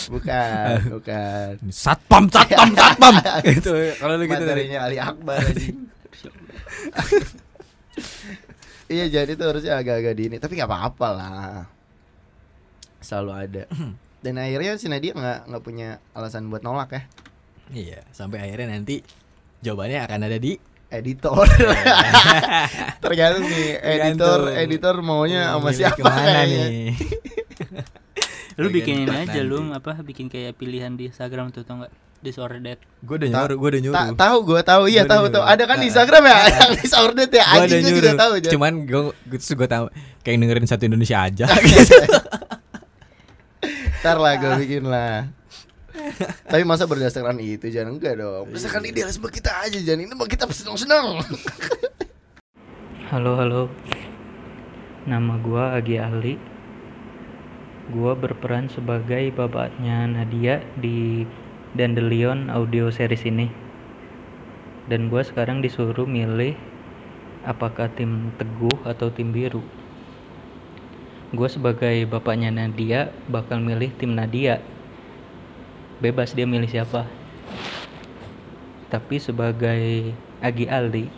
bukan 0.08 0.71
bukan 0.95 1.52
satpam, 1.67 2.24
satpam, 2.30 2.69
satpam. 2.80 3.13
gitu. 3.43 3.74
Kalau 3.93 4.13
lu 4.13 4.24
gitu 4.24 4.39
dari 4.39 4.63
materinya 4.63 4.80
Ali 4.82 4.98
Akbar 4.98 5.36
anjing. 5.43 5.78
Iya 8.91 9.05
jadi 9.09 9.31
itu 9.33 9.43
harusnya 9.43 9.79
agak-agak 9.79 10.13
di 10.13 10.23
ini 10.29 10.38
tapi 10.38 10.57
nggak 10.59 10.69
apa-apa 10.69 11.07
lah. 11.15 11.65
Selalu 13.01 13.31
ada. 13.33 13.63
Dan 14.21 14.41
akhirnya 14.41 14.77
si 14.81 14.89
Nadia 14.89 15.13
nggak 15.13 15.39
nggak 15.49 15.63
punya 15.63 16.01
alasan 16.17 16.49
buat 16.49 16.65
nolak 16.65 16.89
ya. 16.93 17.01
Iya, 17.73 17.99
sampai 18.13 18.45
akhirnya 18.45 18.77
nanti 18.77 19.01
jawabannya 19.61 19.99
akan 20.05 20.19
ada 20.29 20.38
di 20.38 20.57
editor. 20.89 21.45
Tergantung 23.03 23.45
nih 23.45 23.67
editor 23.81 24.39
Tergantung. 24.49 24.63
editor 24.65 24.95
maunya 25.01 25.41
sama 25.49 25.69
Milih 25.69 25.77
siapa 25.77 25.97
ke 25.97 26.03
mana 26.05 26.21
kayaknya. 26.25 26.65
nih. 26.69 26.89
lu 28.61 28.71
bikinin 28.71 29.11
aja 29.11 29.43
lu 29.43 29.59
apa 29.75 29.99
bikin 29.99 30.31
kayak 30.31 30.55
pilihan 30.55 30.95
di 30.95 31.11
Instagram 31.11 31.51
tuh 31.51 31.67
tau 31.67 31.83
nggak 31.83 31.91
disordered 32.25 32.81
Gue 32.99 33.15
udah 33.15 33.29
nyuruh, 33.29 33.55
gue 33.55 33.69
udah 33.69 33.81
nyuruh. 33.85 33.95
Ta- 33.95 34.17
tahu 34.17 34.38
gue 34.43 34.61
tahu 34.61 34.83
iya 34.88 35.03
Gua 35.03 35.11
tahu 35.13 35.25
tahu. 35.29 35.43
Ada 35.45 35.63
kan 35.63 35.77
di 35.77 35.85
Ah. 35.85 35.89
Instagram 35.93 36.23
ya? 36.25 36.38
yang 36.49 36.71
disordered 36.75 37.29
ya? 37.29 37.45
Gue 37.45 37.59
anjing 37.61 37.79
gue 37.79 37.91
juga 37.91 38.01
nyuruh. 38.01 38.17
tahu. 38.17 38.33
Cuman 38.49 38.73
gue 38.83 39.01
gue 39.29 39.67
tahu 39.69 39.85
kayak 40.19 40.35
dengerin 40.35 40.65
satu 40.65 40.83
Indonesia 40.83 41.17
aja. 41.21 41.45
Ntar 43.99 44.17
lah 44.17 44.33
gue 44.35 44.51
bikin 44.59 44.83
lah. 44.85 45.29
Tapi 46.45 46.61
masa 46.61 46.85
berdasarkan 46.85 47.39
itu 47.39 47.65
jangan 47.67 47.95
enggak 47.95 48.17
dong. 48.17 48.49
Berdasarkan 48.49 48.83
idealisme 48.83 49.25
kita 49.27 49.49
aja 49.61 49.79
jangan 49.79 50.03
Ini 50.03 50.13
mah 50.13 50.27
kita 50.27 50.45
senang-senang. 50.47 51.23
Halo 53.07 53.31
halo. 53.35 53.61
Nama 55.05 55.33
gua 55.39 55.73
Agi 55.73 55.95
Ali. 55.95 56.35
Gua 57.88 58.13
berperan 58.13 58.65
sebagai 58.67 59.29
bapaknya 59.31 60.05
Nadia 60.05 60.57
di 60.75 61.21
Dandelion 61.75 62.47
audio 62.47 62.88
series 62.88 63.27
ini. 63.27 63.51
Dan 64.88 65.11
gua 65.11 65.27
sekarang 65.27 65.59
disuruh 65.59 66.07
milih 66.07 66.55
Apakah 67.43 67.91
tim 67.91 68.32
Teguh 68.39 68.80
atau 68.88 69.11
tim 69.11 69.36
Biru. 69.36 69.59
Gue 71.36 71.51
sebagai 71.51 72.07
bapaknya 72.07 72.47
Nadia 72.47 73.11
bakal 73.28 73.59
milih 73.59 73.91
tim 73.99 74.15
Nadia. 74.15 74.63
Bebas 75.99 76.32
dia 76.32 76.47
milih 76.47 76.71
siapa. 76.71 77.03
Tapi 78.88 79.19
sebagai 79.19 80.15
Agi 80.39 80.71
Ali 80.71 81.11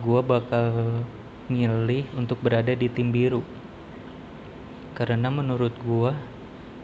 gua 0.00 0.24
bakal 0.24 1.04
milih 1.52 2.08
untuk 2.16 2.40
berada 2.40 2.72
di 2.72 2.88
tim 2.88 3.12
biru. 3.12 3.44
Karena 4.96 5.28
menurut 5.28 5.76
gua 5.84 6.16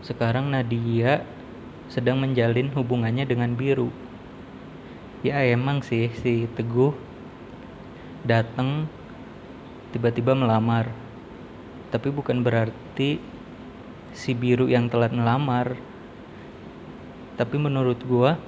sekarang 0.05 0.53
Nadia 0.53 1.40
sedang 1.91 2.23
menjalin 2.23 2.71
hubungannya 2.71 3.27
dengan 3.27 3.59
biru 3.59 3.91
ya 5.27 5.43
emang 5.43 5.83
sih 5.83 6.09
si 6.23 6.47
Teguh 6.55 6.95
datang 8.23 8.87
tiba-tiba 9.91 10.33
melamar 10.33 10.89
tapi 11.91 12.15
bukan 12.15 12.47
berarti 12.47 13.19
si 14.15 14.33
biru 14.33 14.71
yang 14.71 14.87
telat 14.87 15.11
melamar 15.11 15.75
tapi 17.35 17.59
menurut 17.59 17.99
gua 18.07 18.39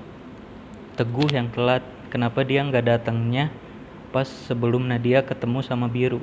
Teguh 0.92 1.32
yang 1.32 1.48
telat 1.50 1.82
kenapa 2.12 2.44
dia 2.44 2.60
nggak 2.60 2.84
datangnya 2.84 3.48
pas 4.12 4.28
sebelum 4.28 4.84
Nadia 4.84 5.24
ketemu 5.24 5.64
sama 5.64 5.88
Biru. 5.88 6.20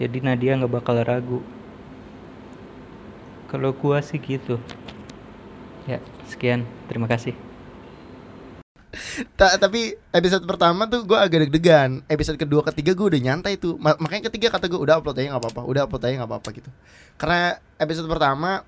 Jadi 0.00 0.24
Nadia 0.24 0.56
nggak 0.56 0.72
bakal 0.72 0.96
ragu. 1.04 1.44
Kalau 3.52 3.76
gua 3.76 4.00
sih 4.00 4.16
gitu. 4.16 4.56
Ya, 5.84 5.98
sekian. 6.26 6.64
Terima 6.88 7.04
kasih. 7.04 7.36
Ta- 9.34 9.58
tapi 9.58 9.98
episode 10.14 10.46
pertama 10.46 10.86
tuh 10.86 11.02
gue 11.02 11.18
agak 11.18 11.46
deg-degan. 11.46 12.06
Episode 12.06 12.38
kedua, 12.38 12.62
ketiga 12.62 12.94
gue 12.94 13.06
udah 13.10 13.20
nyantai 13.20 13.58
tuh. 13.58 13.74
Ma- 13.76 13.98
makanya 13.98 14.30
ketiga 14.30 14.54
kata 14.54 14.70
gue 14.70 14.78
udah 14.78 15.02
upload 15.02 15.18
aja 15.18 15.34
nggak 15.34 15.42
apa-apa, 15.42 15.62
udah 15.66 15.82
upload 15.84 16.02
aja 16.06 16.14
nggak 16.22 16.30
apa-apa 16.30 16.48
gitu. 16.54 16.70
Karena 17.18 17.40
episode 17.76 18.06
pertama 18.06 18.62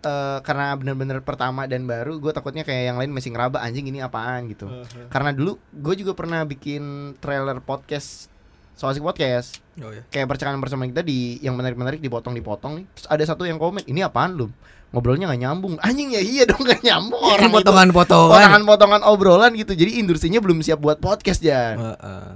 eh, 0.00 0.38
karena 0.40 0.72
bener-bener 0.76 1.18
pertama 1.20 1.64
dan 1.64 1.84
baru, 1.84 2.16
gue 2.16 2.32
takutnya 2.32 2.64
kayak 2.64 2.92
yang 2.92 2.96
lain 3.00 3.10
masih 3.10 3.32
ngeraba 3.32 3.60
anjing 3.60 3.88
ini 3.88 4.00
apaan 4.00 4.48
gitu. 4.48 4.68
Karena 5.08 5.32
dulu 5.32 5.56
gue 5.72 5.94
juga 5.96 6.12
pernah 6.12 6.44
bikin 6.44 7.16
trailer 7.18 7.60
podcast 7.60 8.28
Soasik 8.76 9.04
Podcast 9.04 9.60
Oh 9.76 9.92
ya. 9.92 10.00
kayak 10.08 10.24
percakapan 10.24 10.56
bersama 10.56 10.88
kita 10.88 11.04
di 11.04 11.36
yang 11.44 11.52
menarik-menarik 11.52 12.00
dipotong-dipotong 12.00 12.80
nih. 12.80 12.86
Terus 12.96 13.08
ada 13.12 13.24
satu 13.28 13.44
yang 13.44 13.60
komen, 13.60 13.84
"Ini 13.84 14.08
apaan 14.08 14.40
lu? 14.40 14.48
Ngobrolnya 14.90 15.26
nggak 15.26 15.40
nyambung." 15.40 15.74
Anjing 15.78 16.10
ya 16.10 16.20
iya 16.20 16.42
dong 16.44 16.62
nggak 16.66 16.80
nyambung 16.80 17.20
orang 17.20 17.46
itu. 17.46 17.56
potongan-potongan. 17.56 18.30
Potongan-potongan 18.32 19.02
obrolan 19.04 19.52
gitu. 19.54 19.72
Jadi 19.72 19.96
industrinya 19.96 20.38
belum 20.38 20.60
siap 20.60 20.78
buat 20.78 20.98
podcast 20.98 21.40
Jan. 21.40 21.76
Heeh. 21.76 22.26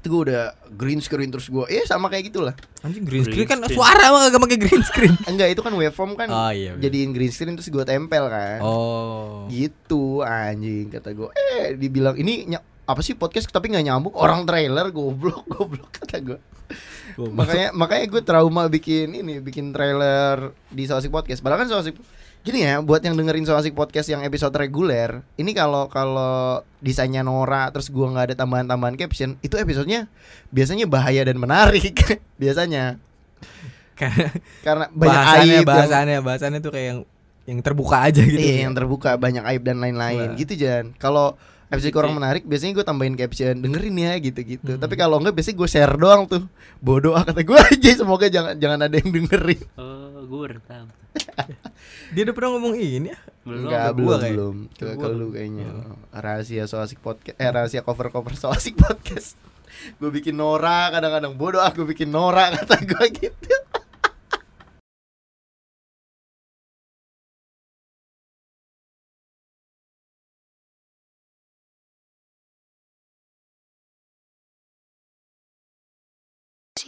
Itu 0.00 0.08
gue 0.08 0.32
udah 0.32 0.44
green 0.72 0.96
screen 0.98 1.28
terus 1.28 1.44
gue, 1.46 1.60
eh 1.68 1.84
sama 1.84 2.08
kayak 2.08 2.32
gitulah. 2.32 2.56
Anjing 2.80 3.04
green 3.04 3.20
Green 3.20 3.36
screen 3.36 3.44
kan 3.46 3.60
screen. 3.60 3.76
suara 3.76 4.04
mah 4.08 4.20
gak 4.26 4.40
pakai 4.40 4.58
green 4.58 4.80
screen. 4.80 5.12
Enggak, 5.28 5.52
itu 5.52 5.60
kan 5.60 5.68
waveform 5.70 6.16
kan. 6.16 6.28
Oh 6.28 6.48
iya. 6.48 6.72
bener. 6.72 6.88
Jadiin 6.88 7.12
green 7.12 7.28
screen 7.28 7.52
terus 7.52 7.68
gue 7.68 7.84
tempel 7.84 8.24
kan. 8.26 8.58
Oh. 8.60 9.44
Gitu 9.46 10.24
anjing 10.24 10.88
kata 10.88 11.12
gue. 11.12 11.28
Eh 11.36 11.76
dibilang 11.76 12.16
ini 12.16 12.48
ny- 12.48 12.64
apa 12.82 13.04
sih 13.04 13.12
podcast 13.12 13.46
tapi 13.46 13.68
nggak 13.68 13.84
nyambung 13.84 14.16
orang 14.16 14.42
trailer 14.42 14.88
goblok 14.88 15.44
goblok 15.52 15.92
kata 15.92 16.16
gue. 16.18 16.38
Makanya 17.28 17.68
makanya 17.70 18.04
gue 18.06 18.22
trauma 18.22 18.64
bikin 18.66 19.12
ini 19.12 19.36
bikin 19.38 19.68
trailer 19.70 20.48
di 20.68 20.84
Soasik 20.84 21.10
Podcast. 21.10 21.40
Padahal 21.40 21.66
kan 21.66 21.70
Soasik 21.70 22.00
gini 22.40 22.64
ya 22.64 22.80
buat 22.80 23.00
yang 23.00 23.12
dengerin 23.12 23.44
Soasik 23.44 23.76
Podcast 23.76 24.08
yang 24.08 24.24
episode 24.24 24.56
reguler 24.56 25.20
ini 25.36 25.52
kalau 25.52 25.92
kalau 25.92 26.64
desainnya 26.80 27.20
Nora 27.20 27.68
terus 27.68 27.92
gua 27.92 28.08
nggak 28.08 28.32
ada 28.32 28.36
tambahan-tambahan 28.38 28.96
caption 28.96 29.36
itu 29.40 29.60
episodenya 29.60 30.08
biasanya 30.48 30.88
bahaya 30.88 31.20
dan 31.20 31.36
menarik 31.36 31.92
biasanya 32.40 32.96
Karena 34.64 34.88
banyak 34.88 35.12
bahasannya 35.12 35.44
aib 35.44 35.52
yang- 35.60 35.68
bahasannya 35.68 36.18
bahasannya 36.24 36.60
tuh 36.64 36.72
kayak 36.72 36.86
yang 36.88 37.00
yang 37.44 37.60
terbuka 37.60 37.96
aja 38.08 38.22
gitu. 38.24 38.40
Iya 38.40 38.64
yang 38.64 38.72
terbuka 38.72 39.20
banyak 39.20 39.44
aib 39.44 39.62
dan 39.66 39.76
lain-lain 39.76 40.32
Wah. 40.32 40.38
gitu 40.38 40.52
Jan. 40.56 40.96
Kalau 40.96 41.36
episode 41.70 41.94
kurang 41.94 42.18
menarik 42.18 42.42
biasanya 42.42 42.82
gue 42.82 42.84
tambahin 42.84 43.14
caption 43.14 43.54
dengerin 43.62 43.96
ya 43.96 44.12
gitu-gitu. 44.18 44.74
Tapi 44.76 44.94
kalau 44.98 45.22
enggak 45.22 45.38
biasanya 45.38 45.56
gue 45.62 45.68
share 45.70 45.94
doang 45.94 46.26
tuh. 46.26 46.42
Bodoh 46.82 47.14
ah 47.14 47.22
kata 47.28 47.46
gue 47.46 47.58
aja 47.58 47.90
semoga 47.94 48.26
jangan 48.26 48.58
jangan 48.58 48.78
ada 48.90 48.96
yang 48.98 49.10
dengerin. 49.14 49.62
Oh, 49.78 50.20
gue 50.26 50.58
tahu. 50.66 50.86
Dia 52.14 52.22
udah 52.26 52.34
pernah 52.34 52.50
ngomong 52.58 52.74
ini 52.74 53.08
ya. 53.14 53.18
Belum. 53.46 53.66
Enggak 53.66 53.88
belum 53.94 54.06
gua 54.06 54.16
kayak. 54.18 54.34
belum 54.34 54.56
ke, 54.74 54.86
Ke 54.98 55.08
lu 55.10 55.26
kayaknya. 55.32 55.66
Oh. 55.70 55.96
Rahasia 56.12 56.64
soasik 56.66 56.98
podcast 57.00 57.36
eh 57.38 57.48
rahasia 57.50 57.80
cover-cover 57.86 58.34
soasik 58.34 58.74
podcast. 58.76 59.38
gue 60.00 60.10
bikin 60.12 60.36
Nora 60.36 60.90
kadang-kadang 60.92 61.38
bodoh 61.38 61.62
ah 61.62 61.72
gue 61.72 61.86
bikin 61.86 62.10
Nora 62.10 62.52
kata 62.52 62.76
gue 62.84 63.04
gitu. 63.14 63.54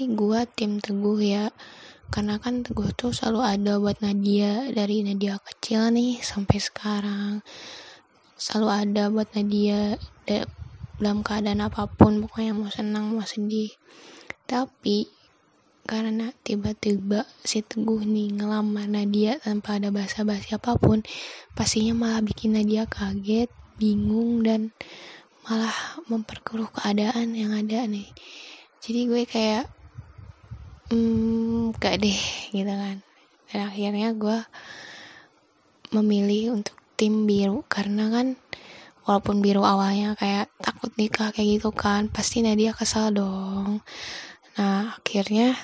Sih 0.03 0.11
gua 0.19 0.43
tim 0.51 0.83
Teguh 0.83 1.23
ya. 1.23 1.55
Karena 2.11 2.43
kan 2.43 2.67
Teguh 2.67 2.91
tuh 2.91 3.15
selalu 3.15 3.41
ada 3.47 3.73
buat 3.79 4.03
Nadia 4.03 4.67
dari 4.75 5.07
Nadia 5.07 5.39
kecil 5.39 5.95
nih 5.95 6.19
sampai 6.19 6.59
sekarang. 6.59 7.47
Selalu 8.35 8.69
ada 8.75 9.03
buat 9.15 9.31
Nadia 9.39 9.95
da- 10.27 10.51
dalam 10.99 11.23
keadaan 11.23 11.63
apa 11.63 11.87
pun 11.87 12.19
pokoknya 12.27 12.51
mau 12.51 12.67
senang 12.67 13.15
mau 13.15 13.23
sedih. 13.23 13.71
Tapi 14.51 15.07
karena 15.87 16.35
tiba-tiba 16.43 17.23
si 17.47 17.63
Teguh 17.63 18.03
nih 18.03 18.43
ngelamar 18.43 18.91
Nadia 18.91 19.39
tanpa 19.39 19.79
ada 19.79 19.95
basa-basi 19.95 20.59
apa 20.59 20.75
pun 20.75 21.07
pastinya 21.55 21.95
malah 21.95 22.27
bikin 22.27 22.59
Nadia 22.59 22.91
kaget 22.91 23.55
bingung 23.79 24.43
dan 24.43 24.75
malah 25.47 26.03
memperkeruh 26.11 26.75
keadaan 26.75 27.39
yang 27.39 27.55
ada 27.55 27.87
nih. 27.87 28.11
Jadi 28.83 29.01
gue 29.07 29.23
kayak 29.31 29.82
hmm 30.93 31.72
gak 31.80 32.05
deh 32.05 32.20
gitu 32.53 32.68
kan 32.68 33.01
dan 33.49 33.61
akhirnya 33.64 34.12
gue 34.12 34.38
memilih 35.97 36.61
untuk 36.61 36.76
tim 37.01 37.24
biru 37.24 37.64
karena 37.64 38.12
kan 38.12 38.36
walaupun 39.09 39.40
biru 39.40 39.64
awalnya 39.64 40.12
kayak 40.20 40.53
takut 40.61 40.93
nikah 41.01 41.32
kayak 41.32 41.59
gitu 41.59 41.72
kan 41.72 42.12
pasti 42.12 42.45
Nadia 42.45 42.76
kesal 42.76 43.09
dong 43.09 43.80
nah 44.61 44.93
akhirnya 45.01 45.57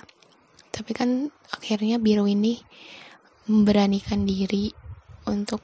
tapi 0.72 0.96
kan 0.96 1.28
akhirnya 1.52 2.00
biru 2.00 2.24
ini 2.24 2.64
memberanikan 3.48 4.24
diri 4.24 4.72
untuk 5.28 5.60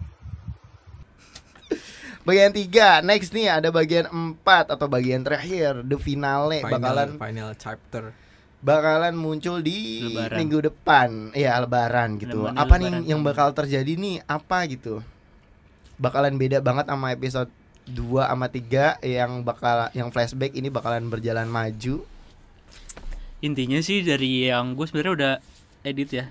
Bagian 2.24 2.56
3 2.56 3.04
Next 3.04 3.36
nih 3.36 3.52
ada 3.52 3.68
bagian 3.68 4.08
4 4.08 4.40
Atau 4.72 4.88
bagian 4.88 5.20
terakhir 5.20 5.84
The 5.84 6.00
finale 6.00 6.64
Final, 6.64 6.72
Bakalan 6.80 7.10
final 7.20 7.52
chapter. 7.52 8.24
Bakalan 8.64 9.12
muncul 9.12 9.60
di 9.60 10.08
Lebaran. 10.08 10.36
minggu 10.40 10.58
depan 10.72 11.08
ya 11.36 11.60
lebaran 11.60 12.16
gitu 12.16 12.48
apa 12.48 12.80
lebaran 12.80 13.04
nih 13.04 13.12
yang 13.12 13.20
bakal 13.20 13.52
terjadi 13.52 13.92
nih 13.92 14.24
apa 14.24 14.64
gitu 14.72 15.04
bakalan 16.00 16.40
beda 16.40 16.64
banget 16.64 16.88
sama 16.88 17.12
episode 17.12 17.52
2 17.84 18.24
sama 18.24 18.48
3 18.48 19.04
yang 19.04 19.44
bakal 19.44 19.92
yang 19.92 20.08
flashback 20.08 20.56
ini 20.56 20.72
bakalan 20.72 21.12
berjalan 21.12 21.44
maju 21.44 22.08
Intinya 23.44 23.76
sih 23.84 24.00
dari 24.00 24.48
yang 24.48 24.72
gue 24.72 24.88
sebenarnya 24.88 25.12
udah 25.12 25.34
edit 25.84 26.08
ya. 26.16 26.26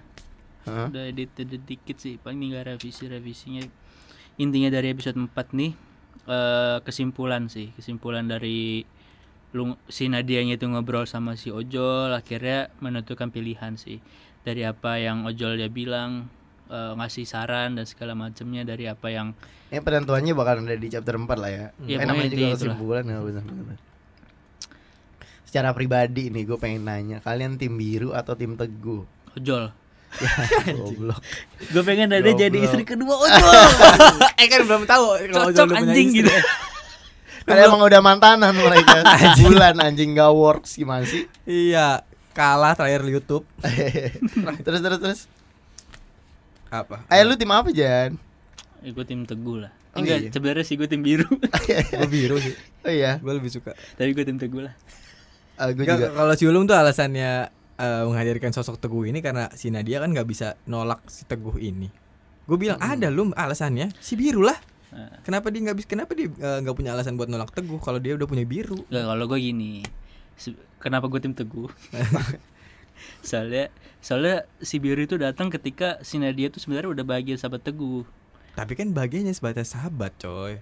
Hah? 0.65 0.89
Udah 0.89 1.13
edit 1.13 1.29
dikit 1.37 2.01
sih, 2.01 2.17
paling 2.17 2.41
tinggal 2.41 2.65
revisi-revisinya. 2.73 3.69
Intinya 4.41 4.73
dari 4.73 4.89
episode 4.89 5.21
4 5.21 5.29
nih 5.53 5.71
eh 6.23 6.77
kesimpulan 6.81 7.53
sih, 7.53 7.69
kesimpulan 7.77 8.25
dari 8.25 8.81
lu 9.53 9.77
si 9.85 10.09
Nadianya 10.09 10.57
itu 10.57 10.65
ngobrol 10.65 11.05
sama 11.05 11.37
si 11.37 11.53
Ojol 11.53 12.09
akhirnya 12.11 12.73
menentukan 12.81 13.29
pilihan 13.29 13.77
sih. 13.77 14.01
Dari 14.43 14.65
apa 14.65 14.97
yang 14.99 15.23
Ojol 15.23 15.61
dia 15.61 15.69
bilang 15.69 16.27
eh, 16.67 16.91
ngasih 16.97 17.23
saran 17.23 17.77
dan 17.77 17.85
segala 17.85 18.17
macamnya 18.17 18.65
dari 18.65 18.89
apa 18.89 19.07
yang 19.13 19.37
ini 19.73 19.81
penentuannya 19.81 20.37
bakalan 20.37 20.69
ada 20.69 20.77
di 20.77 20.85
chapter 20.85 21.17
4 21.17 21.25
lah 21.33 21.49
ya 21.49 21.67
Iya, 21.81 21.97
Eh, 21.97 22.05
namanya 22.05 22.29
juga 22.29 22.53
kesimpulan 22.53 23.03
ya 23.09 23.17
benar 23.25 23.41
benar 23.41 23.77
secara 25.49 25.69
pribadi 25.73 26.33
nih 26.33 26.49
gue 26.49 26.57
pengen 26.57 26.85
nanya 26.85 27.17
kalian 27.21 27.61
tim 27.61 27.77
biru 27.77 28.09
atau 28.13 28.33
tim 28.33 28.57
teguh 28.57 29.05
Ojol. 29.37 29.69
goblok 30.77 31.21
Gue 31.73 31.81
pengen 31.81 32.09
ada 32.13 32.25
jadi 32.25 32.53
istri 32.57 32.85
kedua 32.85 33.17
Ojol. 33.17 33.53
eh 34.41 34.47
kan 34.49 34.61
belum 34.65 34.85
tahu 34.85 35.05
kalau 35.29 35.49
punya 35.49 35.77
anjing 35.77 36.09
gitu. 36.21 36.29
kan 37.43 37.57
emang 37.57 37.81
udah 37.81 37.99
mantanan 37.99 38.51
mereka 38.51 39.03
bulan 39.43 39.75
anjing 39.77 40.13
gak 40.13 40.31
works 40.31 40.75
gimana 40.75 41.03
sih 41.03 41.27
Iya, 41.43 42.01
kalah 42.31 42.73
terakhir 42.73 43.03
di 43.03 43.11
YouTube. 43.13 43.45
terus 44.65 44.79
terus 44.79 44.99
terus 44.99 45.19
Apa? 46.67 47.05
Ayo 47.05 47.29
lu 47.29 47.35
tim 47.35 47.49
apa 47.49 47.69
Jan? 47.69 48.17
Eh, 48.81 48.89
gue 48.89 49.05
tim 49.05 49.23
teguh 49.23 49.61
lah. 49.61 49.71
Oh, 49.93 50.01
Enggak, 50.01 50.25
iya. 50.25 50.29
sebenarnya 50.33 50.65
sih 50.65 50.73
gue 50.73 50.89
tim 50.89 51.05
biru. 51.05 51.29
Gue 51.29 52.09
biru 52.17 52.41
sih. 52.41 52.57
Oh 52.81 52.89
iya, 52.89 53.21
Gue 53.21 53.37
lebih 53.37 53.53
suka. 53.53 53.77
Tapi 53.93 54.09
gue 54.11 54.25
tim 54.25 54.41
teguh 54.41 54.65
lah. 54.65 54.73
uh, 55.61 55.69
gue 55.69 55.85
Nggak, 55.85 55.97
juga 56.01 56.07
Kalau 56.17 56.33
si 56.33 56.43
Ulum 56.49 56.65
tuh 56.65 56.73
alasannya 56.73 57.53
eh, 57.77 58.03
menghadirkan 58.09 58.49
sosok 58.49 58.81
Teguh 58.81 59.05
ini 59.05 59.21
karena 59.21 59.53
si 59.53 59.69
Nadia 59.69 60.01
kan 60.01 60.09
nggak 60.09 60.25
bisa 60.25 60.57
nolak 60.65 61.05
si 61.05 61.29
Teguh 61.29 61.61
ini. 61.61 61.93
Gue 62.43 62.57
bilang 62.57 62.81
ada 62.81 63.13
Lum 63.13 63.37
alasannya 63.37 63.93
si 64.01 64.17
biru 64.17 64.41
lah. 64.41 64.57
Kenapa 65.23 65.47
dia 65.49 65.59
nggak 65.65 65.77
bisa? 65.77 65.87
Kenapa 65.87 66.11
dia 66.13 66.27
eh, 66.29 66.57
nggak 66.63 66.75
punya 66.75 66.91
alasan 66.93 67.15
buat 67.15 67.27
nolak 67.27 67.51
Teguh 67.51 67.79
kalau 67.79 67.97
dia 67.97 68.13
udah 68.13 68.27
punya 68.27 68.45
biru? 68.45 68.85
Enggak, 68.87 69.05
kalau 69.09 69.23
gue 69.27 69.39
gini. 69.39 69.73
Kenapa 70.81 71.05
gue 71.07 71.19
tim 71.21 71.33
teguh? 71.33 71.69
soalnya 73.23 73.67
soalnya 73.99 74.47
si 74.59 74.77
biru 74.79 75.03
itu 75.03 75.15
datang 75.19 75.49
ketika 75.49 75.99
si 76.03 76.19
Nadia 76.19 76.51
tuh 76.51 76.59
sebenarnya 76.59 76.91
udah 77.01 77.05
bahagia 77.05 77.35
sahabat 77.39 77.63
teguh. 77.63 78.03
Tapi 78.53 78.73
kan 78.77 78.93
bagiannya 78.93 79.33
sebatas 79.33 79.73
sahabat, 79.73 80.13
coy. 80.21 80.61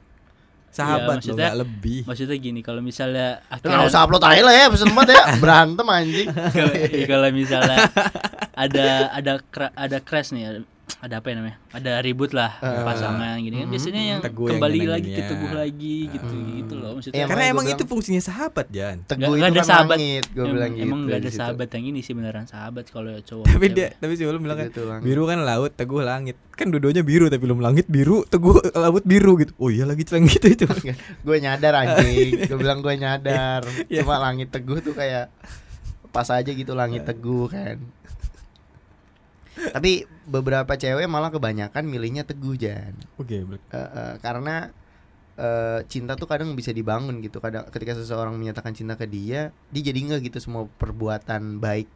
Sahabat 0.71 1.03
loh, 1.03 1.15
maksudnya- 1.19 1.51
nggak 1.51 1.59
lebih. 1.59 1.99
Maksudnya 2.07 2.37
gini, 2.39 2.59
kalau 2.63 2.79
misalnya 2.79 3.43
nggak 3.51 3.59
usah 3.59 4.07
akhirnya 4.07 4.07
upload 4.07 4.23
aja 4.23 4.41
lah 4.47 4.55
ya 4.55 4.65
pesan 4.71 4.87
empat 4.95 5.07
ya 5.11 5.21
Berantem 5.43 5.87
anjing 5.91 6.27
kalau, 6.31 6.73
ya, 6.73 7.05
kalau 7.11 7.27
misalnya 7.35 7.77
ada 8.63 8.87
ada 9.11 9.31
ada 9.75 9.97
crash 9.99 10.31
nih, 10.31 10.63
ada 10.99 11.15
apa 11.15 11.27
ya 11.27 11.35
namanya 11.35 11.57
ada 11.71 11.91
ribut 11.99 12.31
lah 12.31 12.51
Eh, 12.57 12.81
pasangan 12.81 13.37
gini 13.37 13.55
kan 13.55 13.65
mm, 13.65 13.71
biasanya 13.71 14.01
yang 14.03 14.19
Teguh 14.19 14.45
yang 14.45 14.53
kembali 14.53 14.77
gana 14.77 14.91
lagi 14.91 15.09
ke 15.09 15.21
teguh 15.23 15.51
lagi 15.53 15.97
gitu 16.09 16.27
Hmm. 16.27 16.51
gitu 16.57 16.73
loh 16.75 16.91
maksudnya 16.93 17.15
Iya, 17.15 17.25
Karena 17.25 17.43
emang 17.47 17.65
gua 17.65 17.73
itu 17.73 17.83
fungsinya 17.85 18.21
sahabat, 18.21 18.65
Jan. 18.67 18.97
Teguh 19.01 19.15
Nggak- 19.17 19.29
itu 19.29 19.37
nggak 19.37 19.47
ada 19.47 19.57
kan 19.57 19.67
sahabat. 19.67 19.97
langit, 19.97 20.23
gue 20.27 20.41
Em- 20.41 20.51
bilang 20.51 20.71
gitu. 20.71 20.83
emang 20.83 20.99
nggak 21.01 21.11
di 21.11 21.21
ada 21.21 21.29
situ. 21.29 21.39
sahabat 21.39 21.67
yang 21.69 21.85
ini 21.85 21.99
sih 21.99 22.13
beneran 22.13 22.45
sahabat 22.45 22.85
kalau 22.87 23.11
cowok 23.17 23.45
Tapi 23.53 23.65
dia 23.69 23.87
tapi 23.95 24.13
sih 24.13 24.23
lu 24.25 24.37
bilang 24.37 24.57
kan 24.57 24.67
Gitu, 24.67 24.81
langit. 24.83 25.03
biru 25.03 25.23
kan 25.25 25.39
laut, 25.41 25.71
teguh 25.71 26.01
langit. 26.01 26.35
Kan 26.51 26.67
dua-duanya 26.67 27.01
biru 27.01 27.25
tapi 27.27 27.41
belum 27.41 27.59
langit 27.59 27.85
biru, 27.87 28.17
teguh 28.23 28.53
laut 28.73 29.03
biru 29.03 29.31
gitu. 29.37 29.53
Oh 29.57 29.67
iya 29.67 29.83
lagi 29.83 30.03
celang 30.03 30.27
gitu 30.29 30.47
itu. 30.47 30.65
gue 31.17 31.37
nyadar 31.37 31.73
anjing 31.75 32.35
gue 32.49 32.57
bilang 32.57 32.79
gue 32.79 32.93
nyadar 32.95 33.61
Iya. 33.85 34.01
cuma 34.01 34.19
langit 34.19 34.49
teguh 34.49 34.79
tuh 34.79 34.91
kayak 34.91 35.29
pas 36.07 36.27
aja 36.27 36.47
gitu 36.47 36.73
langit 36.73 37.01
teguh 37.01 37.47
kan 37.47 37.79
tapi 39.51 40.03
beberapa 40.31 40.73
cewek 40.79 41.11
malah 41.11 41.27
kebanyakan 41.27 41.83
milihnya 41.83 42.23
teguh 42.23 42.55
jan. 42.55 42.95
Oke, 43.19 43.43
Black. 43.43 43.59
Eh, 43.67 43.77
eh, 43.77 44.13
karena 44.23 44.71
eh, 45.35 45.79
cinta 45.91 46.15
tuh 46.15 46.31
kadang 46.31 46.55
bisa 46.55 46.71
dibangun 46.71 47.19
gitu. 47.19 47.43
Kadang 47.43 47.67
ketika 47.67 47.99
seseorang 47.99 48.39
menyatakan 48.39 48.71
cinta 48.71 48.95
ke 48.95 49.03
dia 49.11 49.51
dia 49.75 49.81
jadi 49.83 49.99
nggak 49.99 50.31
gitu 50.31 50.39
semua 50.39 50.71
perbuatan 50.79 51.59
baik 51.59 51.91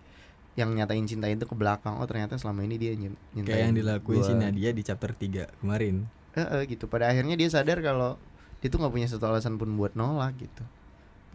yang 0.60 0.76
nyatain 0.76 1.08
cinta 1.08 1.32
itu 1.32 1.48
ke 1.48 1.56
belakang. 1.56 1.96
Oh 1.96 2.08
ternyata 2.08 2.36
selama 2.36 2.68
ini 2.68 2.76
dia 2.76 2.92
nyintain 3.00 3.48
Kayak 3.48 3.64
yang 3.72 3.76
dilakuin 3.80 4.20
gua. 4.20 4.28
si 4.28 4.34
Nadia 4.36 4.70
di 4.76 4.84
chapter 4.84 5.16
3 5.16 5.64
kemarin. 5.64 6.04
Eh, 6.36 6.44
eh, 6.44 6.62
gitu. 6.68 6.92
Pada 6.92 7.08
akhirnya 7.08 7.40
dia 7.40 7.48
sadar 7.48 7.80
kalau 7.80 8.20
dia 8.60 8.68
tuh 8.68 8.84
nggak 8.84 8.92
punya 8.92 9.08
satu 9.08 9.32
alasan 9.32 9.56
pun 9.56 9.72
buat 9.80 9.96
nolak 9.96 10.36
gitu. 10.44 10.64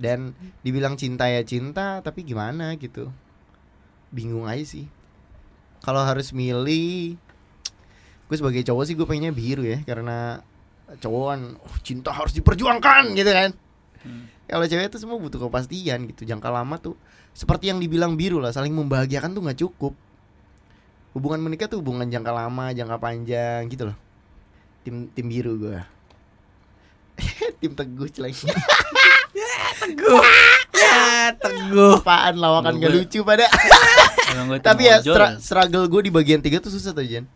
Dan 0.01 0.37
dibilang 0.65 0.97
cinta 1.01 1.29
ya 1.33 1.41
cinta 1.45 2.05
tapi 2.05 2.29
gimana 2.29 2.77
gitu. 2.77 3.09
Bingung 4.13 4.45
aja 4.45 4.65
sih 4.65 5.00
kalau 5.81 6.05
harus 6.05 6.33
milih 6.33 7.16
gue 8.31 8.37
sebagai 8.39 8.62
cowok 8.62 8.85
sih 8.87 8.95
gue 8.95 9.07
pengennya 9.09 9.35
biru 9.35 9.66
ya 9.66 9.83
karena 9.83 10.39
cowok 11.03 11.24
kan 11.35 11.41
oh, 11.59 11.76
cinta 11.83 12.11
harus 12.14 12.35
diperjuangkan 12.35 13.14
gitu 13.14 13.31
kan. 13.31 13.51
Hmm. 14.01 14.33
kalau 14.49 14.64
cewek 14.64 14.89
itu 14.89 14.97
semua 14.97 15.20
butuh 15.20 15.37
kepastian 15.37 16.09
gitu 16.09 16.24
jangka 16.24 16.49
lama 16.49 16.81
tuh 16.81 16.97
seperti 17.37 17.68
yang 17.68 17.76
dibilang 17.85 18.16
biru 18.16 18.41
lah 18.41 18.49
saling 18.49 18.72
membahagiakan 18.72 19.35
tuh 19.37 19.43
nggak 19.45 19.61
cukup. 19.61 19.95
Hubungan 21.11 21.43
menikah 21.43 21.66
tuh 21.66 21.83
hubungan 21.83 22.07
jangka 22.07 22.31
lama 22.31 22.70
jangka 22.70 22.97
panjang 23.03 23.66
gitu 23.66 23.91
loh. 23.91 23.97
Tim 24.87 25.11
tim 25.11 25.26
biru 25.26 25.59
gue. 25.59 25.78
Tim 27.61 27.76
teguh 27.76 28.09
celeng. 28.09 28.35
Teguh. 29.81 30.22
ya, 30.81 31.33
teguh. 31.41 32.05
apaan 32.05 32.37
lawakan 32.37 32.83
gak 32.83 32.93
lucu 32.93 33.24
pada 33.24 33.47
tapi 34.62 34.83
ya 34.89 34.97
stra- 35.01 35.39
struggle 35.41 35.87
gue 35.87 36.09
di 36.09 36.12
bagian 36.12 36.41
tiga 36.41 36.59
tuh 36.62 36.72
susah 36.72 36.95
tuh 36.95 37.05
Jen. 37.05 37.26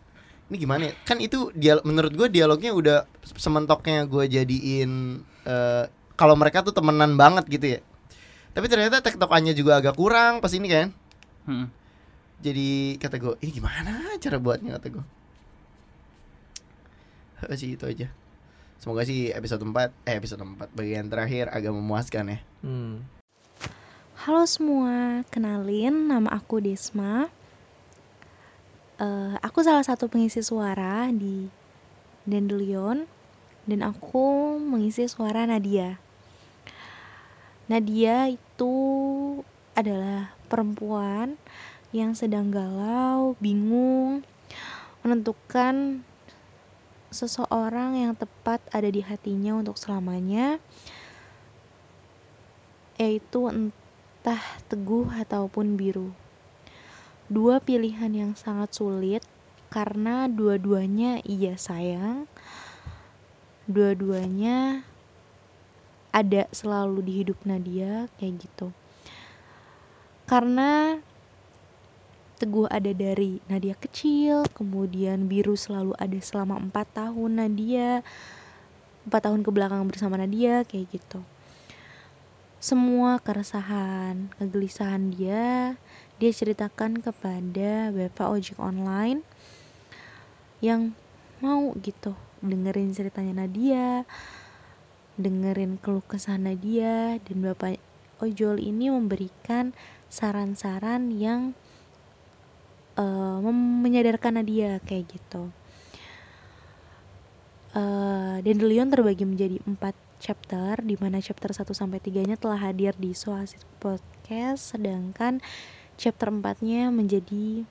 Ini 0.45 0.55
gimana 0.61 0.81
ya? 0.89 0.93
Kan 1.03 1.17
itu 1.19 1.49
dia 1.57 1.81
menurut 1.81 2.13
gue 2.13 2.27
dialognya 2.29 2.71
udah 2.71 2.97
sementoknya 3.35 4.05
gue 4.05 4.23
jadiin 4.29 5.21
eh, 5.45 5.85
kalau 6.15 6.37
mereka 6.37 6.61
tuh 6.61 6.71
temenan 6.71 7.17
banget 7.17 7.45
gitu 7.49 7.65
ya. 7.77 7.79
Tapi 8.55 8.71
ternyata 8.71 9.03
tektokannya 9.03 9.51
juga 9.51 9.83
agak 9.83 9.97
kurang 9.99 10.39
pas 10.39 10.53
ini 10.53 10.69
kan? 10.69 10.89
Hmm. 11.45 11.69
jadi 12.41 12.97
kata 12.97 13.21
gue 13.21 13.37
ini 13.45 13.61
gimana 13.61 14.17
cara 14.17 14.41
buatnya? 14.41 14.81
kata 14.81 14.97
gue 14.97 15.05
sih 17.53 17.77
itu 17.77 17.85
aja. 17.85 18.09
Semoga 18.81 19.05
sih 19.05 19.29
episode 19.29 19.61
4 19.61 20.09
eh 20.09 20.15
episode 20.17 20.41
4 20.41 20.73
bagian 20.73 21.05
terakhir 21.09 21.49
agak 21.53 21.69
memuaskan 21.69 22.33
ya. 22.33 22.39
Hmm. 22.65 23.05
Halo 24.15 24.47
semua, 24.47 25.27
kenalin 25.27 26.07
nama 26.07 26.39
aku 26.39 26.63
Desma. 26.63 27.27
Eh, 28.95 29.35
aku 29.43 29.59
salah 29.59 29.83
satu 29.83 30.07
pengisi 30.07 30.39
suara 30.39 31.11
di 31.11 31.51
Dandelion 32.23 33.11
dan 33.67 33.83
aku 33.83 34.55
mengisi 34.55 35.03
suara 35.11 35.43
Nadia. 35.43 35.99
Nadia 37.67 38.31
itu 38.31 38.75
adalah 39.75 40.31
perempuan 40.47 41.35
yang 41.91 42.15
sedang 42.15 42.55
galau, 42.55 43.35
bingung, 43.43 44.23
menentukan 45.03 46.07
seseorang 47.11 47.99
yang 47.99 48.15
tepat 48.15 48.63
ada 48.71 48.87
di 48.87 49.03
hatinya 49.03 49.59
untuk 49.59 49.75
selamanya, 49.75 50.63
yaitu 52.95 53.51
teguh 54.65 55.13
ataupun 55.13 55.77
biru. 55.77 56.09
Dua 57.29 57.61
pilihan 57.61 58.09
yang 58.09 58.31
sangat 58.33 58.73
sulit 58.73 59.21
karena 59.69 60.25
dua-duanya 60.25 61.21
ia 61.21 61.53
sayang, 61.53 62.25
dua-duanya 63.69 64.81
ada 66.09 66.49
selalu 66.49 67.05
di 67.05 67.13
hidup 67.21 67.37
Nadia 67.45 68.09
kayak 68.17 68.49
gitu. 68.49 68.73
Karena 70.25 70.97
Teguh 72.35 72.67
ada 72.67 72.91
dari 72.91 73.39
Nadia 73.47 73.79
kecil, 73.79 74.43
kemudian 74.51 75.31
Biru 75.31 75.55
selalu 75.55 75.95
ada 75.95 76.19
selama 76.19 76.59
empat 76.59 76.83
tahun 76.91 77.39
Nadia, 77.39 78.03
empat 79.07 79.31
tahun 79.31 79.39
ke 79.39 79.55
belakang 79.55 79.87
bersama 79.87 80.19
Nadia 80.19 80.67
kayak 80.67 80.99
gitu. 80.99 81.23
Semua 82.65 83.21
keresahan, 83.21 84.33
kegelisahan 84.41 85.13
dia, 85.13 85.77
dia 86.17 86.31
ceritakan 86.33 86.97
kepada 86.97 87.93
bapak 87.93 88.25
ojek 88.25 88.57
online 88.57 89.21
yang 90.65 90.97
mau 91.45 91.77
gitu 91.77 92.17
dengerin 92.41 92.89
ceritanya 92.89 93.45
Nadia, 93.45 94.01
dengerin 95.13 95.77
keluh 95.77 96.01
kesah 96.09 96.41
Nadia 96.41 97.21
dan 97.21 97.37
bapak 97.45 97.77
ojol 98.17 98.57
ini 98.57 98.89
memberikan 98.89 99.69
saran-saran 100.09 101.13
yang 101.13 101.53
mem- 103.45 103.85
menyadarkan 103.85 104.41
Nadia 104.41 104.81
kayak 104.81 105.13
gitu. 105.13 105.53
Eh, 107.77 108.35
Dandelion 108.41 108.89
terbagi 108.89 109.29
menjadi 109.29 109.61
empat 109.69 109.93
chapter 110.25 110.81
di 110.81 110.97
mana 110.97 111.21
chapter 111.21 111.53
1 111.53 111.69
sampai 111.69 112.01
3-nya 112.01 112.33
telah 112.41 112.57
hadir 112.57 112.97
di 112.97 113.13
Soasis 113.13 113.61
Podcast 113.77 114.73
sedangkan 114.73 115.37
chapter 116.01 116.33
4-nya 116.33 116.89
menjadi 116.89 117.61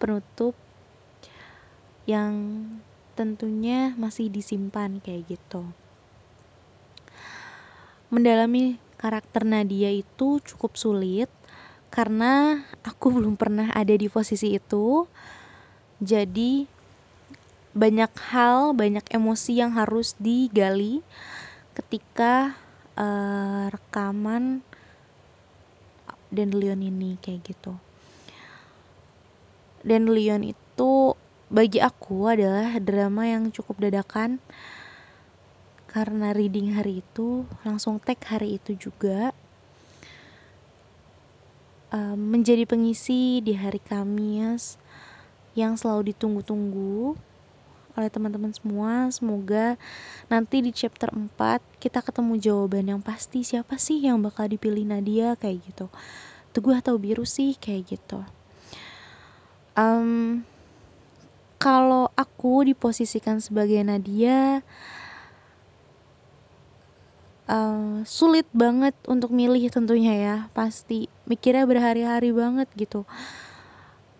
penutup 0.00 0.56
yang 2.08 2.64
tentunya 3.12 3.92
masih 4.00 4.32
disimpan 4.32 4.96
kayak 5.04 5.36
gitu. 5.36 5.68
Mendalami 8.08 8.80
karakter 8.96 9.44
Nadia 9.44 9.92
itu 9.92 10.40
cukup 10.40 10.80
sulit 10.80 11.28
karena 11.92 12.64
aku 12.80 13.12
belum 13.20 13.36
pernah 13.36 13.68
ada 13.76 13.92
di 13.92 14.08
posisi 14.08 14.56
itu. 14.56 15.04
Jadi 16.00 16.79
banyak 17.72 18.12
hal, 18.30 18.74
banyak 18.74 19.04
emosi 19.10 19.62
yang 19.62 19.74
harus 19.74 20.18
digali 20.18 21.02
ketika 21.74 22.58
eh, 22.98 23.70
rekaman 23.70 24.62
Dandelion 26.30 26.78
ini 26.78 27.18
kayak 27.18 27.42
gitu. 27.42 27.74
Dandelion 29.82 30.46
itu 30.46 31.18
bagi 31.50 31.82
aku 31.82 32.30
adalah 32.30 32.78
drama 32.78 33.26
yang 33.26 33.50
cukup 33.50 33.82
dadakan 33.82 34.38
karena 35.90 36.30
reading 36.30 36.78
hari 36.78 37.02
itu 37.02 37.42
langsung 37.66 37.98
tag 37.98 38.22
hari 38.22 38.62
itu 38.62 38.78
juga 38.78 39.34
Eh, 41.90 42.14
menjadi 42.14 42.70
pengisi 42.70 43.42
di 43.42 43.50
hari 43.58 43.82
Kamis 43.82 44.78
yang 45.58 45.74
selalu 45.74 46.14
ditunggu-tunggu 46.14 47.18
oleh 48.00 48.08
teman-teman 48.08 48.50
semua. 48.56 49.12
Semoga 49.12 49.76
nanti 50.32 50.64
di 50.64 50.72
chapter 50.72 51.12
4 51.12 51.60
kita 51.76 52.00
ketemu 52.00 52.40
jawaban 52.40 52.88
yang 52.96 53.00
pasti 53.04 53.44
siapa 53.44 53.76
sih 53.76 54.00
yang 54.00 54.18
bakal 54.24 54.48
dipilih 54.48 54.88
Nadia 54.88 55.36
kayak 55.36 55.60
gitu. 55.68 55.86
Teguh 56.56 56.80
atau 56.80 56.96
biru 56.96 57.28
sih 57.28 57.54
kayak 57.60 57.94
gitu. 57.94 58.24
Em, 59.76 60.42
kalau 61.60 62.08
aku 62.16 62.64
diposisikan 62.64 63.38
sebagai 63.44 63.84
Nadia 63.84 64.64
eh, 67.44 67.96
sulit 68.08 68.48
banget 68.56 68.96
untuk 69.04 69.30
milih 69.30 69.68
tentunya 69.68 70.14
ya 70.16 70.36
pasti 70.56 71.12
mikirnya 71.28 71.68
berhari-hari 71.68 72.32
banget 72.32 72.66
gitu 72.74 73.04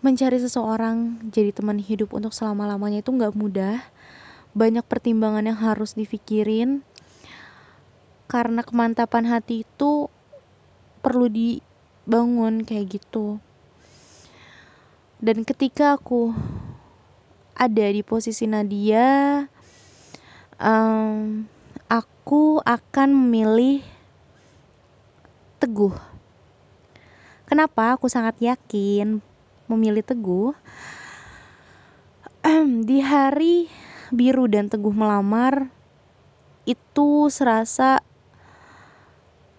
mencari 0.01 0.41
seseorang 0.41 1.21
jadi 1.29 1.53
teman 1.53 1.77
hidup 1.77 2.13
untuk 2.17 2.33
selama-lamanya 2.33 3.05
itu 3.05 3.13
nggak 3.13 3.37
mudah. 3.37 3.85
Banyak 4.57 4.83
pertimbangan 4.83 5.45
yang 5.45 5.57
harus 5.61 5.93
dipikirin. 5.93 6.81
Karena 8.25 8.65
kemantapan 8.65 9.29
hati 9.29 9.61
itu 9.63 10.09
perlu 11.05 11.29
dibangun 11.29 12.65
kayak 12.65 12.97
gitu. 12.97 13.37
Dan 15.21 15.45
ketika 15.45 15.93
aku 15.93 16.33
ada 17.53 17.85
di 17.93 18.01
posisi 18.01 18.49
Nadia, 18.49 19.45
em, 20.57 21.45
aku 21.85 22.57
akan 22.65 23.09
memilih 23.13 23.85
Teguh. 25.61 25.93
Kenapa? 27.45 27.93
Aku 27.93 28.09
sangat 28.09 28.33
yakin 28.41 29.21
memilih 29.71 30.03
Teguh? 30.03 30.51
di 32.81 32.99
hari 32.99 33.69
Biru 34.11 34.49
dan 34.49 34.67
Teguh 34.67 34.91
melamar, 34.91 35.71
itu 36.65 37.29
serasa 37.31 38.03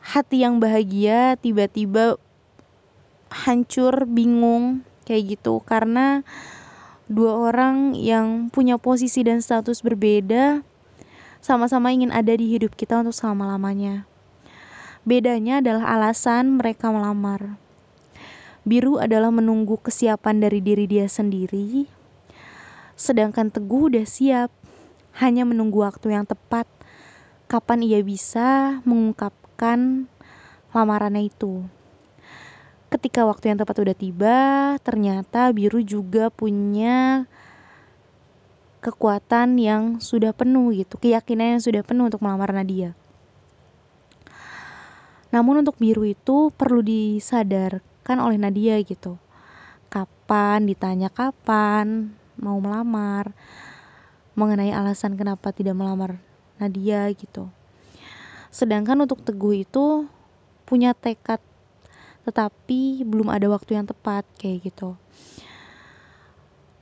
hati 0.03 0.43
yang 0.43 0.59
bahagia 0.59 1.39
tiba-tiba 1.39 2.19
hancur, 3.33 4.05
bingung 4.05 4.85
kayak 5.09 5.39
gitu 5.39 5.63
karena 5.65 6.23
dua 7.09 7.51
orang 7.51 7.97
yang 7.97 8.53
punya 8.53 8.77
posisi 8.77 9.25
dan 9.25 9.43
status 9.43 9.83
berbeda 9.83 10.63
sama-sama 11.43 11.91
ingin 11.91 12.15
ada 12.15 12.35
di 12.37 12.47
hidup 12.47 12.77
kita 12.79 13.03
untuk 13.03 13.17
selama-lamanya. 13.17 14.07
Bedanya 15.03 15.59
adalah 15.59 15.99
alasan 15.99 16.61
mereka 16.61 16.95
melamar. 16.95 17.59
Biru 18.63 19.03
adalah 19.03 19.35
menunggu 19.35 19.75
kesiapan 19.83 20.39
dari 20.39 20.63
diri 20.63 20.87
dia 20.87 21.11
sendiri, 21.11 21.91
sedangkan 22.95 23.51
Teguh 23.51 23.91
udah 23.91 24.07
siap, 24.07 24.55
hanya 25.19 25.43
menunggu 25.43 25.83
waktu 25.83 26.15
yang 26.15 26.23
tepat 26.23 26.71
kapan 27.51 27.83
ia 27.83 27.99
bisa 28.07 28.79
mengungkapkan 28.87 30.07
lamarannya 30.71 31.27
itu. 31.27 31.67
Ketika 32.87 33.27
waktu 33.27 33.51
yang 33.51 33.59
tepat 33.59 33.83
udah 33.83 33.97
tiba, 33.99 34.39
ternyata 34.87 35.51
Biru 35.51 35.83
juga 35.83 36.31
punya 36.31 37.27
kekuatan 38.79 39.59
yang 39.59 39.99
sudah 39.99 40.31
penuh 40.31 40.71
gitu, 40.71 41.03
keyakinan 41.03 41.59
yang 41.59 41.63
sudah 41.67 41.83
penuh 41.83 42.07
untuk 42.07 42.23
melamar 42.23 42.55
Nadia. 42.55 42.95
Namun 45.35 45.67
untuk 45.67 45.81
Biru 45.83 46.07
itu 46.07 46.55
perlu 46.55 46.85
disadarkan 48.03 48.19
oleh 48.27 48.39
Nadia 48.39 48.83
gitu. 48.83 49.15
Kapan 49.87 50.67
ditanya 50.67 51.07
kapan 51.07 52.11
mau 52.35 52.59
melamar, 52.59 53.31
mengenai 54.35 54.75
alasan 54.75 55.15
kenapa 55.15 55.55
tidak 55.55 55.79
melamar 55.79 56.19
Nadia 56.59 57.07
gitu. 57.15 57.47
Sedangkan 58.51 58.99
untuk 58.99 59.23
Teguh 59.23 59.63
itu 59.63 60.11
punya 60.67 60.99
tekad 60.99 61.39
tetapi 62.23 63.03
belum 63.03 63.31
ada 63.35 63.47
waktu 63.51 63.79
yang 63.79 63.87
tepat 63.87 64.27
kayak 64.39 64.67
gitu. 64.67 64.99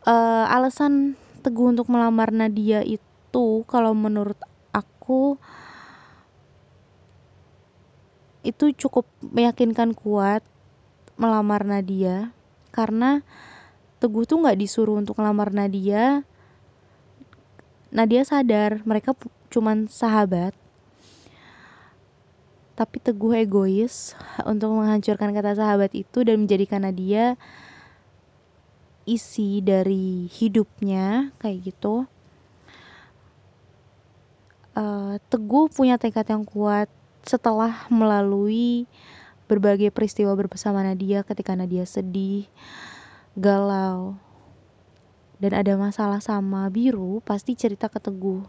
Uh, 0.09 0.49
alasan 0.49 1.21
Teguh 1.45 1.73
untuk 1.77 1.89
melamar 1.93 2.33
Nadia 2.33 2.81
itu 2.81 3.65
kalau 3.69 3.93
menurut 3.93 4.37
aku 4.73 5.37
itu 8.41 8.73
cukup 8.73 9.05
meyakinkan 9.21 9.93
kuat 9.93 10.41
melamar 11.21 11.69
Nadia 11.69 12.33
karena 12.73 13.21
Teguh 14.01 14.25
tuh 14.25 14.41
nggak 14.41 14.57
disuruh 14.57 14.97
untuk 14.97 15.21
melamar 15.21 15.53
Nadia. 15.53 16.25
Nadia 17.93 18.25
sadar 18.25 18.81
mereka 18.89 19.13
cuman 19.53 19.93
sahabat. 19.93 20.57
Tapi 22.73 22.97
Teguh 22.97 23.45
egois 23.45 24.17
untuk 24.49 24.73
menghancurkan 24.73 25.37
kata 25.37 25.53
sahabat 25.53 25.93
itu 25.93 26.25
dan 26.25 26.41
menjadikan 26.41 26.81
Nadia 26.81 27.37
isi 29.05 29.61
dari 29.61 30.33
hidupnya 30.33 31.37
kayak 31.37 31.77
gitu. 31.77 32.09
Uh, 34.73 35.21
Teguh 35.29 35.69
punya 35.69 36.01
tekad 36.01 36.25
yang 36.25 36.49
kuat 36.49 36.89
setelah 37.21 37.85
melalui 37.93 38.89
berbagai 39.51 39.91
peristiwa 39.91 40.31
bersama 40.39 40.87
Nadia 40.87 41.27
ketika 41.27 41.59
Nadia 41.59 41.83
sedih, 41.83 42.47
galau, 43.35 44.15
dan 45.43 45.59
ada 45.59 45.75
masalah 45.75 46.23
sama 46.23 46.71
biru, 46.71 47.19
pasti 47.27 47.59
cerita 47.59 47.91
ke 47.91 47.99
Teguh. 47.99 48.47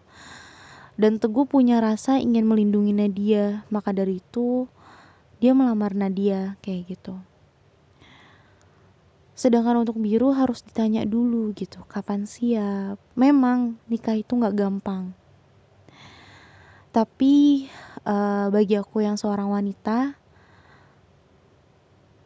Dan 0.94 1.18
Teguh 1.18 1.50
punya 1.50 1.82
rasa 1.82 2.22
ingin 2.22 2.46
melindungi 2.46 2.94
Nadia, 2.94 3.66
maka 3.74 3.90
dari 3.90 4.22
itu 4.22 4.70
dia 5.42 5.58
melamar 5.58 5.98
Nadia 5.98 6.62
kayak 6.62 6.94
gitu. 6.94 7.18
Sedangkan 9.34 9.82
untuk 9.82 9.98
biru 9.98 10.30
harus 10.38 10.62
ditanya 10.62 11.02
dulu 11.02 11.50
gitu, 11.58 11.82
kapan 11.90 12.30
siap. 12.30 13.02
Memang 13.18 13.82
nikah 13.90 14.14
itu 14.14 14.38
nggak 14.38 14.54
gampang. 14.54 15.18
Tapi 16.94 17.66
uh, 18.06 18.54
bagi 18.54 18.78
aku 18.78 19.02
yang 19.02 19.18
seorang 19.18 19.50
wanita 19.50 20.21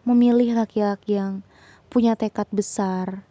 memilih 0.06 0.56
laki-laki 0.56 1.18
yang 1.18 1.41
punya 1.89 2.14
tekad 2.14 2.47
besar, 2.53 3.26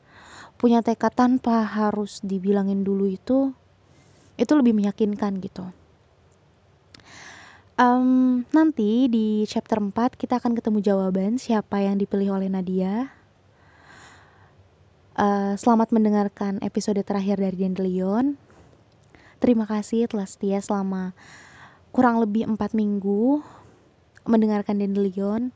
punya 0.58 0.82
tekad 0.82 1.14
tanpa 1.14 1.62
harus 1.62 2.18
dibilangin 2.20 2.82
dulu 2.82 3.08
itu 3.08 3.54
itu 4.34 4.52
lebih 4.52 4.74
meyakinkan 4.74 5.38
gitu. 5.38 5.70
Um, 7.74 8.46
nanti 8.54 9.10
di 9.10 9.42
chapter 9.50 9.82
4 9.82 10.14
kita 10.14 10.38
akan 10.38 10.54
ketemu 10.54 10.78
jawaban 10.78 11.42
siapa 11.42 11.82
yang 11.82 11.98
dipilih 11.98 12.38
oleh 12.38 12.46
Nadia. 12.46 13.10
Uh, 15.14 15.54
selamat 15.58 15.90
mendengarkan 15.94 16.62
episode 16.62 16.98
terakhir 17.02 17.38
dari 17.38 17.54
Dandelion. 17.54 18.38
Terima 19.42 19.66
kasih 19.66 20.06
telah 20.06 20.26
setia 20.26 20.62
selama 20.62 21.14
kurang 21.90 22.22
lebih 22.22 22.46
empat 22.46 22.74
minggu 22.78 23.42
mendengarkan 24.26 24.78
Dandelion. 24.78 25.50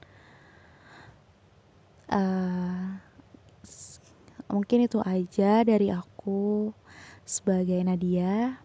Uh, 2.08 2.96
mungkin 4.48 4.88
itu 4.88 4.98
aja 5.04 5.60
dari 5.64 5.92
aku 5.92 6.72
sebagai 7.28 7.76
Nadia. 7.84 8.64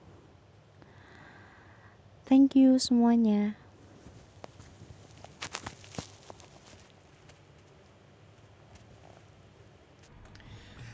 Thank 2.24 2.56
you 2.56 2.80
semuanya. 2.80 3.60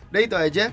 Udah 0.09 0.21
itu 0.25 0.35
aja. 0.35 0.65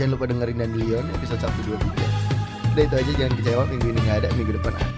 Jangan 0.00 0.10
lupa 0.16 0.24
dengerin 0.32 0.56
Dandelion 0.64 1.04
episode 1.12 1.44
1, 1.44 1.76
2, 1.76 1.76
3. 1.76 2.72
Udah 2.72 2.82
itu 2.88 2.94
aja 2.96 3.12
jangan 3.20 3.34
kecewa 3.36 3.62
minggu 3.68 3.86
ini 3.92 4.00
gak 4.08 4.16
ada, 4.24 4.28
minggu 4.32 4.52
depan 4.56 4.72
ada. 4.80 4.97